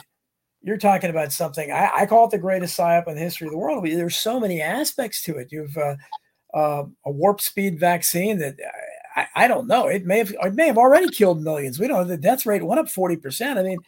[0.64, 3.52] You're talking about something I, I call it the greatest psyop in the history of
[3.52, 3.84] the world.
[3.84, 5.48] There's so many aspects to it.
[5.50, 5.96] You've uh,
[6.54, 8.56] uh, a warp speed vaccine that
[9.16, 9.88] I, I, don't know.
[9.88, 11.78] It may have it may have already killed millions.
[11.78, 12.04] We don't know.
[12.04, 13.56] The death rate went up 40%.
[13.58, 13.78] I mean,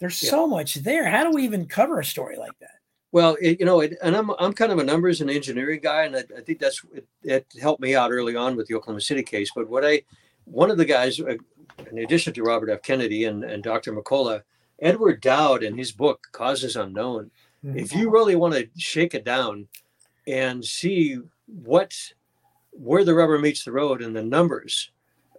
[0.00, 0.30] there's yeah.
[0.30, 1.08] so much there.
[1.08, 2.70] How do we even cover a story like that?
[3.12, 6.04] Well, it, you know, it, and I'm I'm kind of a numbers and engineering guy,
[6.04, 9.00] and I, I think that's it, it, helped me out early on with the Oklahoma
[9.00, 9.50] City case.
[9.54, 10.02] But what I,
[10.44, 11.36] one of the guys, uh,
[11.90, 12.82] in addition to Robert F.
[12.82, 13.94] Kennedy and, and Dr.
[13.94, 14.42] McCullough,
[14.80, 17.30] Edward Dowd in his book Causes Unknown.
[17.64, 17.78] Mm-hmm.
[17.78, 19.68] If you really want to shake it down
[20.26, 21.94] and see what
[22.72, 24.90] where the rubber meets the road and the numbers.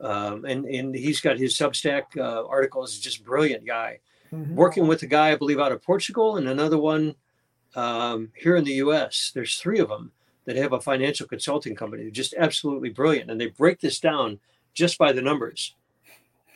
[0.02, 2.98] Um, and and he's got his Substack uh, articles.
[3.00, 4.00] Just brilliant guy.
[4.34, 4.56] Mm-hmm.
[4.56, 7.16] Working with a guy I believe out of Portugal and another one
[7.76, 9.32] um, here in the U.S.
[9.34, 10.12] There's three of them
[10.46, 12.04] that have a financial consulting company.
[12.04, 14.40] They're just absolutely brilliant, and they break this down
[14.74, 15.76] just by the numbers.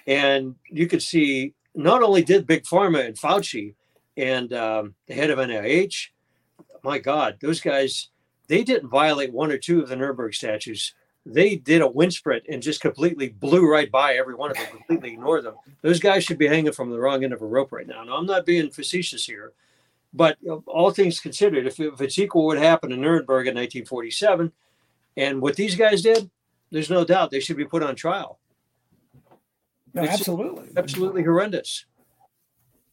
[0.06, 3.76] And you could see not only did Big Pharma and Fauci
[4.18, 6.08] and um, the head of NIH,
[6.84, 8.10] my God, those guys
[8.52, 10.94] they didn't violate one or two of the Nuremberg statutes.
[11.26, 14.66] They did a wind sprint and just completely blew right by every one of them,
[14.68, 15.56] completely ignored them.
[15.82, 18.04] Those guys should be hanging from the wrong end of a rope right now.
[18.04, 19.54] Now, I'm not being facetious here,
[20.14, 24.52] but all things considered, if, if it's equal what happened in Nuremberg in 1947
[25.16, 26.30] and what these guys did,
[26.72, 28.38] there's no doubt they should be put on trial.
[29.94, 30.70] No, absolutely.
[30.78, 31.86] Absolutely horrendous.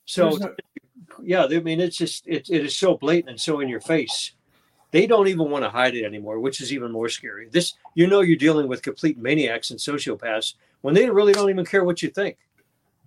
[0.04, 0.54] So, no...
[1.22, 4.32] yeah, I mean, it's just, it, it is so blatant and so in your face
[4.90, 7.48] they don't even want to hide it anymore, which is even more scary.
[7.48, 11.66] This, you know, you're dealing with complete maniacs and sociopaths when they really don't even
[11.66, 12.38] care what you think.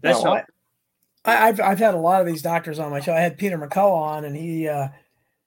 [0.01, 0.43] That's no, how.
[1.26, 3.13] I, have I've had a lot of these doctors on my show.
[3.13, 4.89] I had Peter McCullough on, and he uh,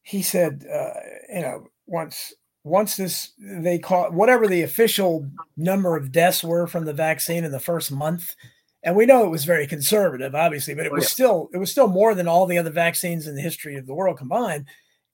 [0.03, 0.91] he said, uh,
[1.33, 2.33] you know, once
[2.65, 7.53] once this they call whatever the official number of deaths were from the vaccine in
[7.53, 8.35] the first month,
[8.83, 11.71] and we know it was very conservative, obviously, but it oh, was still it was
[11.71, 14.67] still more than all the other vaccines in the history of the world combined.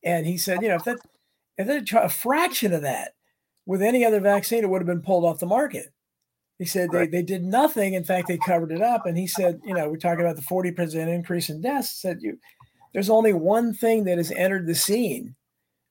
[0.02, 0.98] And he said, you know, if that
[1.58, 3.12] if they a fraction of that
[3.66, 5.92] with any other vaccine, it would have been pulled off the market.
[6.58, 7.94] He said they, they did nothing.
[7.94, 9.06] In fact, they covered it up.
[9.06, 11.90] And he said, you know, we're talking about the 40% increase in deaths.
[11.90, 12.38] Said you
[12.92, 15.34] there's only one thing that has entered the scene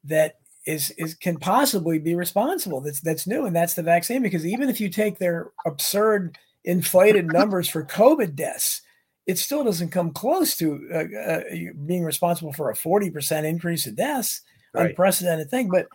[0.03, 0.39] that
[0.70, 4.22] is is can possibly be responsible that's that's new, and that's the vaccine.
[4.22, 8.82] Because even if you take their absurd inflated numbers for COVID deaths,
[9.26, 11.41] it still doesn't come close to uh, uh,
[11.86, 14.41] being responsible for a 40% increase in deaths,
[14.74, 14.90] right.
[14.90, 15.70] unprecedented thing.
[15.70, 15.88] But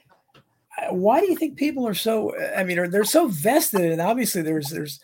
[0.81, 2.35] uh, why do you think people are so?
[2.57, 5.01] I mean, they're so vested, and obviously there's there's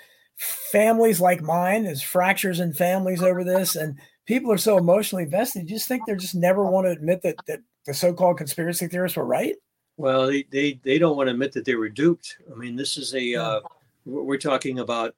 [0.73, 5.63] families like mine, there's fractures in families over this, and people are so emotionally vested.
[5.63, 9.17] You just think they're just never want to admit that that the so-called conspiracy theorists
[9.17, 9.57] were right.
[9.97, 12.37] Well, they they, they don't want to admit that they were duped.
[12.51, 13.61] I mean, this is a uh,
[14.05, 15.15] we're talking about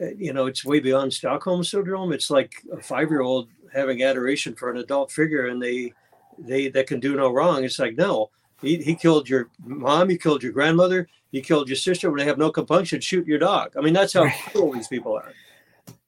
[0.00, 2.12] uh, you know, it's way beyond Stockholm syndrome.
[2.12, 5.92] It's like a five-year-old having adoration for an adult figure, and they
[6.38, 7.64] they that can do no wrong.
[7.64, 8.30] It's like no,
[8.62, 12.10] he, he killed your mom, he killed your grandmother, he killed your sister.
[12.10, 13.72] When they have no compunction, shoot your dog.
[13.76, 15.32] I mean, that's how cool these people are.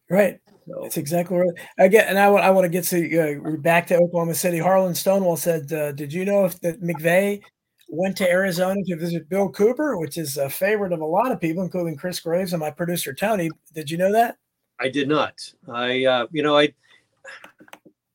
[0.08, 0.40] Right.
[0.66, 0.80] So.
[0.82, 1.50] That's exactly right.
[1.78, 4.58] Again, and I want I want to get to uh, back to Oklahoma City.
[4.58, 7.42] Harlan Stonewall said, uh, "Did you know if that McVeigh
[7.88, 11.40] went to Arizona to visit Bill Cooper, which is a favorite of a lot of
[11.40, 13.50] people, including Chris Graves and my producer Tony?
[13.74, 14.36] Did you know that?"
[14.78, 15.40] I did not.
[15.72, 16.72] I, uh, you know, I,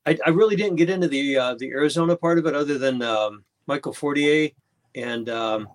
[0.05, 3.01] I, I, really didn't get into the uh, the Arizona part of it, other than
[3.01, 4.49] um, Michael Fortier
[4.95, 5.67] and um,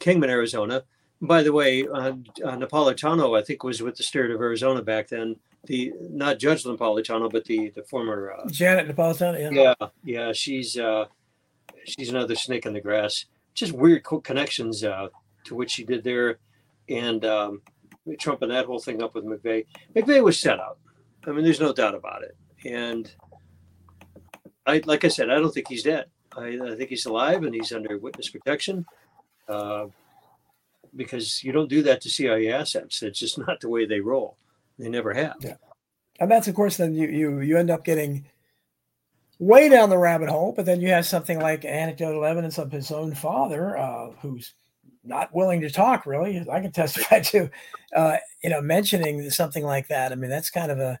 [0.00, 0.84] Kingman, Arizona.
[1.20, 2.12] By the way, uh,
[2.44, 6.64] uh, Napolitano, I think, was with the Spirit of Arizona back then the not Judge
[6.64, 9.40] Napolitano, but the the former uh, Janet Napolitano.
[9.40, 10.32] Yeah, yeah, yeah.
[10.32, 11.06] She's uh,
[11.84, 13.26] she's another snake in the grass.
[13.54, 15.08] Just weird connections uh,
[15.44, 16.38] to what she did there,
[16.88, 17.62] and um,
[18.18, 19.66] trumping that whole thing up with McVeigh.
[19.94, 20.78] McVeigh was set up.
[21.26, 22.36] I mean, there's no doubt about it.
[22.64, 23.10] And
[24.66, 26.06] I, like I said, I don't think he's dead.
[26.36, 28.84] I, I think he's alive and he's under witness protection.
[29.48, 29.86] Uh,
[30.96, 33.02] because you don't do that to CIA assets.
[33.02, 34.36] It's just not the way they roll.
[34.78, 35.36] They never have.
[35.40, 35.56] Yeah.
[36.20, 38.24] And that's of course then you you you end up getting
[39.38, 42.90] way down the rabbit hole, but then you have something like anecdotal evidence of his
[42.90, 44.54] own father, uh, who's
[45.02, 46.44] not willing to talk really.
[46.50, 47.50] I can testify to,
[47.94, 50.12] uh, you know, mentioning something like that.
[50.12, 50.98] I mean, that's kind of a,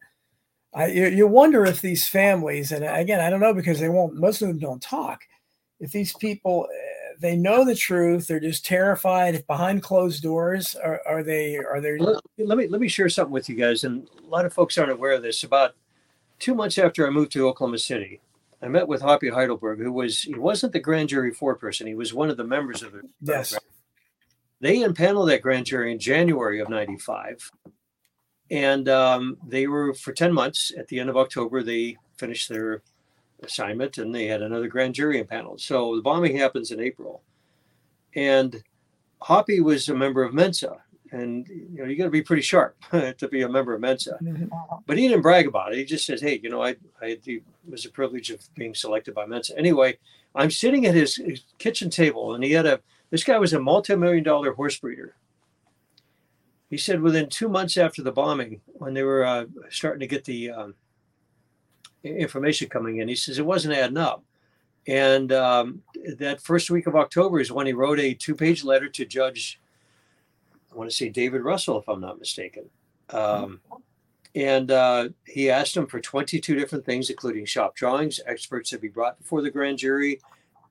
[0.74, 4.14] I, you, you wonder if these families, and again, I don't know because they won't,
[4.14, 5.22] most of them don't talk.
[5.80, 6.66] If these people,
[7.20, 8.26] they know the truth.
[8.26, 10.74] They're just terrified behind closed doors.
[10.74, 11.56] Are, are they?
[11.56, 11.98] Are they?
[11.98, 13.84] Let, let me let me share something with you guys.
[13.84, 15.44] And a lot of folks aren't aware of this.
[15.44, 15.74] About
[16.38, 18.20] two months after I moved to Oklahoma City,
[18.62, 21.86] I met with Hoppy Heidelberg, who was he wasn't the grand jury foreperson.
[21.86, 23.02] He was one of the members of the.
[23.20, 23.56] Yes.
[24.60, 27.50] They impaneled that grand jury in January of '95,
[28.50, 30.72] and um, they were for ten months.
[30.78, 32.82] At the end of October, they finished their
[33.46, 35.60] assignment and they had another grand jury impaneled.
[35.60, 37.22] So the bombing happens in April.
[38.14, 38.62] And
[39.22, 40.76] Hoppy was a member of Mensa.
[41.10, 44.18] And you know, you got to be pretty sharp to be a member of Mensa.
[44.22, 44.46] Mm-hmm.
[44.86, 45.78] But he didn't brag about it.
[45.78, 47.18] He just says, "Hey, you know, I, I
[47.68, 49.96] was a privilege of being selected by Mensa." Anyway,
[50.34, 52.80] I'm sitting at his, his kitchen table, and he had a.
[53.10, 55.14] This guy was a multi-million dollar horse breeder.
[56.68, 60.24] He said within two months after the bombing, when they were uh, starting to get
[60.24, 60.74] the um,
[62.04, 63.08] information coming in.
[63.08, 64.22] He says it wasn't adding up.
[64.86, 65.82] And um,
[66.18, 69.60] that first week of October is when he wrote a two page letter to Judge,
[70.70, 72.64] I want to say David Russell, if I'm not mistaken.
[73.10, 73.60] Um,
[74.34, 78.88] and uh, he asked him for 22 different things, including shop drawings, experts to be
[78.88, 80.20] brought before the grand jury,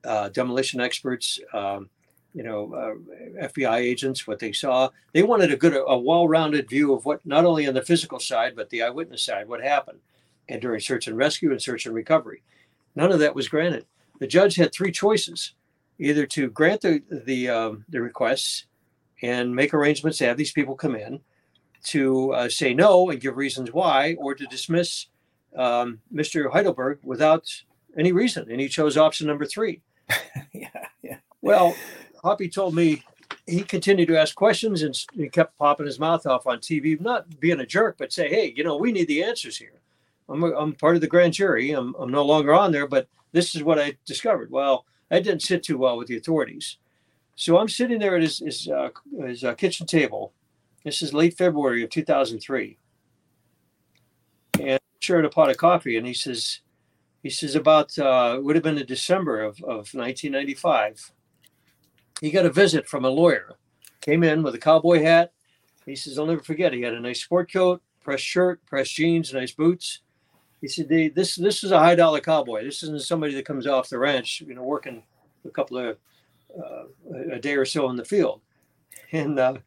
[0.04, 1.88] uh, demolition experts, um,
[2.34, 4.90] you know, uh, FBI agents, what they saw.
[5.12, 8.54] They wanted a good, a well-rounded view of what, not only on the physical side,
[8.54, 10.00] but the eyewitness side, what happened
[10.48, 12.42] and during search and rescue and search and recovery.
[12.94, 13.86] None of that was granted.
[14.20, 15.54] The judge had three choices:
[15.98, 18.66] either to grant the the, um, the requests
[19.22, 21.20] and make arrangements to have these people come in,
[21.84, 25.06] to uh, say no and give reasons why, or to dismiss
[25.56, 26.50] um, Mr.
[26.50, 27.48] Heidelberg without
[27.96, 28.50] any reason.
[28.50, 29.80] And he chose option number three.
[30.52, 30.68] yeah,
[31.02, 31.18] yeah.
[31.40, 31.76] Well,
[32.22, 33.02] Hoppy told me
[33.46, 37.40] he continued to ask questions and he kept popping his mouth off on TV, not
[37.40, 39.80] being a jerk, but say, hey, you know, we need the answers here.
[40.28, 41.72] I'm, a, I'm part of the grand jury.
[41.72, 44.50] I'm, I'm no longer on there, but this is what I discovered.
[44.50, 46.78] Well, I didn't sit too well with the authorities.
[47.36, 48.90] So I'm sitting there at his, his, uh,
[49.26, 50.32] his uh, kitchen table.
[50.84, 52.78] This is late February of 2003.
[54.60, 55.96] And shared a pot of coffee.
[55.96, 56.60] And he says,
[57.22, 61.12] he says about, uh, it would have been in December of, of 1995.
[62.20, 63.56] He got a visit from a lawyer.
[64.00, 65.32] Came in with a cowboy hat.
[65.84, 66.72] He says, I'll never forget.
[66.72, 70.00] He had a nice sport coat, pressed shirt, pressed jeans, nice boots.
[70.64, 72.64] He said, "This this is a high dollar cowboy.
[72.64, 75.02] This isn't somebody that comes off the ranch, you know, working
[75.44, 75.98] a couple of
[76.58, 76.84] uh,
[77.32, 78.40] a day or so in the field."
[79.12, 79.58] And uh,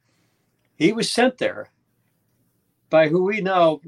[0.76, 1.69] he was sent there
[2.90, 3.80] by who we now,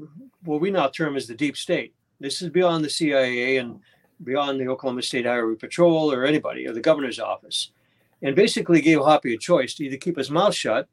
[0.44, 1.94] what we now term as the deep state.
[2.20, 3.80] This is beyond the CIA and
[4.22, 7.72] beyond the Oklahoma State Highway Patrol or anybody or the governor's office,
[8.22, 10.86] and basically gave Hoppy a choice to either keep his mouth shut,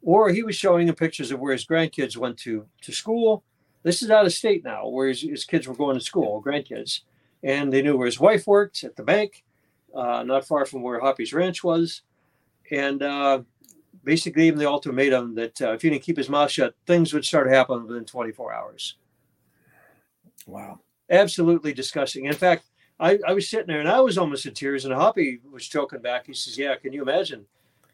[0.00, 3.44] or he was showing him pictures of where his grandkids went to to school
[3.88, 7.00] this is out of state now, where his, his kids were going to school, grandkids,
[7.42, 9.44] and they knew where his wife worked at the bank,
[9.94, 12.02] uh, not far from where Hoppy's ranch was,
[12.70, 13.40] and uh,
[14.04, 17.14] basically gave him the ultimatum that uh, if he didn't keep his mouth shut, things
[17.14, 18.96] would start happening within 24 hours.
[20.46, 22.26] Wow, absolutely disgusting.
[22.26, 22.64] In fact,
[23.00, 26.02] I, I was sitting there and I was almost in tears, and Hoppy was choking
[26.02, 26.26] back.
[26.26, 27.46] He says, "Yeah, can you imagine?"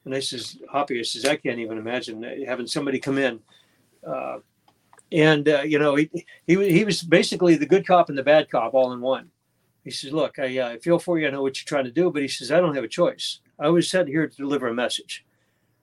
[0.05, 3.41] And I says, "Hoppy," I says, "I can't even imagine having somebody come in."
[4.07, 4.39] Uh,
[5.13, 6.11] and uh, you know, he,
[6.47, 9.31] he he was basically the good cop and the bad cop all in one.
[9.85, 11.27] He says, "Look, I, uh, I feel for you.
[11.27, 13.41] I know what you're trying to do, but he says I don't have a choice.
[13.59, 15.25] I was sent here to deliver a message,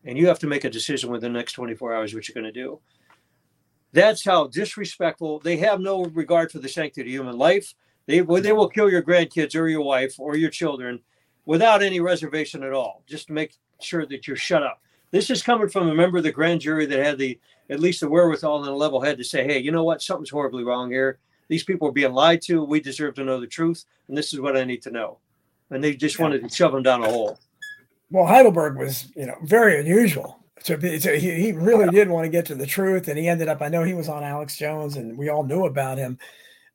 [0.04, 2.52] and you have to make a decision within the next 24 hours what you're going
[2.52, 2.80] to do."
[3.94, 5.40] That's how disrespectful.
[5.40, 7.74] They have no regard for the sanctity of human life.
[8.08, 11.02] They they will kill your grandkids or your wife or your children
[11.46, 14.82] without any reservation at all, just to make sure that you're shut up.
[15.12, 17.40] This is coming from a member of the grand jury that had the
[17.72, 20.02] at least the wherewithal and a level head to say, hey, you know what?
[20.02, 21.18] Something's horribly wrong here.
[21.48, 22.64] These people are being lied to.
[22.64, 25.20] We deserve to know the truth, and this is what I need to know.
[25.70, 27.40] And they just wanted to shove them down a hole.
[28.10, 30.38] Well, Heidelberg was, you know, very unusual.
[30.64, 33.48] So, so he, he really did want to get to the truth, and he ended
[33.48, 33.62] up.
[33.62, 36.20] I know he was on Alex Jones, and we all knew about him.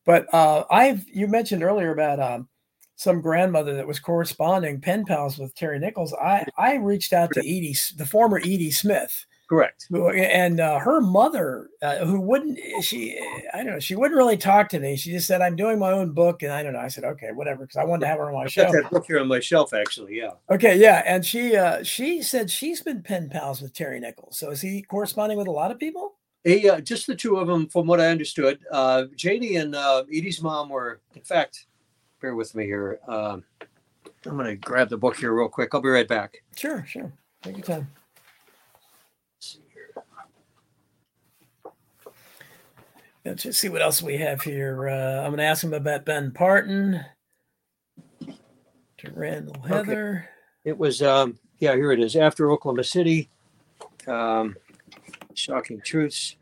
[0.04, 2.48] But uh, I've you mentioned earlier about um,
[2.96, 6.14] some grandmother that was corresponding pen pals with Terry Nichols.
[6.14, 9.86] I I reached out to Edie, the former Edie Smith, Correct.
[9.92, 13.16] And uh, her mother, uh, who wouldn't, she,
[13.54, 14.96] I don't know, she wouldn't really talk to me.
[14.96, 16.42] She just said, I'm doing my own book.
[16.42, 16.80] And I don't know.
[16.80, 17.64] I said, okay, whatever.
[17.64, 18.64] Cause I wanted to have her on my I've show.
[18.64, 20.16] got that book here on my shelf, actually.
[20.18, 20.32] Yeah.
[20.50, 20.76] Okay.
[20.76, 21.04] Yeah.
[21.06, 24.36] And she, uh, she said she's been pen pals with Terry Nichols.
[24.36, 26.16] So is he corresponding with a lot of people?
[26.44, 28.58] A, uh, just the two of them, from what I understood.
[28.70, 31.66] Uh, Janie and uh, Edie's mom were, in fact,
[32.20, 32.98] bear with me here.
[33.06, 33.44] Um,
[34.24, 35.70] I'm going to grab the book here real quick.
[35.72, 36.38] I'll be right back.
[36.56, 36.84] Sure.
[36.88, 37.12] Sure.
[37.42, 37.88] Take your time.
[43.26, 44.88] Let's just see what else we have here.
[44.88, 47.04] Uh, I'm going to ask him about Ben Partin,
[48.98, 50.18] to Randall Heather.
[50.18, 50.70] Okay.
[50.70, 52.14] It was, um, yeah, here it is.
[52.14, 53.28] After Oklahoma City,
[54.06, 54.54] um,
[55.34, 56.36] shocking truths.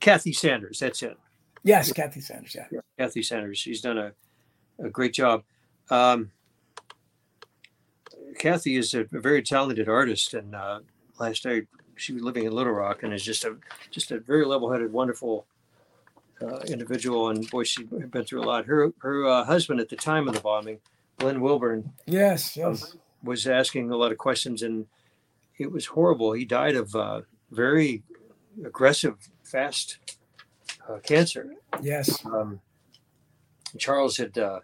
[0.00, 1.16] Kathy Sanders, that's it.
[1.64, 2.54] Yes, Kathy Sanders.
[2.54, 3.58] Yeah, yeah Kathy Sanders.
[3.58, 4.12] She's done a,
[4.78, 5.44] a great job.
[5.90, 6.30] Um,
[8.38, 10.80] Kathy is a, a, very talented artist, and uh,
[11.18, 13.56] last night she was living in Little Rock and is just a
[13.90, 15.46] just a very level-headed, wonderful
[16.40, 17.30] uh, individual.
[17.30, 18.66] And boy, she had been through a lot.
[18.66, 20.80] Her her uh, husband at the time of the bombing,
[21.18, 24.86] Glenn Wilburn, yes, yes, was asking a lot of questions, and
[25.58, 26.32] it was horrible.
[26.32, 28.02] He died of uh, very
[28.64, 29.98] aggressive, fast
[30.88, 31.54] uh, cancer.
[31.82, 32.24] Yes.
[32.24, 32.60] Um,
[33.78, 34.60] Charles had uh,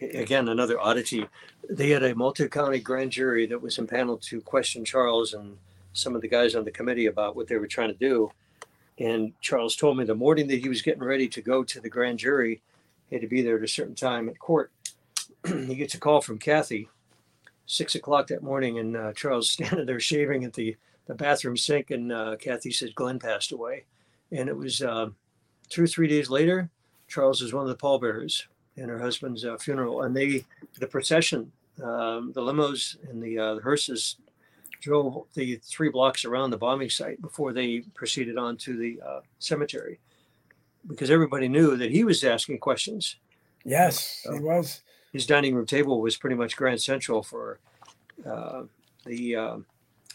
[0.00, 1.26] again another oddity.
[1.68, 5.58] They had a multi-county grand jury that was impaneled to question Charles and
[5.92, 8.30] some of the guys on the committee about what they were trying to do.
[8.98, 11.88] And Charles told me the morning that he was getting ready to go to the
[11.88, 12.60] grand jury,
[13.08, 14.70] he had to be there at a certain time at court.
[15.46, 16.88] he gets a call from Kathy,
[17.66, 20.76] six o'clock that morning, and uh, Charles standing there shaving at the,
[21.06, 21.90] the bathroom sink.
[21.90, 23.84] And uh, Kathy said Glenn passed away.
[24.32, 25.08] And it was uh,
[25.70, 26.70] two or three days later,
[27.08, 28.46] Charles was one of the pallbearers
[28.76, 30.02] in her husband's uh, funeral.
[30.02, 30.44] And they,
[30.78, 31.50] the procession,
[31.82, 34.16] um, the limos and the, uh, the hearses
[34.80, 39.20] drove the three blocks around the bombing site before they proceeded on to the uh,
[39.38, 39.98] cemetery
[40.86, 43.16] because everybody knew that he was asking questions.
[43.64, 44.82] Yes, he was.
[45.12, 47.58] His dining room table was pretty much Grand Central for
[48.26, 48.62] uh,
[49.04, 49.56] the uh,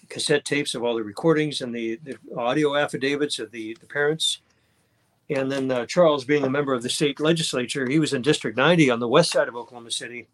[0.09, 4.39] cassette tapes of all the recordings and the, the audio affidavits of the, the parents.
[5.29, 8.55] And then uh, Charles, being a member of the state legislature, he was in District
[8.55, 10.27] 90 on the west side of Oklahoma City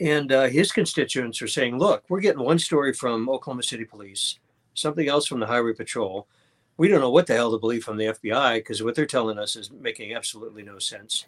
[0.00, 4.38] and uh, his constituents are saying, look, we're getting one story from Oklahoma City Police,
[4.74, 6.28] something else from the Highway Patrol.
[6.76, 9.38] We don't know what the hell to believe from the FBI because what they're telling
[9.38, 11.24] us is making absolutely no sense.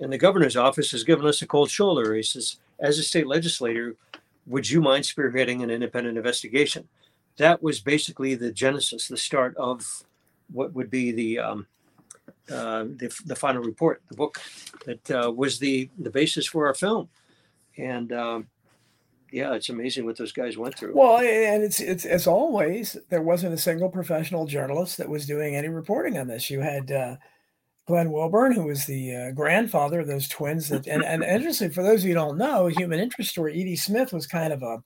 [0.00, 2.14] And the governor's office has given us a cold shoulder.
[2.14, 3.96] He says, as a state legislator,
[4.46, 6.88] would you mind spearheading an independent investigation?
[7.36, 10.04] That was basically the genesis, the start of
[10.50, 11.66] what would be the um,
[12.50, 14.40] uh, the, the final report, the book
[14.86, 17.08] that uh, was the the basis for our film
[17.76, 18.46] and um,
[19.32, 20.94] yeah, it's amazing what those guys went through.
[20.94, 25.56] Well, and it's it's as always, there wasn't a single professional journalist that was doing
[25.56, 26.50] any reporting on this.
[26.50, 27.16] You had uh,
[27.86, 30.68] Glenn Wilburn, who was the uh, grandfather of those twins.
[30.68, 33.60] That and and interesting for those of you who don't know, Human Interest Story.
[33.60, 34.82] Edie Smith was kind of a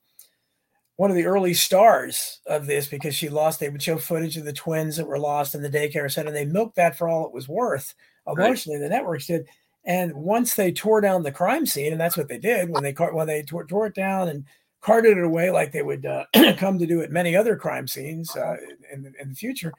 [0.98, 3.60] one of the early stars of this because she lost.
[3.60, 6.28] They would show footage of the twins that were lost in the daycare center.
[6.28, 7.94] And they milked that for all it was worth.
[8.26, 8.82] Emotionally, right.
[8.82, 9.46] the networks did.
[9.88, 12.92] And once they tore down the crime scene, and that's what they did when they
[12.92, 14.44] when they tore, tore it down and
[14.82, 16.26] carted it away like they would uh,
[16.58, 18.56] come to do at many other crime scenes uh,
[18.92, 19.72] in, the, in the future.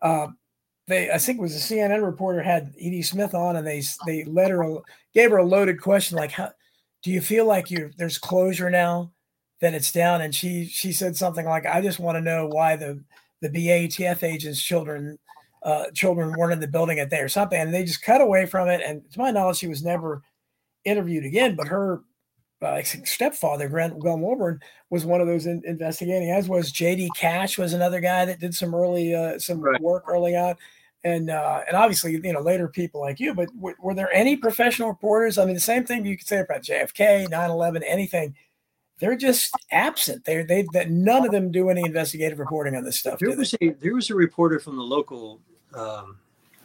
[0.00, 0.28] Uh,
[0.88, 4.24] they, I think it was a CNN reporter had Edie Smith on, and they they
[4.24, 4.78] let her
[5.12, 6.50] gave her a loaded question like, "How
[7.02, 9.12] do you feel like you there's closure now
[9.60, 12.76] that it's down?" And she she said something like, "I just want to know why
[12.76, 13.04] the
[13.42, 15.18] the BATF agents' children
[15.64, 17.60] uh, children weren't in the building at day or something.
[17.60, 18.80] And they just cut away from it.
[18.84, 20.22] And to my knowledge, she was never
[20.84, 21.56] interviewed again.
[21.56, 22.02] But her
[22.60, 24.60] uh, stepfather, Grant Glenn Wilburn,
[24.90, 26.30] was one of those in, investigating.
[26.30, 27.10] As was J.D.
[27.16, 29.80] Cash, was another guy that did some early uh, some right.
[29.80, 30.54] work early on,
[31.04, 33.34] and uh, and obviously you know later people like you.
[33.34, 35.38] But w- were there any professional reporters?
[35.38, 38.36] I mean, the same thing you could say about JFK, 9/11, anything.
[38.98, 40.24] They're just absent.
[40.24, 43.18] They they that none of them do any investigative reporting on this stuff.
[43.18, 45.40] There was a there was a reporter from the local
[45.74, 46.18] um,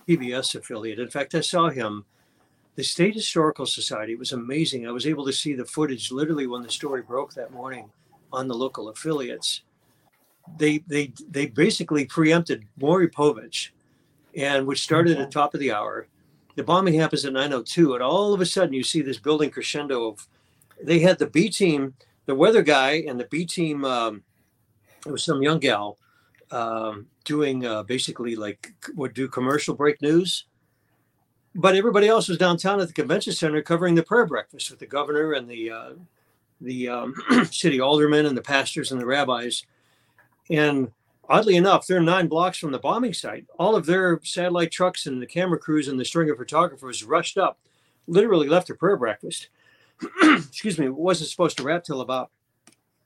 [0.08, 1.00] PBS affiliate.
[1.00, 2.06] In fact, I saw him
[2.78, 4.88] the State Historical Society was amazing.
[4.88, 7.90] I was able to see the footage literally when the story broke that morning
[8.32, 9.64] on the local affiliates.
[10.58, 13.70] They they they basically preempted Maury Povich,
[14.36, 16.08] and which started at the top of the hour.
[16.56, 20.08] The bombing happens at 9:02, and all of a sudden you see this building crescendo
[20.10, 20.28] of.
[20.82, 21.96] They had the B team,
[22.28, 23.84] the weather guy, and the B team.
[23.84, 24.24] Um,
[25.04, 25.98] it was some young gal
[26.52, 30.46] um, doing uh, basically like would do commercial break news
[31.58, 34.86] but everybody else was downtown at the convention center covering the prayer breakfast with the
[34.86, 35.90] governor and the uh,
[36.62, 37.14] the um,
[37.52, 39.66] city aldermen and the pastors and the rabbis.
[40.50, 40.92] And
[41.28, 43.46] oddly enough, they're nine blocks from the bombing site.
[43.58, 47.38] All of their satellite trucks and the camera crews and the string of photographers rushed
[47.38, 47.60] up,
[48.08, 49.50] literally left their prayer breakfast.
[50.24, 52.30] Excuse me, it wasn't supposed to wrap till about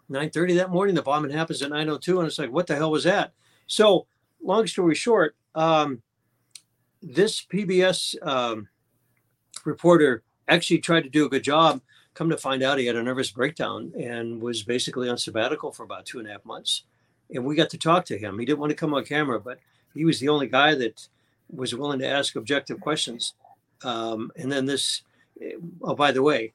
[0.10, 0.93] 9:30 that morning.
[0.93, 3.31] The bombing happens at 9:02, and it's like, what the hell was that?
[3.68, 4.08] So,
[4.44, 6.02] long story short, um,
[7.02, 8.68] this PBS um,
[9.66, 11.82] reporter actually tried to do a good job.
[12.14, 15.84] Come to find out, he had a nervous breakdown and was basically on sabbatical for
[15.84, 16.84] about two and a half months.
[17.34, 18.38] And we got to talk to him.
[18.38, 19.60] He didn't want to come on camera, but
[19.94, 21.08] he was the only guy that
[21.50, 23.34] was willing to ask objective questions.
[23.84, 25.04] Um, and then this,
[25.42, 26.54] eh, oh, by the way,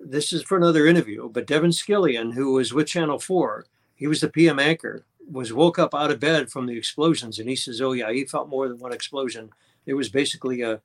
[0.00, 4.20] this is for another interview, but Devin Scillian, who was with Channel 4, he was
[4.20, 7.80] the PM anchor was woke up out of bed from the explosions, and he says,
[7.80, 9.50] "Oh yeah, he felt more than one explosion.
[9.86, 10.80] It was basically a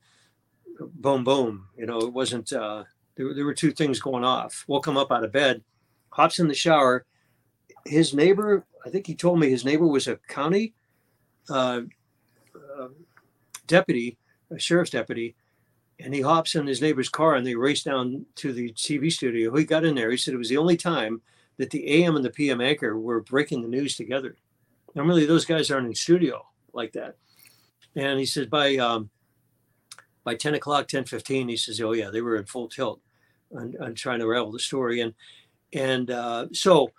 [0.79, 1.67] boom, boom.
[1.77, 2.51] You know, it wasn't.
[2.51, 2.83] Uh,
[3.15, 4.63] there, there were two things going off.
[4.67, 5.63] Woke him up out of bed,
[6.09, 7.05] hops in the shower.
[7.85, 10.73] His neighbor, I think he told me his neighbor was a county
[11.49, 11.81] uh,
[12.55, 12.87] uh,
[13.67, 14.17] deputy,
[14.51, 15.35] a sheriff's deputy,
[15.99, 19.55] and he hops in his neighbor's car and they race down to the TV studio.
[19.55, 20.11] He got in there.
[20.11, 21.21] He said it was the only time
[21.57, 24.35] that the AM and the PM anchor were breaking the news together.
[24.95, 27.15] Normally, those guys aren't in studio like that.
[27.95, 29.09] And he says by um,
[30.23, 33.01] by 10 o'clock, 10 15, he says, Oh, yeah, they were in full tilt
[33.55, 35.01] on, on trying to ravel the story.
[35.01, 35.13] And
[35.73, 36.91] and uh, so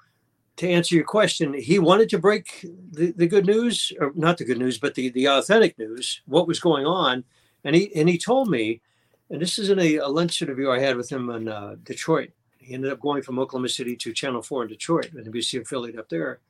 [0.56, 4.44] to answer your question, he wanted to break the, the good news, or not the
[4.44, 7.24] good news, but the, the authentic news, what was going on.
[7.64, 8.80] And he and he told me,
[9.30, 12.30] and this is in a, a lunch interview I had with him in uh, Detroit.
[12.64, 16.08] He ended up going from Oklahoma City to Channel 4 in Detroit, NBC affiliate up
[16.08, 16.40] there.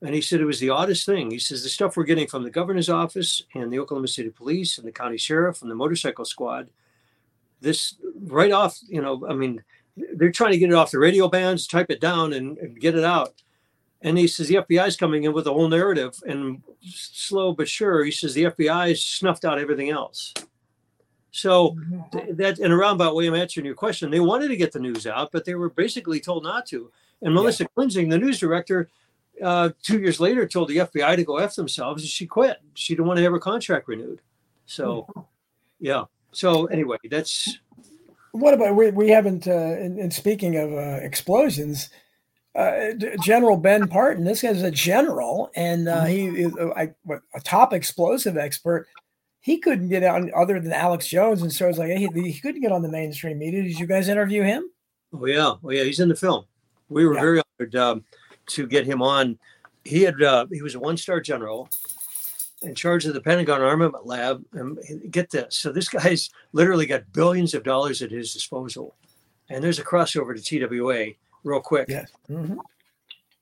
[0.00, 1.30] And he said it was the oddest thing.
[1.30, 4.78] He says the stuff we're getting from the governor's office and the Oklahoma City police
[4.78, 6.68] and the county sheriff and the motorcycle squad,
[7.60, 9.62] this right off, you know, I mean,
[9.96, 12.96] they're trying to get it off the radio bands, type it down and, and get
[12.96, 13.42] it out.
[14.02, 17.68] And he says the FBI is coming in with a whole narrative and slow but
[17.68, 20.34] sure, he says the FBI snuffed out everything else.
[21.34, 22.36] So mm-hmm.
[22.36, 24.08] that in a roundabout way, I'm answering your question.
[24.08, 26.92] They wanted to get the news out, but they were basically told not to.
[27.22, 27.68] And Melissa yeah.
[27.76, 28.88] Klinzing, the news director,
[29.42, 32.58] uh, two years later told the FBI to go f themselves, and she quit.
[32.74, 34.20] She didn't want to have her contract renewed.
[34.66, 35.20] So, mm-hmm.
[35.80, 36.04] yeah.
[36.30, 37.58] So anyway, that's.
[38.30, 38.92] What about we?
[38.92, 39.48] We haven't.
[39.48, 41.90] Uh, in, in speaking of uh, explosions,
[42.54, 42.92] uh,
[43.24, 46.94] General Ben Partin, This guy's a general, and uh, he is a,
[47.34, 48.86] a, top explosive expert
[49.44, 52.62] he couldn't get on other than Alex Jones, and so it's like he, he couldn't
[52.62, 53.62] get on the mainstream media.
[53.62, 54.70] Did you guys interview him?
[55.12, 56.46] Oh yeah, oh yeah, he's in the film.
[56.88, 57.20] We were yeah.
[57.20, 58.04] very honored um,
[58.46, 59.38] to get him on.
[59.84, 61.68] He had uh, he was a one star general
[62.62, 64.42] in charge of the Pentagon Armament Lab.
[64.54, 64.78] And
[65.10, 68.94] get this, so this guy's literally got billions of dollars at his disposal,
[69.50, 71.08] and there's a crossover to TWA
[71.44, 71.90] real quick.
[71.90, 72.10] Yes.
[72.30, 72.60] Mm-hmm.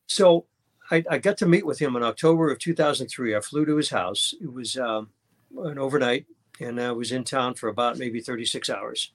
[0.09, 0.47] So
[0.91, 3.37] I, I, got to meet with him in October of 2003.
[3.37, 4.35] I flew to his house.
[4.41, 4.77] It was.
[4.77, 5.11] Um,
[5.59, 6.27] an overnight,
[6.61, 9.12] and I was in town for about maybe 36 hours.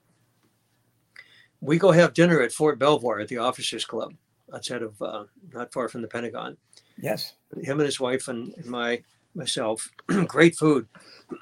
[1.62, 4.14] We go have dinner at Fort Belvoir at the Officers Club
[4.54, 6.58] outside of uh, not far from the Pentagon.
[6.98, 7.34] Yes.
[7.62, 9.02] Him and his wife and, and my
[9.36, 9.90] myself.
[10.28, 10.88] Great food.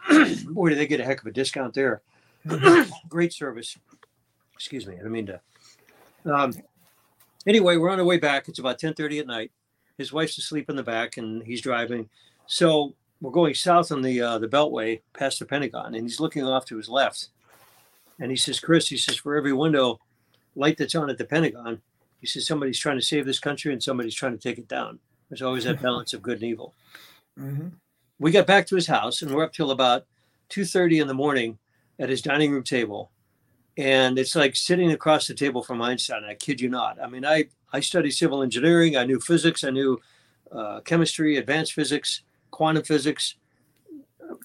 [0.47, 2.01] Boy, did they get a heck of a discount there.
[3.09, 3.77] Great service.
[4.53, 4.95] Excuse me.
[4.99, 5.41] I don't mean to.
[6.25, 6.53] Um,
[7.47, 8.47] anyway, we're on our way back.
[8.47, 9.51] It's about 10:30 at night.
[9.97, 12.09] His wife's asleep in the back, and he's driving.
[12.47, 16.43] So we're going south on the uh, the Beltway past the Pentagon, and he's looking
[16.43, 17.29] off to his left,
[18.19, 19.99] and he says, "Chris," he says, "for every window
[20.55, 21.81] light that's on at the Pentagon,
[22.21, 24.99] he says somebody's trying to save this country and somebody's trying to take it down.
[25.29, 26.73] There's always that balance of good and evil."
[27.39, 27.69] Mm-hmm.
[28.19, 30.05] We got back to his house, and we're up till about
[30.49, 31.57] two thirty in the morning
[31.99, 33.11] at his dining room table,
[33.77, 36.23] and it's like sitting across the table from Einstein.
[36.23, 37.01] I kid you not.
[37.01, 38.95] I mean, I I studied civil engineering.
[38.95, 39.63] I knew physics.
[39.63, 39.99] I knew
[40.51, 42.21] uh, chemistry, advanced physics,
[42.55, 43.35] quantum physics,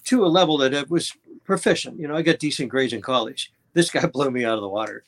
[0.03, 1.13] to a level that it was
[1.45, 1.97] proficient.
[1.97, 3.53] You know, I got decent grades in college.
[3.73, 5.03] This guy blew me out of the water,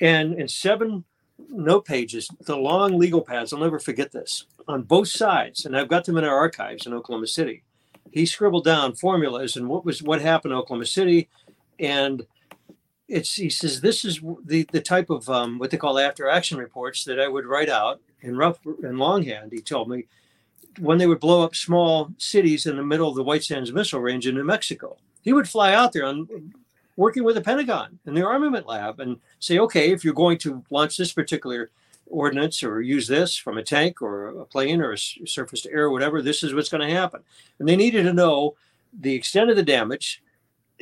[0.00, 1.04] and in seven
[1.50, 3.52] note pages, the long legal pads.
[3.52, 6.94] I'll never forget this on both sides, and I've got them in our archives in
[6.94, 7.62] Oklahoma City.
[8.10, 11.28] He scribbled down formulas and what was what happened in Oklahoma City,
[11.78, 12.26] and
[13.08, 16.56] it's he says this is the the type of um, what they call after action
[16.56, 19.52] reports that I would write out in rough in longhand.
[19.52, 20.06] He told me
[20.80, 24.00] when they would blow up small cities in the middle of the White Sands Missile
[24.00, 24.96] Range in New Mexico.
[25.22, 26.52] He would fly out there on
[26.96, 30.64] working with the Pentagon in the armament lab and say, okay, if you're going to
[30.70, 31.70] launch this particular
[32.06, 35.84] ordnance or use this from a tank or a plane or a surface to air
[35.84, 37.22] or whatever, this is what's going to happen.
[37.58, 38.56] And they needed to know
[38.98, 40.22] the extent of the damage.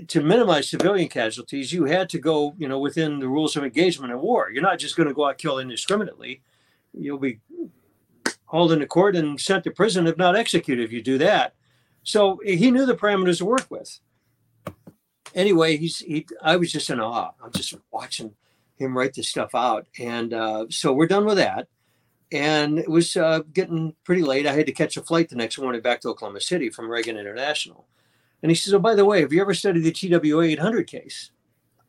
[0.09, 4.13] To minimize civilian casualties, you had to go, you know, within the rules of engagement
[4.13, 4.51] in war.
[4.51, 6.43] You're not just going to go out kill indiscriminately.
[6.93, 7.41] You'll be
[8.47, 11.55] hauled into court and sent to prison if not executed if you do that.
[12.03, 13.99] So he knew the parameters to work with.
[15.35, 16.27] Anyway, he's he.
[16.41, 17.33] I was just in awe.
[17.43, 18.33] I'm just watching
[18.77, 21.69] him write this stuff out, and uh, so we're done with that.
[22.33, 24.47] And it was uh, getting pretty late.
[24.47, 27.17] I had to catch a flight the next morning back to Oklahoma City from Reagan
[27.17, 27.87] International.
[28.43, 31.31] And he says, "Oh, by the way, have you ever studied the TWA 800 case?"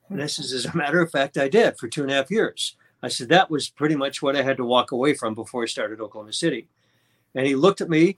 [0.09, 2.31] And I says, "As a matter of fact, I did for two and a half
[2.31, 2.75] years."
[3.07, 5.65] I said, that was pretty much what I had to walk away from before I
[5.65, 6.67] started Oklahoma City.
[7.33, 8.17] And he looked at me.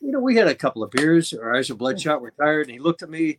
[0.00, 2.66] You know, we had a couple of beers, our eyes were bloodshot, we're tired.
[2.68, 3.38] And he looked at me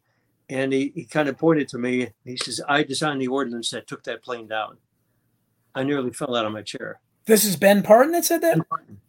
[0.50, 2.10] and he, he kind of pointed to me.
[2.26, 4.76] He says, I designed the ordinance that took that plane down.
[5.74, 7.00] I nearly fell out of my chair.
[7.26, 8.60] This is Ben Partin that said that?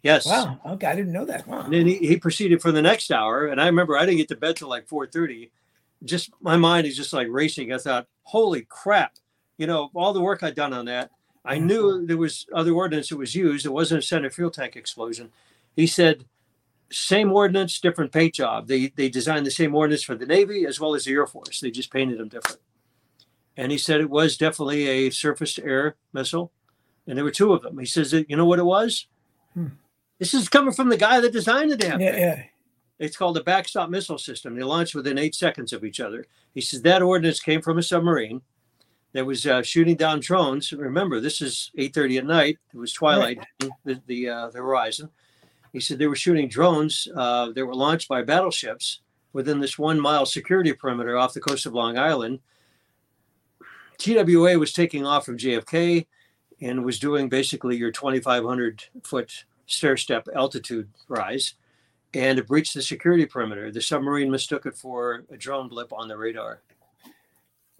[0.04, 0.26] Yes.
[0.26, 0.60] Wow.
[0.64, 0.86] Okay.
[0.86, 1.48] I didn't know that.
[1.48, 1.62] Wow.
[1.62, 3.48] And then he, he proceeded for the next hour.
[3.48, 5.50] And I remember I didn't get to bed till like 4.30.
[6.04, 7.72] Just my mind is just like racing.
[7.72, 9.14] I thought, holy crap.
[9.58, 11.10] You know, all the work I'd done on that
[11.44, 13.64] I knew there was other ordnance that was used.
[13.64, 15.32] It wasn't a center fuel tank explosion.
[15.74, 16.24] He said,
[16.92, 18.66] same ordnance, different paint job.
[18.66, 21.60] They they designed the same ordnance for the Navy as well as the Air Force.
[21.60, 22.60] They just painted them different.
[23.56, 26.52] And he said it was definitely a surface to air missile.
[27.06, 27.78] And there were two of them.
[27.78, 29.06] He says, you know what it was?
[29.54, 29.66] Hmm.
[30.18, 32.20] This is coming from the guy that designed the damn yeah, thing.
[32.20, 32.42] Yeah.
[32.98, 34.54] It's called a backstop missile system.
[34.54, 36.26] They launched within eight seconds of each other.
[36.54, 38.42] He says that ordnance came from a submarine
[39.12, 40.72] that was uh, shooting down drones.
[40.72, 42.58] Remember, this is 8:30 at night.
[42.72, 43.70] It was twilight, right.
[43.84, 45.10] the the, uh, the, horizon.
[45.72, 49.00] He said they were shooting drones uh, that were launched by battleships
[49.32, 52.40] within this one mile security perimeter off the coast of Long Island.
[53.98, 56.06] TWA was taking off from JFK
[56.60, 61.54] and was doing basically your 2,500 foot stair step altitude rise,
[62.14, 63.70] and it breached the security perimeter.
[63.70, 66.62] The submarine mistook it for a drone blip on the radar.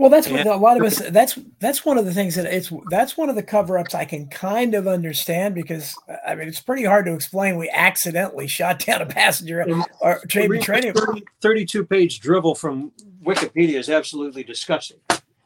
[0.01, 0.99] Well, that's what a lot of us.
[1.11, 4.07] That's that's one of the things that it's that's one of the cover ups I
[4.07, 5.95] can kind of understand because
[6.27, 7.59] I mean it's pretty hard to explain.
[7.59, 9.63] We accidentally shot down a passenger
[10.01, 10.63] or training.
[10.63, 14.97] 30, 32 page drivel from Wikipedia is absolutely disgusting.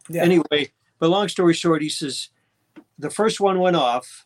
[0.09, 0.23] Yeah.
[0.23, 0.71] Anyway,
[1.01, 2.29] but long story short, he says
[2.97, 4.25] the first one went off,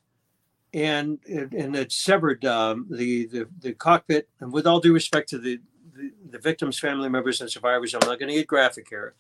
[0.75, 4.29] and and it severed um, the, the the cockpit.
[4.41, 5.59] And with all due respect to the
[5.97, 9.15] the, the victims' family members and survivors, I'm not going to get graphic here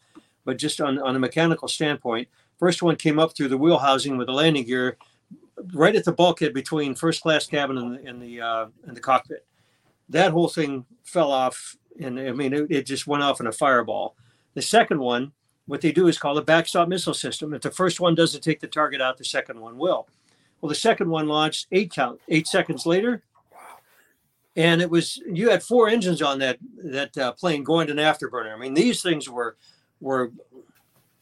[0.49, 2.27] but just on, on a mechanical standpoint,
[2.59, 4.97] first one came up through the wheel housing with the landing gear
[5.75, 9.01] right at the bulkhead between first class cabin and the, and the, uh, and the
[9.01, 9.45] cockpit.
[10.09, 11.77] That whole thing fell off.
[12.01, 14.17] And I mean, it, it just went off in a fireball.
[14.55, 15.33] The second one,
[15.67, 17.53] what they do is called a backstop missile system.
[17.53, 20.09] If the first one doesn't take the target out, the second one will.
[20.63, 23.23] Well, the second one launched eight count eight seconds later,
[24.57, 27.99] and it was you had four engines on that that uh, plane going to an
[27.99, 28.55] afterburner.
[28.55, 29.59] I mean, these things were
[30.01, 30.33] were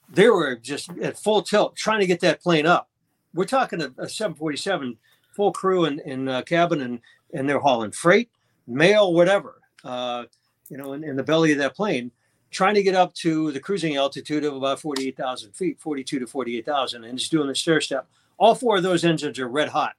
[0.09, 2.89] they were just at full tilt trying to get that plane up.
[3.35, 4.97] We're talking a, a 747
[5.35, 7.01] full crew in, in uh, cabin and
[7.35, 8.31] and they're hauling freight,
[8.66, 9.61] mail, whatever.
[9.85, 10.24] Uh,
[10.69, 12.11] you know, in, in, the belly of that plane,
[12.51, 17.05] trying to get up to the cruising altitude of about 48,000 feet, 42 to 48,000,
[17.05, 18.09] and just doing the stair step.
[18.39, 19.94] All four of those engines are red hot.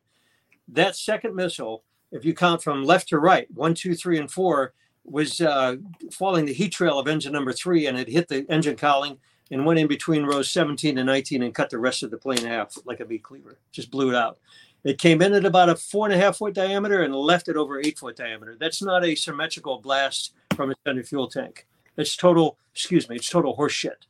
[0.67, 4.73] That second missile, if you count from left to right, one, two, three, and four,
[5.07, 5.77] was uh,
[6.11, 9.17] following the heat trail of engine number three and it hit the engine cowling
[9.49, 12.39] and went in between rows 17 and 19 and cut the rest of the plane
[12.39, 14.37] in half like a meat cleaver, just blew it out.
[14.83, 17.55] It came in at about a four and a half foot diameter and left it
[17.55, 18.55] over eight foot diameter.
[18.59, 21.65] That's not a symmetrical blast from a center fuel tank.
[21.97, 24.05] It's total, excuse me, it's total horseshit.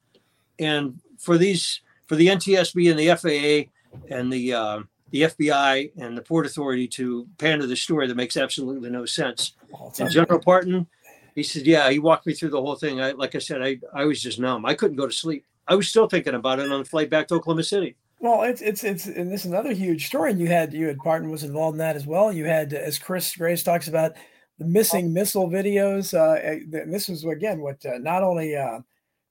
[0.60, 4.80] And for these, for the NTSB and the FAA and the uh,
[5.12, 9.54] the FBI and the Port Authority to pander the story that makes absolutely no sense.
[10.00, 10.88] And General Partin,
[11.36, 13.02] he said, "Yeah." He walked me through the whole thing.
[13.02, 14.66] I, like I said, I I was just numb.
[14.66, 15.46] I couldn't go to sleep.
[15.68, 17.96] I was still thinking about it on the flight back to Oklahoma City.
[18.20, 20.32] Well, it's it's it's and this is another huge story.
[20.32, 22.32] And you had you had Partin was involved in that as well.
[22.32, 24.14] You had as Chris Grace talks about
[24.58, 26.14] the missing missile videos.
[26.14, 28.80] Uh, this was again what uh, not only uh,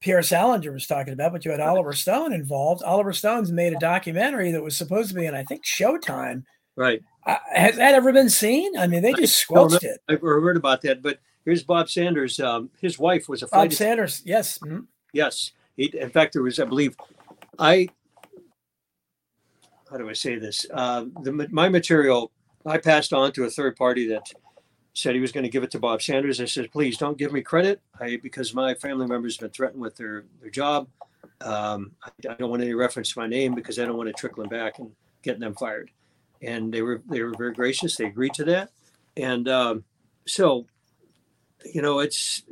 [0.01, 2.83] Pierre Salinger was talking about, but you had Oliver Stone involved.
[2.85, 6.45] Oliver Stone's made a documentary that was supposed to be in I think Showtime.
[6.77, 7.03] Right.
[7.27, 8.77] Uh, has that ever been seen?
[8.79, 10.01] I mean, they just squelched it.
[10.09, 12.39] I've heard about that, but here's Bob Sanders.
[12.39, 14.23] Um, his wife was a Bob Sanders.
[14.25, 14.59] Yes.
[14.59, 14.81] Mm-hmm.
[15.13, 15.53] Yes.
[15.77, 16.97] He, in fact, there was, I believe,
[17.59, 17.89] I
[19.91, 20.67] how do I say this?
[20.73, 22.33] Uh, the, my material
[22.65, 24.33] I passed on to a third party that
[24.95, 26.41] said he was going to give it to Bob Sanders.
[26.41, 29.81] I said, please don't give me credit I, because my family members have been threatened
[29.81, 30.89] with their, their job.
[31.43, 34.15] Um, I, I, don't want any reference to my name because I don't want to
[34.15, 34.91] trickle them back and
[35.23, 35.91] getting them fired.
[36.43, 37.97] And they were they were very gracious.
[37.97, 38.71] They agreed to that.
[39.17, 39.85] And um,
[40.27, 40.67] so,
[41.65, 42.43] you know, it's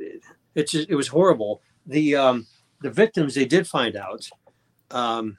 [0.55, 1.61] it's it was horrible.
[1.85, 2.47] The um,
[2.81, 4.27] the victims they did find out.
[4.91, 5.37] Um,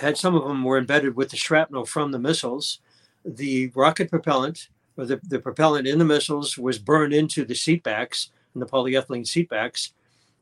[0.00, 2.80] had some of them were embedded with the shrapnel from the missiles.
[3.24, 8.28] The rocket propellant, or the, the propellant in the missiles, was burned into the seatbacks
[8.54, 9.92] and the polyethylene seatbacks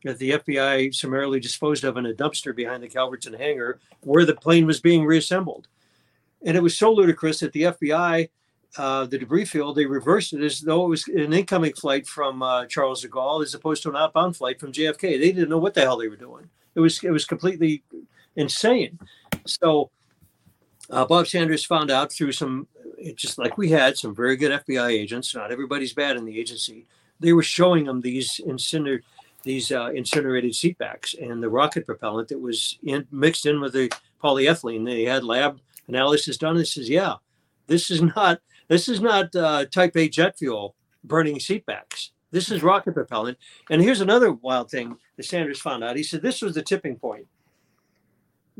[0.04, 4.34] that the FBI summarily disposed of in a dumpster behind the Calverton hangar where the
[4.34, 5.68] plane was being reassembled.
[6.44, 8.30] And it was so ludicrous that the FBI,
[8.76, 12.42] uh, the debris field, they reversed it as though it was an incoming flight from
[12.42, 15.00] uh, Charles de Gaulle as opposed to an outbound flight from JFK.
[15.00, 16.48] They didn't know what the hell they were doing.
[16.74, 17.82] It was it was completely
[18.36, 18.98] insane.
[19.46, 19.90] So
[20.90, 22.66] uh, Bob Sanders found out through some,
[23.14, 25.34] just like we had some very good FBI agents.
[25.34, 26.86] Not everybody's bad in the agency.
[27.20, 29.02] They were showing them these inciner,
[29.42, 33.90] these uh, incinerated seatbacks and the rocket propellant that was in, mixed in with the
[34.22, 34.84] polyethylene.
[34.84, 35.60] They had lab
[35.90, 36.56] analysis done.
[36.56, 37.14] And says, yeah,
[37.66, 42.10] this is not this is not uh, Type A jet fuel burning seatbacks.
[42.30, 43.38] This is rocket propellant.
[43.70, 45.96] And here's another wild thing that Sanders found out.
[45.96, 47.26] He said this was the tipping point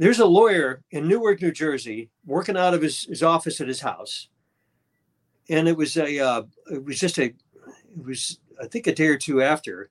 [0.01, 3.83] there's a lawyer in Newark, New Jersey, working out of his, his office at his
[3.83, 4.29] house,
[5.51, 7.37] and it was a uh, it was just a it
[8.03, 9.91] was I think a day or two after,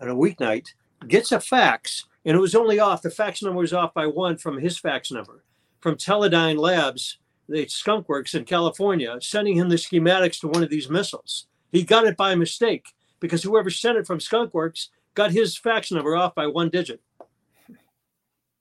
[0.00, 0.68] on a weeknight,
[1.08, 3.02] gets a fax, and it was only off.
[3.02, 5.44] The fax number was off by one from his fax number,
[5.84, 10.70] from Teledyne Labs, the Skunk Works in California, sending him the schematics to one of
[10.70, 11.46] these missiles.
[11.72, 12.86] He got it by mistake
[13.20, 17.02] because whoever sent it from Skunk Works got his fax number off by one digit.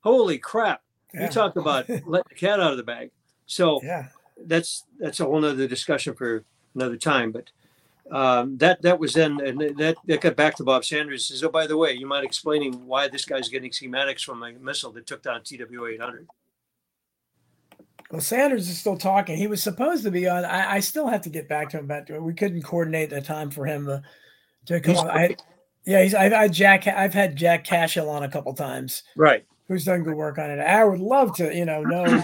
[0.02, 0.82] Holy crap!
[1.14, 1.22] Yeah.
[1.24, 3.12] You talk about letting the cat out of the bag.
[3.46, 4.08] So yeah,
[4.46, 6.44] that's that's a whole nother discussion for
[6.76, 7.32] another time.
[7.32, 7.52] But
[8.12, 11.28] um, that that was then, and that that got back to Bob Sanders.
[11.28, 14.52] Says, oh, by the way, you mind explaining why this guy's getting schematics from a
[14.52, 16.28] missile that took down TWA 800?
[18.14, 19.36] Well, Sanders is still talking.
[19.36, 20.46] He was supposed to be on.
[20.46, 22.10] I, I still have to get back to him about.
[22.10, 22.22] it.
[22.22, 24.02] We couldn't coordinate a time for him to,
[24.68, 25.10] to come on.
[25.10, 25.36] I,
[25.86, 26.16] yeah, he's.
[26.16, 26.88] I've, had Jack.
[26.88, 29.04] I've had Jack Cashill on a couple times.
[29.18, 30.60] Right who's done good work on it.
[30.60, 32.24] I would love to, you know, know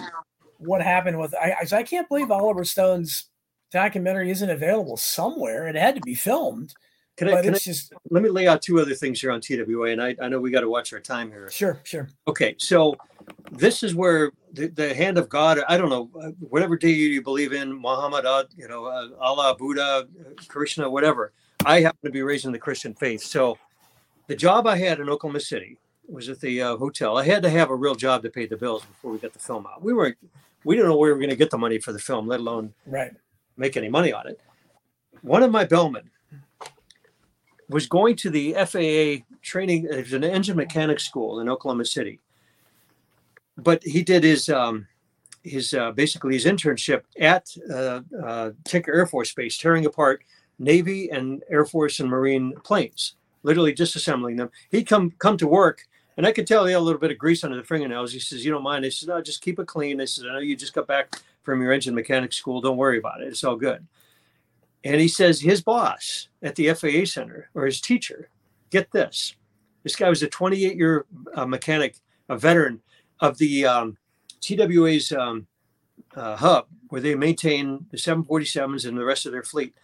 [0.60, 1.34] what happened with.
[1.36, 3.26] I I can't believe Oliver Stone's
[3.72, 5.68] documentary isn't available somewhere.
[5.68, 6.74] It had to be filmed.
[7.18, 9.90] Can I, can I just let me lay out two other things here on TWA,
[9.90, 11.50] and I, I know we got to watch our time here.
[11.52, 12.08] Sure, sure.
[12.30, 12.96] Okay, so
[13.52, 15.60] this is where the, the hand of God.
[15.68, 16.06] I don't know
[16.40, 20.08] whatever deity you believe in, Muhammad, uh, you know, uh, Allah, Buddha,
[20.48, 21.32] Krishna, whatever.
[21.66, 23.58] I happen to be raised in the Christian faith, so
[24.28, 25.78] the job I had in Oklahoma City
[26.08, 27.18] was at the uh, hotel.
[27.18, 29.40] I had to have a real job to pay the bills before we got the
[29.40, 29.82] film out.
[29.82, 30.18] We weren't,
[30.64, 32.40] we didn't know where we were going to get the money for the film, let
[32.40, 33.12] alone right
[33.58, 34.40] make any money on it.
[35.22, 36.10] One of my bellmen
[37.68, 39.86] was going to the FAA training.
[39.86, 42.20] It was an engine mechanic school in Oklahoma City,
[43.64, 44.88] but he did his um,
[45.44, 50.24] his uh, basically his internship at uh, uh, Tinker Air Force Base, tearing apart
[50.58, 54.50] Navy and Air Force and Marine planes, literally disassembling them.
[54.72, 55.86] He'd come come to work
[56.20, 58.12] and I could tell he had a little bit of grease under the fingernails.
[58.12, 58.84] He says, You don't mind?
[58.84, 60.02] He says, No, just keep it clean.
[60.02, 62.60] I said, I know you just got back from your engine mechanic school.
[62.60, 63.30] Don't worry about it.
[63.30, 63.88] It's all good.
[64.84, 68.28] And he says, His boss at the FAA center or his teacher,
[68.70, 69.34] get this.
[69.84, 71.06] This guy was a 28 year
[71.36, 71.96] uh, mechanic,
[72.28, 72.82] a veteran
[73.22, 73.98] of the um,
[74.42, 75.48] TWA's um,
[76.16, 79.76] uh, hub where they maintain the 747s and the rest of their fleet.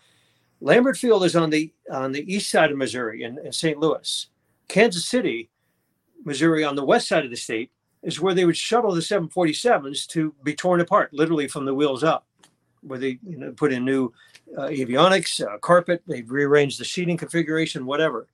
[0.61, 3.77] Lambert Field is on the on the east side of Missouri in, in St.
[3.77, 4.27] Louis.
[4.67, 5.49] Kansas City
[6.23, 7.71] Missouri on the west side of the state
[8.01, 12.03] is where they would shuttle the 747s to be torn apart, literally from the wheels
[12.03, 12.25] up,
[12.81, 14.11] where they you know, put in new
[14.57, 18.27] uh, avionics, uh, carpet, they rearranged the seating configuration, whatever.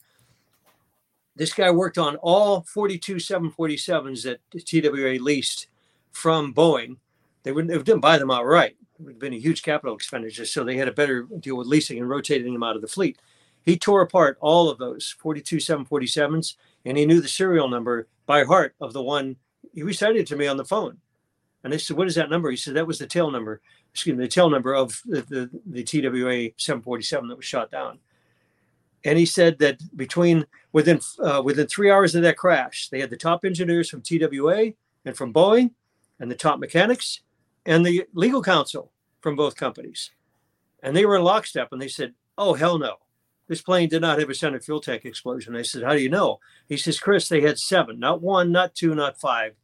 [1.41, 5.69] This guy worked on all 42 747s that TWA leased
[6.11, 6.97] from Boeing.
[7.41, 8.75] They wouldn't they didn't buy them outright.
[8.99, 11.65] It would have been a huge capital expenditure, so they had a better deal with
[11.65, 13.19] leasing and rotating them out of the fleet.
[13.63, 18.43] He tore apart all of those 42 747s and he knew the serial number by
[18.43, 19.35] heart of the one
[19.73, 20.99] he recited to me on the phone.
[21.63, 22.51] And I said, What is that number?
[22.51, 23.61] He said, That was the tail number,
[23.91, 27.97] excuse me, the tail number of the, the, the TWA 747 that was shot down.
[29.03, 33.09] And he said that between within uh, within three hours of that crash, they had
[33.09, 34.73] the top engineers from TWA
[35.05, 35.71] and from Boeing,
[36.19, 37.21] and the top mechanics,
[37.65, 38.91] and the legal counsel
[39.21, 40.11] from both companies,
[40.83, 41.69] and they were in lockstep.
[41.71, 42.97] And they said, "Oh hell no,
[43.47, 46.09] this plane did not have a center fuel tank explosion." I said, "How do you
[46.09, 49.55] know?" He says, "Chris, they had seven, not one, not two, not five,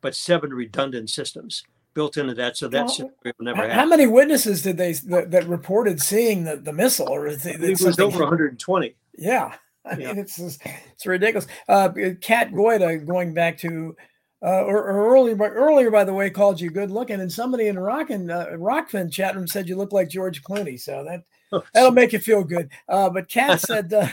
[0.00, 1.64] but seven redundant systems."
[1.96, 5.48] Built into that, so that well, never how, how many witnesses did they that, that
[5.48, 7.08] reported seeing the, the missile?
[7.08, 8.94] Or is it, it was over 120.
[9.16, 9.54] Yeah,
[9.84, 10.08] I yeah.
[10.08, 11.46] mean it's it's ridiculous.
[11.68, 11.88] Uh,
[12.20, 13.96] Kat Goida going back to.
[14.44, 17.78] Uh, or, or earlier, earlier, by the way, called you good looking, and somebody in
[17.78, 20.78] Rockin uh, Rockfin chat room said you look like George Clooney.
[20.78, 22.68] So that oh, that'll make you feel good.
[22.86, 24.08] Uh, but Kat said, uh,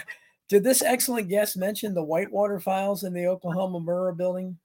[0.48, 4.58] did this excellent guest mention the Whitewater files in the Oklahoma Murrah building?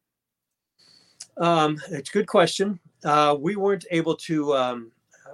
[1.37, 4.93] Um, it's a good question uh, we weren't able to um,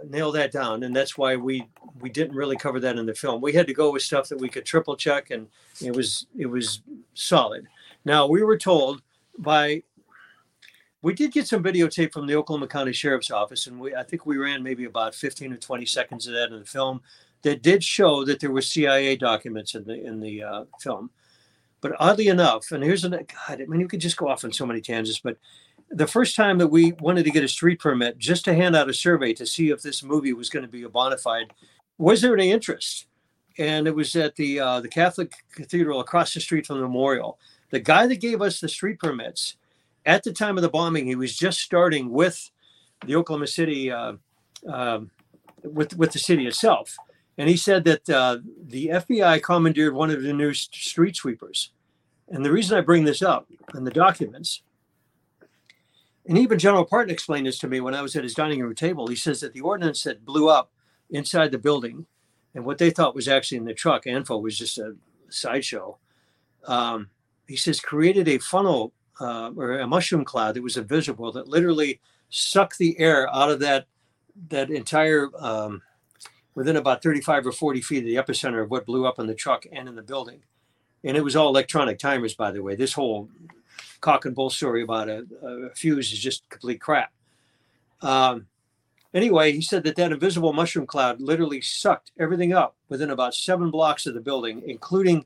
[0.09, 1.69] nail that down, and that's why we
[2.01, 3.41] we didn't really cover that in the film.
[3.41, 5.49] We had to go with stuff that we could triple check, and
[5.83, 6.83] it was it was
[7.15, 7.67] solid.
[8.05, 9.03] Now we were told
[9.39, 9.83] by
[11.03, 14.27] we did get some videotape from the Oklahoma County Sheriff's Office, and we I think
[14.27, 17.01] we ran maybe about 15 or 20 seconds of that in the film
[17.43, 21.11] that did show that there were CIA documents in the in the uh, film.
[21.81, 24.53] But oddly enough, and here's an God, I mean, you could just go off on
[24.53, 25.37] so many tangents, but
[25.95, 28.91] the first time that we wanted to get a street permit just to hand out
[28.91, 31.53] a survey to see if this movie was going to be a bona fide,
[31.99, 33.07] was there any interest?
[33.59, 37.39] And it was at the uh, the Catholic Cathedral across the street from the memorial.
[37.71, 39.57] The guy that gave us the street permits
[40.05, 42.51] at the time of the bombing, he was just starting with
[43.07, 44.15] the Oklahoma City, uh,
[44.71, 45.01] uh,
[45.63, 46.97] with with the city itself,
[47.39, 51.71] and he said that uh, the FBI commandeered one of the new street sweepers.
[52.29, 54.63] And the reason I bring this up in the documents
[56.27, 58.75] and even General Partin explained this to me when I was at his dining room
[58.75, 59.07] table.
[59.07, 60.71] He says that the ordnance that blew up
[61.11, 62.07] inside the building
[62.55, 64.97] and what they thought was actually in the truck, ANFO was just a
[65.29, 65.99] sideshow.
[66.67, 67.11] Um,
[67.47, 72.01] he says created a funnel uh, or a mushroom cloud that was invisible that literally
[72.31, 73.87] sucked the air out of that
[74.49, 75.83] that entire um,
[76.55, 79.35] within about 35 or 40 feet of the epicenter of what blew up in the
[79.35, 80.43] truck and in the building.
[81.05, 82.75] And it was all electronic timers, by the way.
[82.75, 83.29] This whole
[84.05, 87.11] cock and bull story about a, a fuse is just complete crap.
[88.03, 88.47] Um,
[89.15, 93.71] anyway, he said that that invisible mushroom cloud literally sucked everything up within about seven
[93.71, 95.25] blocks of the building, including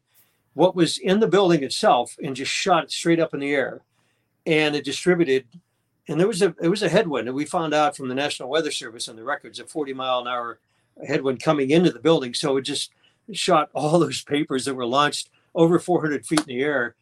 [0.54, 3.80] what was in the building itself, and just shot it straight up in the air.
[4.46, 5.44] And it distributed.
[6.06, 8.48] And there was a it was a headwind, and we found out from the National
[8.48, 10.60] Weather Service on the records a 40 mile an hour
[11.04, 12.32] headwind coming into the building.
[12.32, 12.92] So it just
[13.32, 16.94] shot all those papers that were launched over 400 feet in the air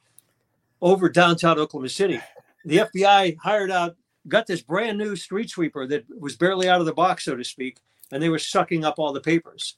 [0.82, 2.20] over downtown Oklahoma City.
[2.64, 3.96] The FBI hired out,
[4.28, 7.44] got this brand new street sweeper that was barely out of the box, so to
[7.44, 7.78] speak,
[8.10, 9.76] and they were sucking up all the papers.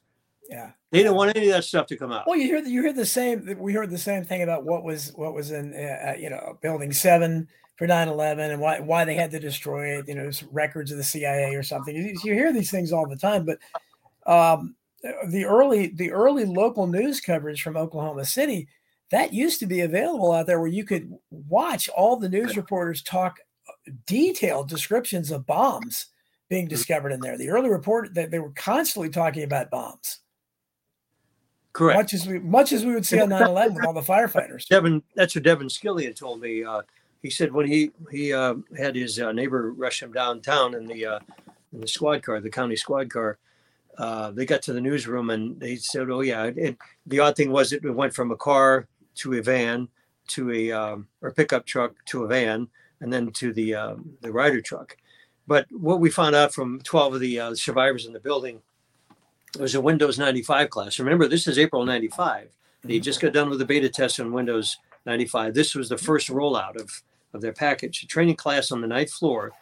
[0.48, 2.26] Yeah, they didn't want any of that stuff to come out.
[2.26, 3.56] Well, you hear the, you hear the same.
[3.58, 6.58] We heard the same thing about what was what was in uh, uh you know
[6.62, 7.46] Building Seven
[7.76, 10.08] for 9-11 and why why they had to destroy it.
[10.08, 11.94] You know, records of the CIA or something.
[11.94, 13.58] You, you hear these things all the time, but
[14.26, 14.74] um,
[15.28, 18.68] the early the early local news coverage from Oklahoma City
[19.10, 23.02] that used to be available out there where you could watch all the news reporters
[23.02, 26.06] talk uh, detailed descriptions of bombs
[26.48, 26.70] being mm.
[26.70, 27.38] discovered in there.
[27.38, 30.20] The early report that they were constantly talking about bombs.
[31.72, 31.98] Correct.
[31.98, 34.66] Much as we much as we would see on 9-11 with all the firefighters.
[34.66, 36.64] Devin, that's what Devin Scillian told me.
[36.64, 36.82] Uh,
[37.22, 41.06] he said when he he uh, had his uh, neighbor rush him downtown in the
[41.06, 41.18] uh,
[41.72, 43.38] in the squad car, the county squad car.
[43.96, 47.50] Uh, they got to the newsroom and they said, "Oh yeah." It, the odd thing
[47.50, 48.86] was it went from a car
[49.18, 49.88] to a van
[50.28, 52.68] to a um, or pickup truck to a van
[53.00, 54.96] and then to the um, the Ryder truck.
[55.46, 58.60] But what we found out from 12 of the uh, survivors in the building
[59.58, 60.98] was a Windows 95 class.
[60.98, 62.50] Remember, this is April 95.
[62.84, 63.02] They mm-hmm.
[63.02, 64.76] just got done with the beta test on Windows
[65.06, 65.54] 95.
[65.54, 68.02] This was the first rollout of, of their package.
[68.02, 69.52] A training class on the ninth floor.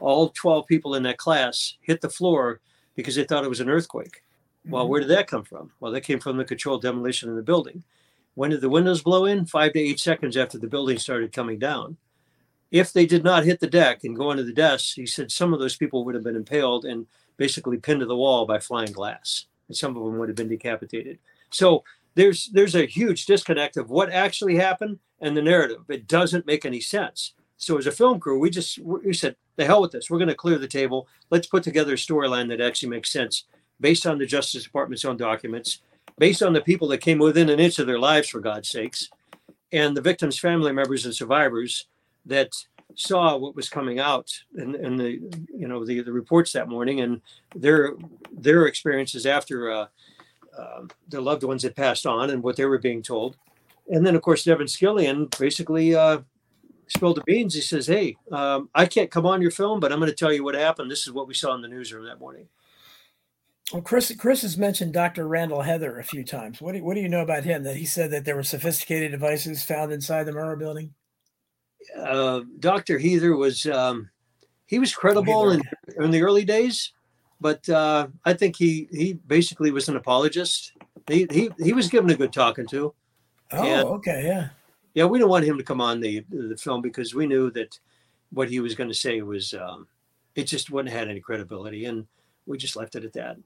[0.00, 2.60] All 12 people in that class hit the floor
[2.94, 4.22] because they thought it was an earthquake.
[4.64, 4.90] Well, mm-hmm.
[4.90, 5.72] where did that come from?
[5.80, 7.82] Well, that came from the controlled demolition in the building.
[8.34, 9.46] When did the windows blow in?
[9.46, 11.96] Five to eight seconds after the building started coming down.
[12.70, 15.52] If they did not hit the deck and go into the desks, he said some
[15.52, 17.06] of those people would have been impaled and
[17.36, 20.48] basically pinned to the wall by flying glass, and some of them would have been
[20.48, 21.18] decapitated.
[21.50, 21.84] So
[22.14, 25.82] there's there's a huge disconnect of what actually happened and the narrative.
[25.88, 27.34] It doesn't make any sense.
[27.58, 30.10] So as a film crew, we just we said, the hell with this.
[30.10, 31.06] We're going to clear the table.
[31.30, 33.44] Let's put together a storyline that actually makes sense
[33.80, 35.80] based on the Justice Department's own documents
[36.18, 39.08] based on the people that came within an inch of their lives, for God's sakes,
[39.72, 41.86] and the victims' family members and survivors
[42.26, 42.52] that
[42.94, 45.12] saw what was coming out and, and the
[45.56, 47.22] you know the, the reports that morning and
[47.54, 47.94] their
[48.32, 49.86] their experiences after uh,
[50.58, 53.36] uh, their loved ones had passed on and what they were being told.
[53.90, 56.20] And then, of course, Devin Scillian basically uh,
[56.86, 57.54] spilled the beans.
[57.54, 60.32] He says, "Hey, um, I can't come on your film, but I'm going to tell
[60.32, 60.90] you what happened.
[60.90, 62.48] This is what we saw in the newsroom that morning."
[63.72, 65.26] Well, Chris, Chris has mentioned Dr.
[65.26, 66.60] Randall Heather a few times.
[66.60, 67.62] What do, what do you know about him?
[67.62, 70.92] That he said that there were sophisticated devices found inside the Murrah building.
[71.96, 72.98] Uh, Dr.
[72.98, 74.10] Heather was um,
[74.66, 75.62] he was credible in,
[75.98, 76.92] in the early days,
[77.40, 80.72] but uh, I think he he basically was an apologist.
[81.08, 82.94] He he he was given a good talking to.
[83.52, 84.48] Oh, and, okay, yeah
[84.94, 87.78] yeah, we didn't want him to come on the the film because we knew that
[88.30, 89.86] what he was going to say was um,
[90.34, 92.06] it just wouldn't have had any credibility, and
[92.46, 93.36] we just left it at that.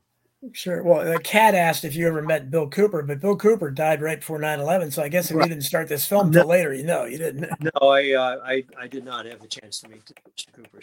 [0.52, 0.82] Sure.
[0.82, 4.20] Well, the cat asked if you ever met Bill Cooper, but Bill Cooper died right
[4.20, 4.92] before 9-11.
[4.92, 5.44] So I guess if right.
[5.44, 7.48] you didn't start this film until no, later, you know, you didn't.
[7.60, 10.52] No, I, uh, I, I did not have the chance to meet Mr.
[10.52, 10.80] Cooper.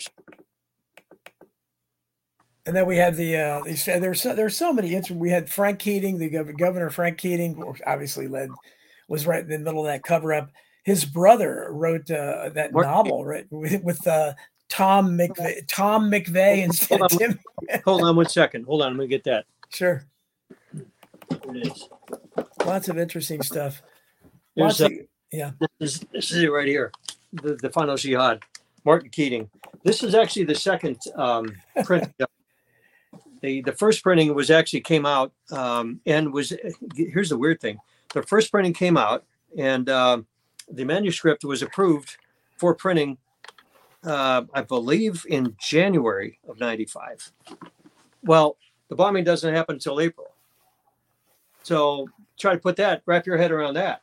[2.66, 5.00] And then we had the uh, there's so, there's so many.
[5.12, 8.50] We had Frank Keating, the governor Frank Keating, obviously led
[9.10, 10.50] was right in the middle of that cover up.
[10.84, 14.34] His brother wrote uh, that novel right with, with uh,
[14.70, 17.40] Tom McVeigh, Tom McVeigh instead hold of Tim.
[17.86, 18.66] hold on one second.
[18.66, 19.46] Hold on, I'm gonna get that.
[19.74, 20.06] Sure.
[20.74, 21.90] it is.
[22.66, 23.82] Lots of interesting stuff.
[24.56, 24.92] Lots uh, of,
[25.32, 25.52] yeah.
[25.80, 26.92] This is, this is it right here.
[27.34, 28.44] The, the final jihad.
[28.86, 29.50] Martin Keating.
[29.84, 31.56] This is actually the second um,
[31.86, 32.12] print.
[33.42, 36.54] the the first printing was actually came out um, and was
[36.96, 37.80] here's the weird thing
[38.14, 39.26] the first printing came out,
[39.58, 40.22] and uh,
[40.72, 42.18] the manuscript was approved
[42.58, 43.18] for printing,
[44.04, 47.32] uh, I believe, in January of '95.
[48.24, 48.58] Well,
[48.90, 50.28] the bombing doesn't happen until April.
[51.64, 52.08] So
[52.38, 54.02] try to put that, wrap your head around that.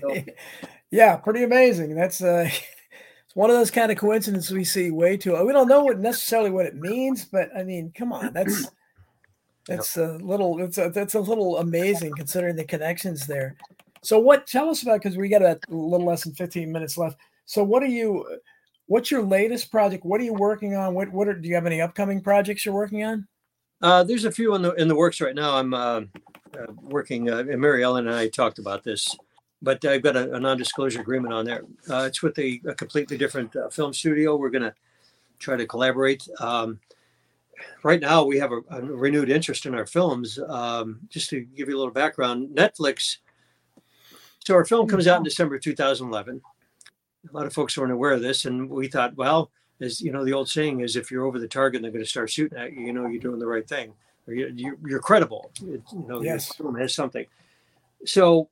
[0.00, 0.16] So,
[0.90, 1.94] yeah, pretty amazing.
[1.94, 2.48] That's uh,
[3.24, 5.42] it's one of those kind of coincidences we see way too.
[5.44, 8.70] We don't know what necessarily what it means, but I mean, come on, that's
[9.68, 13.56] it's a little it's a, it's a little amazing considering the connections there.
[14.02, 17.18] So what tell us about because we got a little less than 15 minutes left.
[17.46, 18.40] So what are you
[18.86, 20.04] what's your latest project?
[20.04, 20.94] What are you working on?
[20.94, 23.28] What what are, do you have any upcoming projects you're working on?
[23.82, 25.56] Uh, there's a few in the in the works right now.
[25.56, 26.02] I'm uh,
[26.54, 29.16] uh, working, uh, and Mary Ellen and I talked about this,
[29.62, 31.62] but I've got a, a non-disclosure agreement on there.
[31.88, 34.36] Uh, it's with a, a completely different uh, film studio.
[34.36, 34.74] We're going to
[35.38, 36.28] try to collaborate.
[36.40, 36.78] Um,
[37.82, 40.38] right now we have a, a, renewed interest in our films.
[40.48, 43.18] Um, just to give you a little background, Netflix.
[44.44, 46.42] So our film comes out in December 2011.
[47.30, 49.50] A lot of folks weren't aware of this, and we thought, well,
[49.80, 52.04] as you know, the old saying is, if you're over the target, and they're going
[52.04, 52.86] to start shooting at you.
[52.86, 53.92] You know, you're doing the right thing,
[54.26, 55.50] or you, are credible.
[55.62, 56.48] It, you know, yes.
[56.58, 57.26] your film has something.
[58.04, 58.48] So,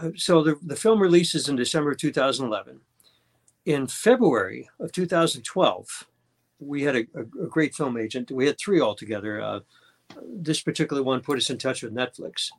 [0.00, 2.80] uh, so the the film releases in December 2011.
[3.66, 6.06] In February of 2012
[6.60, 8.30] we had a, a, a, great film agent.
[8.30, 9.40] We had three altogether.
[9.40, 9.60] Uh,
[10.26, 12.50] this particular one put us in touch with Netflix.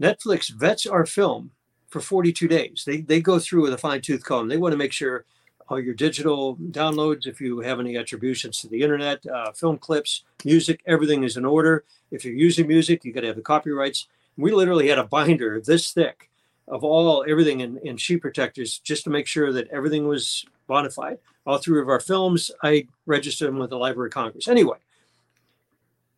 [0.00, 1.52] Netflix vets our film
[1.88, 2.84] for 42 days.
[2.86, 4.48] They, they go through with a fine tooth comb.
[4.48, 5.24] They want to make sure
[5.68, 10.24] all your digital downloads, if you have any attributions to the internet, uh, film clips,
[10.44, 11.84] music, everything is in order.
[12.10, 14.06] If you're using music, you got to have the copyrights.
[14.36, 16.30] We literally had a binder this thick
[16.68, 20.90] of all everything in, in sheet protectors just to make sure that everything was bona
[20.90, 22.50] fide all three of our films.
[22.62, 24.48] I registered them with the Library of Congress.
[24.48, 24.78] Anyway,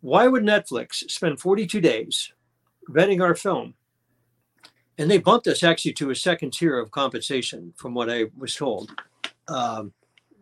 [0.00, 2.32] why would Netflix spend 42 days
[2.88, 3.74] vetting our film?
[4.96, 8.56] And they bumped us actually to a second tier of compensation, from what I was
[8.56, 8.90] told,
[9.48, 9.92] um,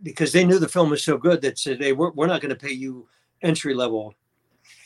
[0.02, 2.54] because they knew the film was so good that said, "Hey, we're, we're not going
[2.54, 3.08] to pay you
[3.42, 4.14] entry level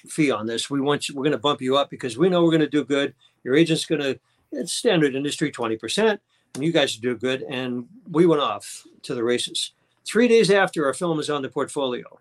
[0.06, 0.70] fee on this.
[0.70, 1.14] We want you.
[1.14, 3.14] We're going to bump you up because we know we're going to do good.
[3.44, 4.18] Your agent's going to
[4.52, 6.20] it's standard industry 20 percent,
[6.54, 9.72] and you guys do good." And we went off to the races.
[10.04, 12.18] Three days after our film is on the portfolio,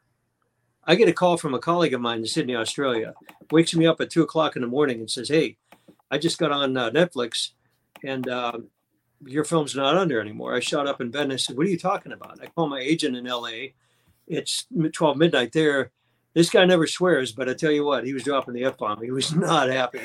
[0.84, 3.13] I get a call from a colleague of mine in Sydney, Australia,
[3.51, 5.57] wakes me up at two o'clock in the morning and says, Hey,
[6.11, 7.51] I just got on uh, Netflix
[8.03, 8.59] and uh,
[9.25, 10.55] your film's not under anymore.
[10.55, 12.39] I shot up in bed and I said, What are you talking about?
[12.41, 13.69] I call my agent in LA.
[14.27, 15.91] It's 12 midnight there.
[16.33, 19.01] This guy never swears, but I tell you what, he was dropping the F bomb.
[19.01, 20.01] He was not happy.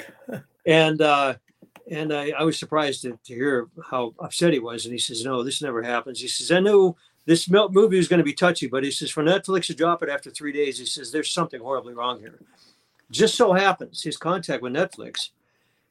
[0.66, 1.35] And, uh,
[1.91, 4.86] and I, I was surprised to, to hear how upset he was.
[4.86, 6.20] And he says, No, this never happens.
[6.20, 6.97] He says, I knew
[7.27, 10.09] this movie is going to be touchy, but he says for Netflix to drop it
[10.09, 12.39] after three days, he says there's something horribly wrong here.
[13.11, 15.31] Just so happens his contact with Netflix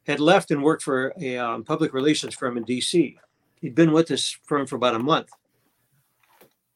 [0.06, 3.18] had left and worked for a um, public relations firm in D.C.
[3.62, 5.30] He'd been with this firm for about a month.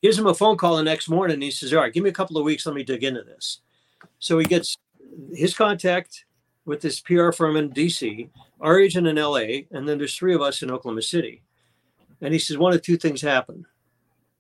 [0.02, 1.36] Gives him a phone call the next morning.
[1.36, 2.66] And he says, "All right, give me a couple of weeks.
[2.66, 3.60] Let me dig into this."
[4.20, 4.78] So he gets
[5.34, 6.26] his contact
[6.66, 8.30] with this PR firm in DC,
[8.60, 11.42] our agent in LA, and then there's three of us in Oklahoma City.
[12.22, 13.66] And he says, one of two things happened.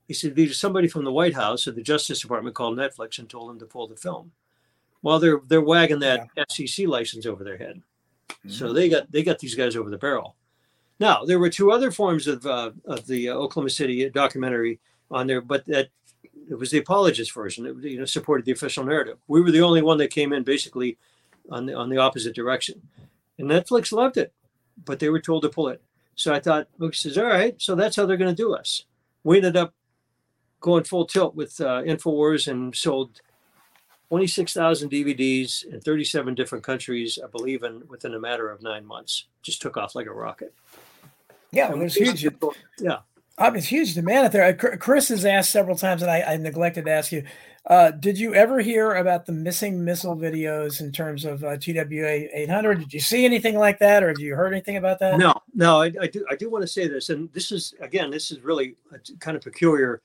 [0.07, 3.29] He said, there's somebody from the White House or the Justice Department called Netflix and
[3.29, 4.31] told them to pull the film.
[5.01, 6.43] Well, they're they're wagging that yeah.
[6.45, 7.81] FCC license over their head.
[8.47, 10.35] So they got they got these guys over the barrel.
[10.99, 14.79] Now there were two other forms of uh, of the uh, Oklahoma City documentary
[15.11, 15.89] on there, but that
[16.49, 19.17] it was the apologist version It you know supported the official narrative.
[19.27, 20.97] We were the only one that came in basically
[21.49, 22.81] on the on the opposite direction,
[23.37, 24.33] and Netflix loved it,
[24.85, 25.81] but they were told to pull it.
[26.15, 28.85] So I thought, Luke says, all right, so that's how they're going to do us.
[29.23, 29.75] We ended up
[30.61, 33.21] going full tilt with uh, Infowars and sold
[34.09, 39.25] 26,000 DVDs in 37 different countries, I believe, in within a matter of nine months.
[39.41, 40.53] Just took off like a rocket.
[41.51, 42.25] Yeah, it was huge.
[42.79, 42.99] Yeah.
[43.39, 44.53] It's huge demand out there.
[44.53, 47.23] Chris has asked several times, and I, I neglected to ask you.
[47.67, 52.29] Uh, did you ever hear about the missing missile videos in terms of uh, TWA
[52.33, 52.79] 800?
[52.79, 55.19] Did you see anything like that, or have you heard anything about that?
[55.19, 55.81] No, no.
[55.81, 56.25] I, I do.
[56.31, 58.75] I do want to say this, and this is again, this is really
[59.19, 60.01] kind of peculiar.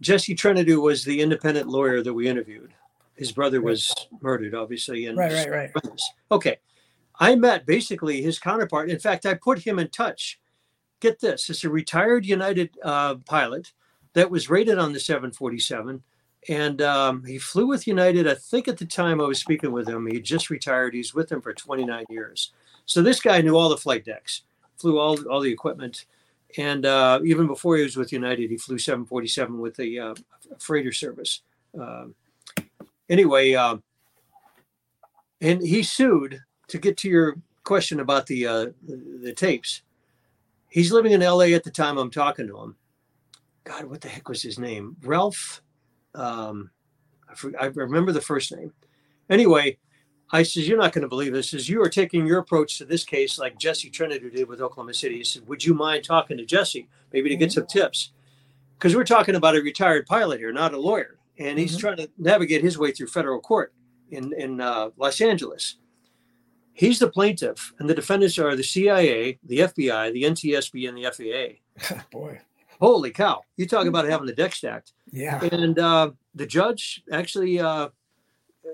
[0.00, 2.72] Jesse Trentadue was the independent lawyer that we interviewed.
[3.16, 5.72] His brother was murdered, obviously, and right, right, right.
[5.72, 6.10] Brothers.
[6.30, 6.56] Okay,
[7.18, 8.90] I met basically his counterpart.
[8.90, 10.38] In fact, I put him in touch
[11.00, 13.72] get this it's a retired United uh, pilot
[14.14, 16.02] that was rated on the 747.
[16.48, 18.28] And um, he flew with United.
[18.28, 20.94] I think at the time I was speaking with him, he just retired.
[20.94, 22.52] He's with them for 29 years.
[22.86, 24.42] So this guy knew all the flight decks,
[24.76, 26.06] flew all, all the equipment.
[26.56, 30.14] And uh, even before he was with United, he flew 747 with the uh,
[30.58, 31.42] freighter service.
[31.78, 32.14] Um,
[33.08, 33.82] anyway, um,
[35.40, 38.66] and he sued to get to your question about the, uh,
[39.22, 39.82] the, tapes
[40.76, 42.76] he's living in LA at the time I'm talking to him.
[43.64, 44.94] God, what the heck was his name?
[45.02, 45.62] Ralph.
[46.14, 46.70] Um,
[47.30, 48.72] I, forget, I remember the first name.
[49.30, 49.78] Anyway,
[50.30, 51.50] I says, You're not going to believe this.
[51.50, 54.92] Says, You are taking your approach to this case like Jesse Trentadue did with Oklahoma
[54.92, 55.16] City.
[55.16, 58.12] He said, Would you mind talking to Jesse, maybe to get some tips?
[58.78, 61.16] Because we're talking about a retired pilot here, not a lawyer.
[61.38, 61.80] And he's mm-hmm.
[61.80, 63.74] trying to navigate his way through federal court
[64.10, 65.76] in, in uh, Los Angeles.
[66.72, 71.10] He's the plaintiff, and the defendants are the CIA, the FBI, the NTSB, and the
[71.10, 71.96] FAA.
[72.12, 72.38] Boy,
[72.78, 73.40] holy cow!
[73.56, 74.92] You talk about having the deck stacked.
[75.10, 75.42] Yeah.
[75.42, 77.88] And uh, the judge actually, uh,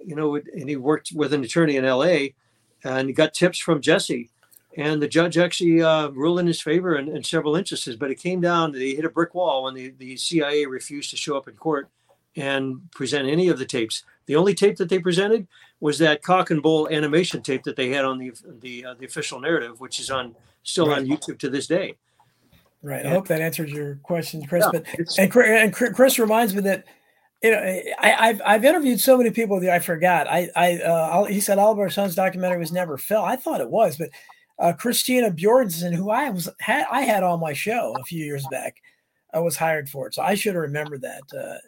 [0.05, 2.35] you know, and he worked with an attorney in L.A.
[2.83, 4.31] and he got tips from Jesse,
[4.77, 7.95] and the judge actually uh, ruled in his favor in, in several instances.
[7.95, 11.17] But it came down; he hit a brick wall when the, the CIA refused to
[11.17, 11.89] show up in court
[12.37, 14.05] and present any of the tapes.
[14.27, 15.47] The only tape that they presented
[15.81, 19.07] was that cock and bull animation tape that they had on the the uh, the
[19.07, 20.99] official narrative, which is on still right.
[20.99, 21.97] on YouTube to this day.
[22.83, 23.07] Right.
[23.07, 24.65] I hope that answers your question, Chris.
[24.73, 26.85] Yeah, but and, and Chris reminds me that
[27.43, 30.29] you know I, have I've interviewed so many people that I forgot.
[30.29, 33.29] I I uh, he said Oliver Stone's documentary was never filmed.
[33.29, 34.11] I thought it was, but
[34.59, 38.45] uh, Kristina Borjesson, who I was had I had on my show a few years
[38.51, 38.77] back,
[39.33, 41.59] I was hired for it, so I should have remembered that, uh,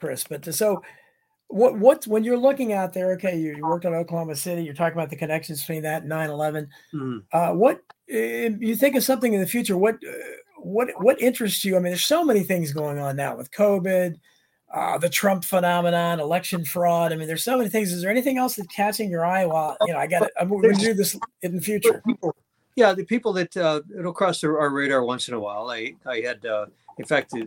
[0.00, 0.24] Chris.
[0.24, 0.82] But so
[1.48, 4.72] what what when you're looking out there okay you, you, worked on oklahoma city you're
[4.72, 7.18] talking about the connections between that and 9-11 mm-hmm.
[7.32, 10.12] uh, what you think of something in the future what uh,
[10.64, 11.76] what what interests you?
[11.76, 14.16] I mean there's so many things going on now with covid
[14.72, 17.12] uh, the trump phenomenon election fraud.
[17.12, 17.92] I mean there's so many things.
[17.92, 20.48] Is there anything else that's catching your eye while you know i got it i'm
[20.48, 22.02] going to do this in the future.
[22.74, 25.70] yeah the people that uh, it'll cross our radar once in a while.
[25.70, 26.66] I i had uh,
[26.98, 27.46] in fact a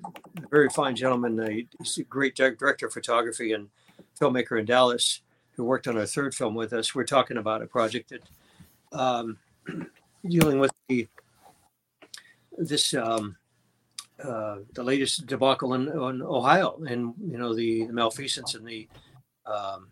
[0.49, 1.47] very fine gentleman uh,
[1.79, 3.69] he's a great director of photography and
[4.19, 5.21] filmmaker in Dallas
[5.57, 6.93] who worked on our third film with us.
[6.93, 9.37] We're talking about a project that um,
[10.27, 11.07] dealing with the
[12.57, 13.35] this um,
[14.23, 18.87] uh, the latest debacle in, in, Ohio and you know the, the malfeasance and the
[19.45, 19.89] um,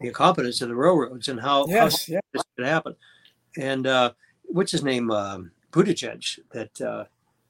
[0.00, 2.20] the incompetence of the railroads and how, yes, how yeah.
[2.32, 2.96] this could happen.
[3.56, 4.12] And uh,
[4.44, 5.10] what's his name?
[5.10, 7.04] Um, Buttigieg, that uh,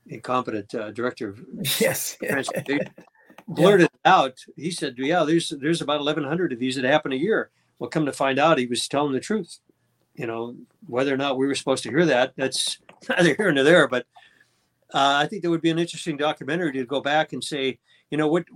[0.08, 1.44] incompetent uh, director of
[1.80, 2.16] yes.
[2.22, 2.90] transportation
[3.48, 4.14] blurted yeah.
[4.14, 4.44] out.
[4.56, 8.06] He said, "Yeah, there's there's about 1,100 of these that happen a year." Well, come
[8.06, 9.58] to find out, he was telling the truth.
[10.14, 10.56] You know,
[10.86, 12.78] whether or not we were supposed to hear that, that's
[13.08, 13.86] neither here nor there.
[13.86, 14.06] But
[14.94, 17.78] uh, I think there would be an interesting documentary to go back and say,
[18.10, 18.46] you know, what,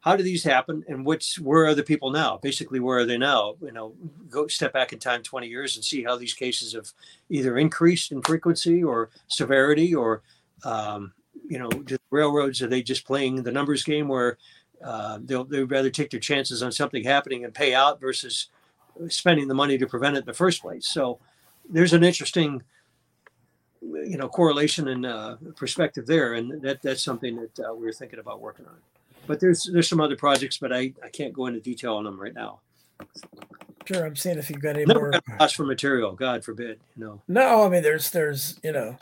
[0.00, 2.38] how do these happen, and what's where are the people now?
[2.42, 3.54] Basically, where are they now?
[3.60, 3.94] You know,
[4.28, 6.92] go step back in time 20 years and see how these cases have
[7.30, 10.22] either increased in frequency or severity or
[10.64, 11.12] um,
[11.48, 14.38] you know, the railroads are they just playing the numbers game where
[14.84, 18.48] uh, they'll they'd rather take their chances on something happening and pay out versus
[19.08, 20.86] spending the money to prevent it in the first place.
[20.88, 21.18] So
[21.70, 22.62] there's an interesting,
[23.80, 27.92] you know, correlation and uh, perspective there, and that that's something that uh, we we're
[27.92, 28.76] thinking about working on.
[29.26, 32.20] But there's there's some other projects, but I, I can't go into detail on them
[32.20, 32.60] right now.
[33.84, 35.20] Sure, I'm seeing if you've got any Never more.
[35.40, 36.12] lost for material.
[36.12, 36.80] God forbid.
[36.96, 37.22] No.
[37.26, 38.98] No, I mean there's there's you know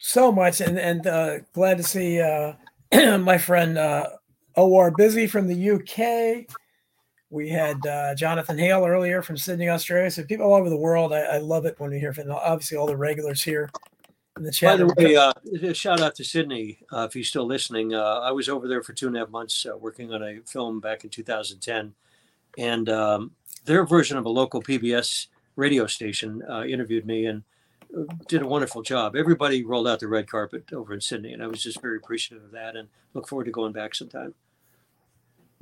[0.00, 2.54] so much, and and uh, glad to see uh,
[3.18, 4.08] my friend uh,
[4.56, 4.90] O.R.
[4.90, 6.52] Busy from the UK.
[7.32, 10.10] We had uh, Jonathan Hale earlier from Sydney, Australia.
[10.10, 12.76] So people all over the world, I, I love it when we hear from obviously
[12.76, 13.70] all the regulars here
[14.36, 14.78] in the chat.
[14.78, 17.94] By the way, uh, shout out to Sydney uh, if you're still listening.
[17.94, 20.40] Uh, I was over there for two and a half months uh, working on a
[20.40, 21.94] film back in 2010,
[22.58, 23.30] and um,
[23.64, 27.44] their version of a local PBS radio station uh, interviewed me and
[28.28, 29.16] did a wonderful job.
[29.16, 32.44] Everybody rolled out the red carpet over in Sydney, and I was just very appreciative
[32.44, 34.34] of that, and look forward to going back sometime.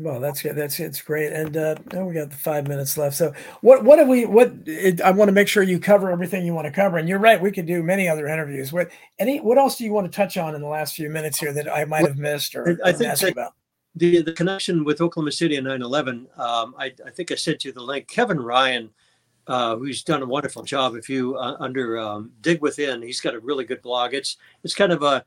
[0.01, 0.55] Well, that's good.
[0.55, 1.33] That's it's great.
[1.33, 3.17] And uh, now we got the five minutes left.
[3.17, 3.33] So,
[3.63, 4.27] what what do we?
[4.27, 6.99] What it, I want to make sure you cover everything you want to cover.
[6.99, 7.41] And you're right.
[7.41, 8.73] We could do many other interviews.
[8.73, 9.41] What any?
[9.41, 11.69] What else do you want to touch on in the last few minutes here that
[11.69, 13.55] I might have missed or I think asked that- about?
[13.97, 16.39] the the connection with Oklahoma City and 9/11.
[16.39, 18.07] Um, I, I think I sent you the link.
[18.07, 18.91] Kevin Ryan,
[19.49, 20.95] uh, who's done a wonderful job.
[20.95, 24.15] If you uh, under um, dig within, he's got a really good blog.
[24.15, 25.25] It's it's kind of a,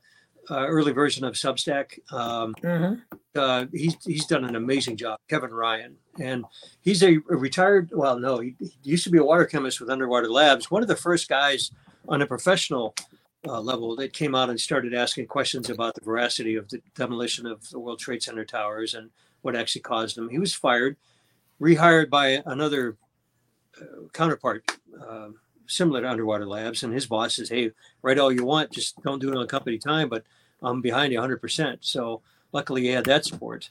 [0.48, 1.98] a early version of Substack.
[2.12, 3.02] Um, Mhm.
[3.34, 6.44] uh, he's he's done an amazing job, Kevin Ryan, and
[6.80, 7.90] he's a, a retired.
[7.92, 10.70] Well, no, he, he used to be a water chemist with Underwriters Labs.
[10.70, 11.70] One of the first guys
[12.08, 12.94] on a professional
[13.46, 17.44] uh, level that came out and started asking questions about the veracity of the demolition
[17.46, 19.10] of the World Trade Center towers and
[19.42, 20.28] what actually caused them.
[20.28, 20.96] He was fired,
[21.60, 22.96] rehired by another
[24.12, 24.64] counterpart.
[25.00, 25.28] Uh,
[25.68, 27.70] Similar to Underwriters Labs, and his boss says, "Hey,
[28.02, 30.24] write all you want, just don't do it on company time, but
[30.60, 32.20] I'm behind you 100%." So,
[32.52, 33.70] luckily he had that support.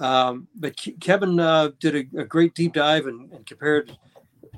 [0.00, 3.96] Um, but Ke- Kevin uh, did a, a great deep dive and, and compared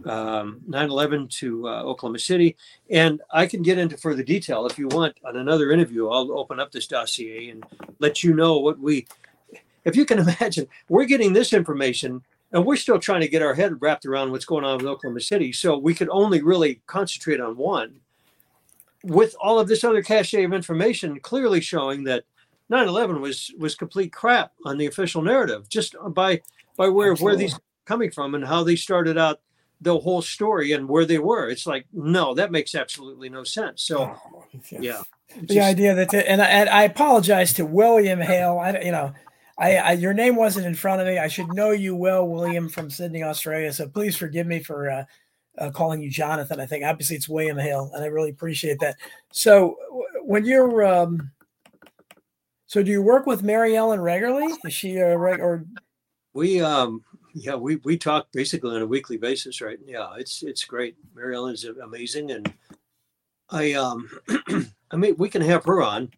[0.04, 2.56] um, 9/11 to uh, Oklahoma City,
[2.90, 6.08] and I can get into further detail if you want on another interview.
[6.08, 7.64] I'll open up this dossier and
[7.98, 9.06] let you know what we.
[9.84, 12.22] If you can imagine, we're getting this information.
[12.52, 15.20] And we're still trying to get our head wrapped around what's going on with Oklahoma
[15.20, 15.52] City.
[15.52, 18.00] So we could only really concentrate on one
[19.04, 22.24] with all of this other cache of information clearly showing that
[22.70, 26.40] 9/11 was was complete crap on the official narrative, just by
[26.76, 29.40] by where of where these coming from and how they started out
[29.80, 31.48] the whole story and where they were.
[31.48, 33.82] It's like no, that makes absolutely no sense.
[33.82, 35.02] So Oh, yeah,
[35.36, 38.58] the just- idea that and I, and I apologize to William Hale.
[38.58, 39.14] I you know,
[39.60, 41.18] I, I your name wasn't in front of me.
[41.18, 43.72] I should know you well, William from Sydney, Australia.
[43.72, 45.04] So please forgive me for uh,
[45.58, 46.58] uh, calling you Jonathan.
[46.58, 48.96] I think obviously it's William Hale, and I really appreciate that.
[49.32, 49.76] So
[50.24, 51.30] when you're um,
[52.66, 54.54] so do you work with Mary Ellen regularly?
[54.64, 55.66] Is she a reg or
[56.32, 57.04] we um
[57.34, 59.78] yeah we we talk basically on a weekly basis, right?
[59.84, 60.96] Yeah, it's it's great.
[61.14, 62.50] Mary Ellen's amazing, and
[63.50, 64.08] I um
[64.90, 66.10] I mean we can have her on.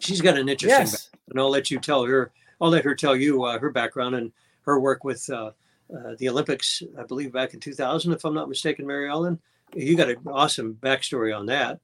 [0.00, 1.10] She's got an interesting yes?
[1.30, 2.30] and I'll let you tell her.
[2.60, 4.32] I'll let her tell you uh, her background and
[4.62, 5.52] her work with uh,
[5.94, 6.82] uh, the Olympics.
[6.98, 9.38] I believe back in 2000, if I'm not mistaken, Mary Ellen.
[9.74, 11.80] You got an awesome backstory on that,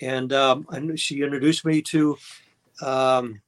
[0.00, 2.16] and um, knew she introduced me to.
[2.82, 3.40] Um,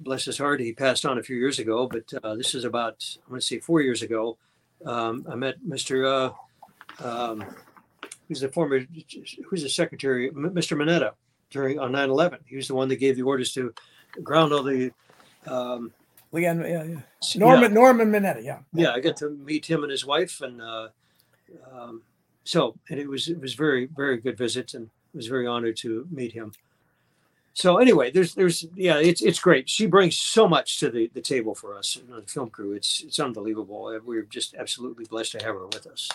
[0.00, 3.04] bless his heart, he passed on a few years ago, but uh, this is about
[3.24, 4.36] I'm going to say four years ago.
[4.84, 6.32] Um, I met Mr.
[7.00, 7.44] Uh, um,
[8.28, 8.80] who's the former,
[9.48, 10.76] who's the secretary, Mr.
[10.76, 11.12] Mineta
[11.50, 12.38] during on 9/11.
[12.46, 13.74] He was the one that gave the orders to
[14.22, 14.92] ground all the.
[15.46, 15.92] Um,
[16.32, 17.00] Leanne, yeah, yeah.
[17.36, 18.58] Norman yeah, Norman Mineta, yeah.
[18.72, 20.88] yeah, I got to meet him and his wife, and uh,
[21.72, 22.02] um,
[22.44, 26.06] so and it was it was very very good visit, and was very honored to
[26.10, 26.52] meet him.
[27.52, 29.68] So anyway, there's there's yeah, it's it's great.
[29.68, 32.72] She brings so much to the the table for us, you know, the film crew.
[32.72, 33.98] It's it's unbelievable.
[34.04, 36.08] We're just absolutely blessed to have her with us.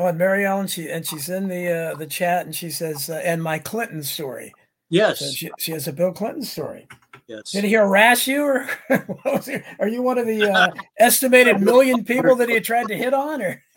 [0.00, 3.08] Oh, and Mary Ellen, she and she's in the uh, the chat, and she says,
[3.08, 4.52] uh, "And my Clinton story."
[4.90, 6.88] Yes, So she, she has a Bill Clinton story.
[7.28, 7.52] Yes.
[7.52, 8.68] Did he harass you, or
[9.44, 13.14] he, are you one of the uh, estimated million people that he tried to hit
[13.14, 13.42] on?
[13.42, 13.62] Or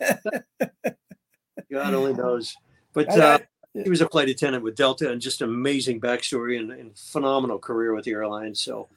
[1.70, 2.56] God only knows.
[2.92, 3.38] But uh,
[3.72, 7.94] he was a flight attendant with Delta and just amazing backstory and, and phenomenal career
[7.94, 8.54] with the airline.
[8.54, 8.88] So,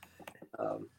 [0.60, 0.90] um,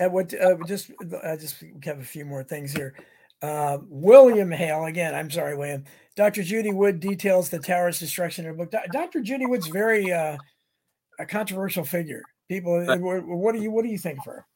[0.00, 0.90] And what uh, just
[1.24, 2.94] I just have a few more things here.
[3.42, 5.14] Uh, William Hale again.
[5.14, 5.84] I'm sorry, William.
[6.16, 6.42] Dr.
[6.42, 8.70] Judy Wood details the tower's destruction in her book.
[8.70, 9.20] Do- Dr.
[9.20, 10.36] Judy Wood's very uh,
[11.20, 12.22] a controversial figure.
[12.48, 13.00] People, Right.
[13.00, 14.46] what, do you what do you think of her?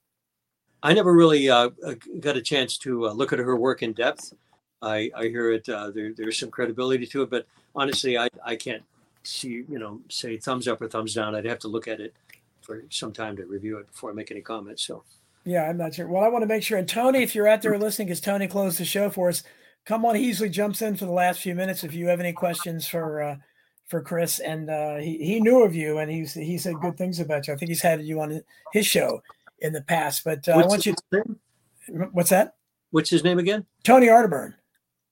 [0.82, 3.92] I never really uh, uh, got a chance to uh, look at her work in
[3.92, 4.34] depth.
[4.82, 5.68] I, I hear it.
[5.68, 8.82] Uh, there, there's some credibility to it, but honestly, I, I can't
[9.22, 11.34] see, you know, say thumbs up or thumbs down.
[11.34, 12.14] I'd have to look at it
[12.60, 14.82] for some time to review it before I make any comments.
[14.82, 15.04] So,
[15.44, 16.06] Yeah, I'm not sure.
[16.06, 16.76] Well, I want to make sure.
[16.78, 19.42] And Tony, if you're out there listening, because Tony closed the show for us,
[19.86, 20.16] come on.
[20.16, 23.22] He usually jumps in for the last few minutes if you have any questions for
[23.22, 23.36] uh,
[23.86, 24.38] for Chris.
[24.38, 27.54] And uh, he he knew of you, and he's he said good things about you.
[27.54, 28.42] I think he's had you on
[28.72, 29.22] his show
[29.60, 30.24] in the past.
[30.24, 30.92] But uh, I What's want you.
[30.92, 32.08] his name?
[32.12, 32.56] What's that?
[32.90, 33.66] What's his name again?
[33.82, 34.54] Tony Arterburn.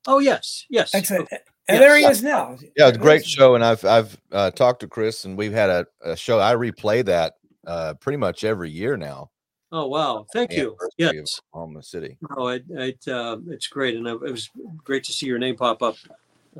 [0.06, 0.94] Oh yes, yes.
[0.94, 1.28] Excellent.
[1.68, 1.80] And yes.
[1.80, 2.56] there he is now.
[2.76, 5.70] Yeah, it's a great show, and I've I've uh, talked to Chris, and we've had
[5.70, 6.40] a, a show.
[6.40, 7.34] I replay that
[7.66, 9.30] uh, pretty much every year now.
[9.70, 10.26] Oh wow!
[10.32, 10.76] Thank you.
[10.98, 12.18] Yes, Oklahoma City.
[12.36, 14.50] Oh, it, it uh, it's great, and it was
[14.84, 15.96] great to see your name pop up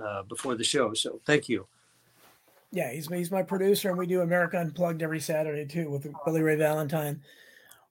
[0.02, 0.94] uh, before the show.
[0.94, 1.66] So thank you.
[2.72, 6.40] Yeah, he's he's my producer, and we do America Unplugged every Saturday too with Billy
[6.40, 7.22] Ray Valentine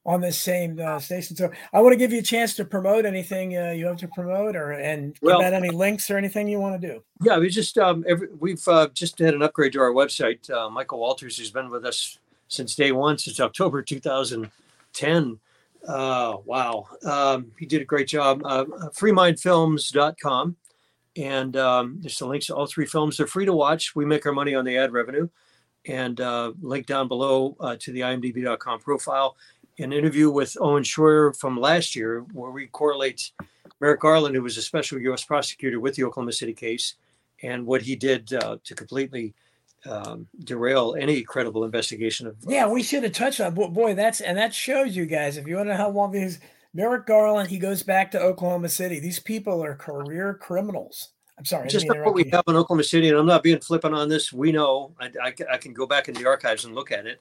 [0.06, 1.36] on this same uh, station.
[1.36, 4.08] So I want to give you a chance to promote anything uh, you have to
[4.08, 7.03] promote, or and well, give out any links or anything you want to do.
[7.22, 10.49] Yeah, we just um, every, we've uh, just had an upgrade to our website.
[10.49, 12.18] Uh, Michael Walters, who's been with us
[12.48, 15.40] since day one, since October 2010.
[15.88, 18.41] Uh, wow, um, he did a great job.
[18.44, 20.56] Uh, freemindfilms.com.
[21.18, 23.18] And um, there's the links to all three films.
[23.18, 23.96] They're free to watch.
[23.96, 25.28] We make our money on the ad revenue.
[25.86, 29.36] And uh, link down below uh, to the imdb.com profile.
[29.80, 33.32] An interview with Owen Schroyer from last year, where we correlate
[33.80, 35.24] Merrick Garland, who was a special U.S.
[35.24, 36.96] prosecutor with the Oklahoma City case,
[37.42, 39.34] and what he did uh, to completely
[39.86, 42.36] um, derail any credible investigation of.
[42.48, 43.56] Yeah, we should have touched on.
[43.56, 45.38] Boy, that's and that shows you guys.
[45.38, 46.40] If you want to know how long these
[46.73, 48.99] Merrick Garland, he goes back to Oklahoma City.
[48.99, 51.10] These people are career criminals.
[51.38, 51.68] I'm sorry.
[51.68, 54.31] Just what we have in Oklahoma City, and I'm not being flippant on this.
[54.31, 54.93] We know.
[54.99, 57.19] I, I, I can go back in the archives and look at it.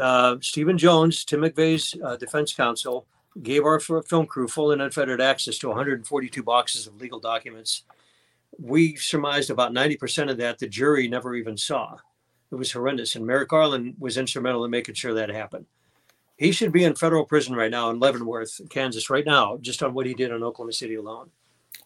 [0.00, 3.06] Uh, Stephen Jones, Tim McVeigh's uh, defense counsel,
[3.42, 7.84] gave our film crew full and unfettered access to 142 boxes of legal documents.
[8.58, 11.96] We surmised about 90% of that the jury never even saw.
[12.50, 13.16] It was horrendous.
[13.16, 15.66] And Merrick Garland was instrumental in making sure that happened.
[16.42, 19.94] He should be in federal prison right now in Leavenworth, Kansas, right now, just on
[19.94, 21.30] what he did in Oklahoma City alone.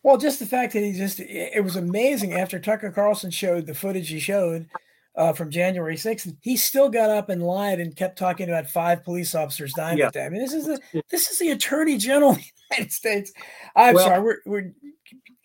[0.03, 3.75] Well, just the fact that he just, it was amazing after Tucker Carlson showed the
[3.75, 4.67] footage he showed
[5.15, 9.05] uh, from January 6th, he still got up and lied and kept talking about five
[9.05, 10.07] police officers dying yeah.
[10.07, 10.25] that day.
[10.25, 10.81] I mean, this is the,
[11.11, 13.33] this is the attorney general of the United States.
[13.75, 14.21] I'm well, sorry.
[14.23, 14.73] We're, we're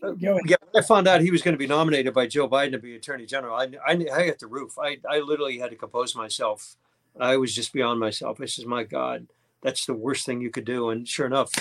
[0.03, 2.79] uh, yeah, I found out he was going to be nominated by Joe Biden to
[2.79, 3.55] be attorney general.
[3.55, 4.73] I, I, I hit the roof.
[4.81, 6.75] I, I literally had to compose myself
[7.19, 8.39] I was just beyond myself.
[8.41, 9.27] I says, my God,
[9.61, 10.89] that's the worst thing you could do.
[10.89, 11.51] And sure enough,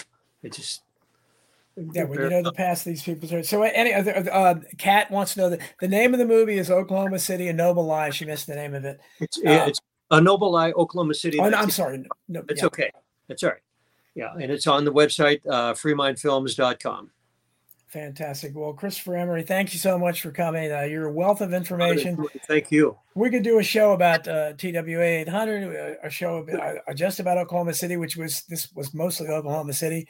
[0.43, 0.82] it just.
[1.94, 3.43] Yeah, when you know the past these people.
[3.43, 6.70] So, any other, uh, Kat wants to know that the name of the movie is
[6.70, 8.10] Oklahoma City, A Noble Lie.
[8.10, 9.01] She missed the name of it.
[9.20, 11.39] It's, uh, it's A Noble Lie, Oklahoma City.
[11.39, 12.05] Oh, no, I'm sorry.
[12.28, 12.66] No, it's yeah.
[12.66, 12.90] okay.
[13.28, 13.60] It's all right.
[14.14, 14.32] Yeah.
[14.35, 17.10] And it's on the website, uh, freemindfilms.com.
[17.91, 18.53] Fantastic.
[18.55, 20.71] Well, Christopher Emery, thank you so much for coming.
[20.71, 22.25] Uh, you're wealth of information.
[22.47, 22.97] Thank you.
[23.17, 27.37] We could do a show about uh, TWA 800, a show about, uh, just about
[27.37, 30.07] Oklahoma City, which was this was mostly Oklahoma City,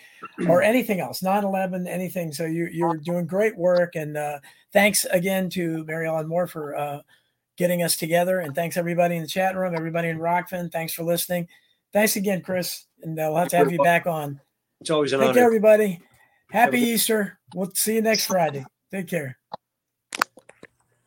[0.47, 2.35] or anything else, 9/11, anything.
[2.35, 4.41] So you you're doing great work, and uh,
[4.75, 7.01] thanks again to Mary Ellen Moore for uh,
[7.57, 10.71] getting us together, and thanks everybody in the chat room, everybody in Rockfin.
[10.71, 11.49] Thanks for listening.
[11.95, 14.39] Thanks again, Chris, and uh, we'll have to have you back on.
[14.83, 15.29] It's always an honor.
[15.29, 15.41] Thank honor.
[15.41, 16.01] you, everybody.
[16.53, 17.39] Happy Easter.
[17.55, 18.65] We'll see you next Friday.
[18.91, 19.39] Take care.